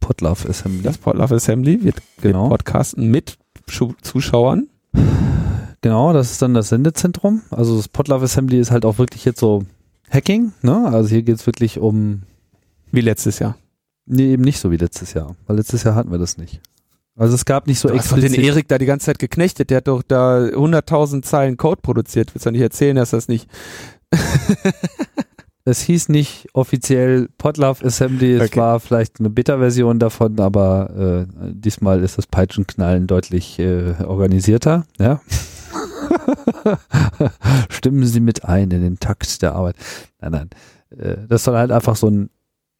Podlove 0.00 0.48
Assembly. 0.48 0.82
Das 0.82 0.98
Podlove 0.98 1.34
Assembly 1.34 1.82
wird 1.82 1.96
Genau. 2.20 2.48
podcasten 2.48 3.10
mit 3.10 3.36
Zuschauern. 4.02 4.68
Genau, 5.80 6.12
das 6.14 6.32
ist 6.32 6.42
dann 6.42 6.54
das 6.54 6.68
Sendezentrum. 6.70 7.42
Also 7.50 7.76
das 7.76 7.88
Podlove 7.88 8.24
Assembly 8.24 8.58
ist 8.58 8.70
halt 8.70 8.84
auch 8.86 8.98
wirklich 8.98 9.24
jetzt 9.24 9.40
so 9.40 9.64
Hacking, 10.10 10.52
ne? 10.62 10.86
Also 10.86 11.08
hier 11.10 11.22
geht's 11.22 11.46
wirklich 11.46 11.78
um, 11.78 12.22
Wie 12.92 13.00
letztes 13.00 13.38
Jahr. 13.38 13.56
nee, 14.06 14.32
eben 14.32 14.42
nicht 14.44 14.58
so 14.60 14.70
wie 14.70 14.76
letztes 14.76 15.14
Jahr. 15.14 15.34
Weil 15.46 15.56
letztes 15.56 15.82
Jahr 15.84 15.94
hatten 15.94 16.10
wir 16.10 16.18
das 16.18 16.36
nicht. 16.38 16.60
Also 17.16 17.34
es 17.34 17.44
gab 17.44 17.66
nicht 17.68 17.78
so 17.78 17.88
du 17.88 17.96
hast 17.98 18.10
doch 18.10 18.16
den 18.16 18.24
explizit. 18.26 18.44
Erik 18.50 18.68
da 18.68 18.78
die 18.78 18.86
ganze 18.86 19.06
Zeit 19.06 19.18
geknechtet. 19.20 19.70
Der 19.70 19.76
hat 19.78 19.88
doch 19.88 20.02
da 20.02 20.38
100.000 20.38 21.22
Zeilen 21.22 21.56
Code 21.56 21.80
produziert. 21.80 22.34
Willst 22.34 22.44
du 22.46 22.50
nicht 22.50 22.60
erzählen, 22.60 22.96
dass 22.96 23.10
das 23.10 23.28
nicht... 23.28 23.48
Es 25.66 25.80
hieß 25.80 26.10
nicht 26.10 26.46
offiziell 26.52 27.30
Podlove 27.38 27.82
Assembly, 27.86 28.34
es 28.34 28.50
Okay. 28.50 28.60
war 28.60 28.80
vielleicht 28.80 29.18
eine 29.18 29.30
Beta-Version 29.30 29.98
davon, 29.98 30.38
aber 30.38 31.26
äh, 31.30 31.50
diesmal 31.54 32.02
ist 32.02 32.18
das 32.18 32.26
Peitschenknallen 32.26 33.06
deutlich 33.06 33.58
äh, 33.58 33.94
organisierter. 34.04 34.84
Ja? 34.98 35.22
Stimmen 37.68 38.04
Sie 38.04 38.20
mit 38.20 38.44
ein 38.44 38.70
in 38.70 38.82
den 38.82 38.98
Takt 38.98 39.42
der 39.42 39.54
Arbeit. 39.54 39.76
Nein, 40.20 40.32
nein. 40.32 40.50
Äh, 40.98 41.26
das 41.28 41.44
soll 41.44 41.56
halt 41.56 41.70
einfach 41.70 41.96
so 41.96 42.08
ein 42.08 42.30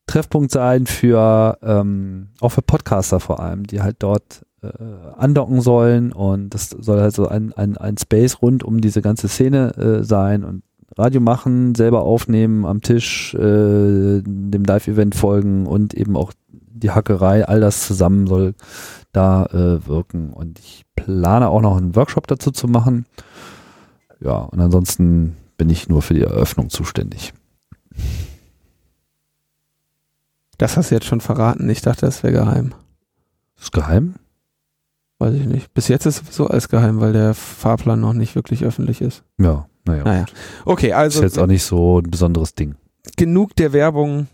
Treffpunkt 0.06 0.50
sein 0.50 0.86
für 0.86 1.58
ähm, 1.62 2.28
auch 2.40 2.50
für 2.50 2.62
Podcaster 2.62 3.20
vor 3.20 3.40
allem, 3.40 3.66
die 3.66 3.80
halt 3.80 3.96
dort 4.00 4.44
äh, 4.62 4.68
andocken 5.16 5.60
sollen 5.60 6.12
und 6.12 6.50
das 6.50 6.70
soll 6.70 7.00
halt 7.00 7.14
so 7.14 7.26
ein, 7.28 7.52
ein, 7.54 7.78
ein 7.78 7.96
Space 7.96 8.42
rund 8.42 8.62
um 8.62 8.80
diese 8.80 9.00
ganze 9.00 9.28
Szene 9.28 9.74
äh, 9.76 10.04
sein 10.04 10.44
und 10.44 10.62
Radio 10.96 11.20
machen, 11.20 11.74
selber 11.74 12.02
aufnehmen 12.02 12.66
am 12.66 12.80
Tisch, 12.80 13.34
äh, 13.34 14.22
dem 14.22 14.64
Live-Event 14.64 15.14
folgen 15.14 15.66
und 15.66 15.94
eben 15.94 16.16
auch 16.16 16.32
die 16.48 16.90
Hackerei, 16.90 17.46
all 17.46 17.60
das 17.60 17.86
zusammen 17.86 18.26
soll 18.26 18.54
da 19.12 19.46
äh, 19.46 19.86
wirken. 19.86 20.32
Und 20.32 20.58
ich 20.58 20.84
plane 20.94 21.48
auch 21.48 21.62
noch 21.62 21.76
einen 21.76 21.96
Workshop 21.96 22.26
dazu 22.26 22.50
zu 22.50 22.68
machen. 22.68 23.06
Ja, 24.20 24.36
und 24.38 24.60
ansonsten 24.60 25.36
bin 25.56 25.70
ich 25.70 25.88
nur 25.88 26.02
für 26.02 26.14
die 26.14 26.22
Eröffnung 26.22 26.70
zuständig. 26.70 27.32
Das 30.58 30.76
hast 30.76 30.90
du 30.90 30.94
jetzt 30.94 31.06
schon 31.06 31.20
verraten. 31.20 31.68
Ich 31.68 31.82
dachte, 31.82 32.06
das 32.06 32.22
wäre 32.22 32.32
geheim. 32.32 32.74
Ist 33.60 33.72
geheim? 33.72 34.14
Weiß 35.18 35.34
ich 35.34 35.46
nicht. 35.46 35.72
Bis 35.74 35.88
jetzt 35.88 36.06
ist 36.06 36.18
sowieso 36.18 36.46
alles 36.48 36.68
geheim, 36.68 37.00
weil 37.00 37.12
der 37.12 37.34
Fahrplan 37.34 38.00
noch 38.00 38.12
nicht 38.12 38.34
wirklich 38.34 38.64
öffentlich 38.64 39.00
ist. 39.00 39.22
Ja, 39.38 39.66
naja. 39.84 40.04
Naja. 40.04 40.26
Okay, 40.64 40.88
Ist 40.88 40.94
also 40.94 41.22
jetzt 41.22 41.38
auch 41.38 41.46
nicht 41.46 41.64
so 41.64 41.98
ein 42.00 42.10
besonderes 42.10 42.54
Ding. 42.54 42.74
genug 43.16 43.54
der 43.56 43.72
Werbung 43.72 44.28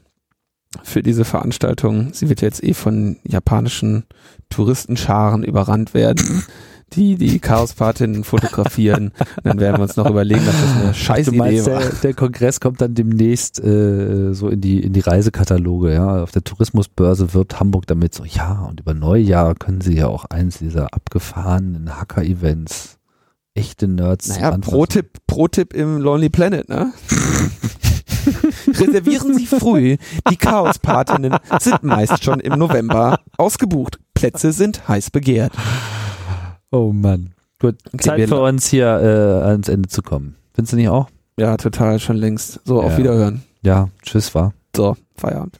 für 0.82 1.02
diese 1.02 1.24
Veranstaltung. 1.24 2.12
Sie 2.12 2.28
wird 2.28 2.40
jetzt 2.42 2.62
eh 2.62 2.74
von 2.74 3.16
japanischen 3.24 4.04
Touristenscharen 4.50 5.42
überrannt 5.42 5.94
werden, 5.94 6.44
die 6.90 7.16
die 7.16 7.38
Chaospatinnen 7.38 8.24
fotografieren. 8.24 9.12
Dann 9.42 9.60
werden 9.60 9.78
wir 9.78 9.82
uns 9.82 9.96
noch 9.96 10.08
überlegen, 10.08 10.44
dass 10.44 10.54
das 10.60 10.82
eine 10.82 10.94
scheiß 10.94 11.26
du 11.26 11.32
Idee 11.32 11.66
war. 11.66 11.80
der, 11.80 11.88
der 12.02 12.14
Kongress 12.14 12.60
kommt 12.60 12.80
dann 12.80 12.94
demnächst 12.94 13.62
äh, 13.62 14.32
so 14.32 14.48
in 14.48 14.60
die 14.60 14.80
in 14.80 14.92
die 14.92 15.00
Reisekataloge, 15.00 15.92
ja. 15.92 16.22
Auf 16.22 16.30
der 16.32 16.42
Tourismusbörse 16.42 17.32
wirbt 17.34 17.60
Hamburg 17.60 17.86
damit 17.86 18.14
so, 18.14 18.24
ja, 18.24 18.66
und 18.68 18.80
über 18.80 18.94
Neujahr 18.94 19.54
können 19.54 19.80
sie 19.80 19.96
ja 19.96 20.08
auch 20.08 20.24
eins 20.26 20.58
dieser 20.58 20.92
abgefahrenen 20.94 21.98
Hacker-Events, 21.98 22.98
echte 23.54 23.88
Nerds 23.88 24.28
Naja. 24.28 24.58
Pro-Tipp, 24.58 25.18
Pro-Tipp 25.26 25.72
im 25.74 25.98
Lonely 26.00 26.28
Planet, 26.28 26.68
ne? 26.68 26.92
Reservieren 28.66 29.34
Sie 29.34 29.46
früh. 29.46 29.96
Die 30.30 30.36
Chaospatinnen 30.36 31.36
sind 31.58 31.82
meist 31.82 32.22
schon 32.22 32.40
im 32.40 32.58
November 32.58 33.20
ausgebucht. 33.38 33.98
Plätze 34.14 34.52
sind 34.52 34.86
heiß 34.88 35.10
begehrt. 35.10 35.52
Oh 36.70 36.92
Mann. 36.92 37.32
Gut, 37.58 37.76
Okay, 37.92 37.98
Zeit 37.98 38.28
für 38.28 38.40
uns 38.40 38.68
hier 38.68 38.86
äh, 38.86 39.46
ans 39.48 39.68
Ende 39.68 39.88
zu 39.88 40.02
kommen. 40.02 40.36
Findest 40.54 40.72
du 40.72 40.76
nicht 40.76 40.88
auch? 40.88 41.08
Ja, 41.38 41.56
total, 41.56 41.98
schon 41.98 42.16
längst. 42.16 42.60
So, 42.64 42.80
auf 42.80 42.92
Ja. 42.92 42.98
Wiederhören. 42.98 43.42
Ja, 43.62 43.88
tschüss, 44.02 44.34
war. 44.34 44.52
So, 44.76 44.96
Feierabend. 45.16 45.58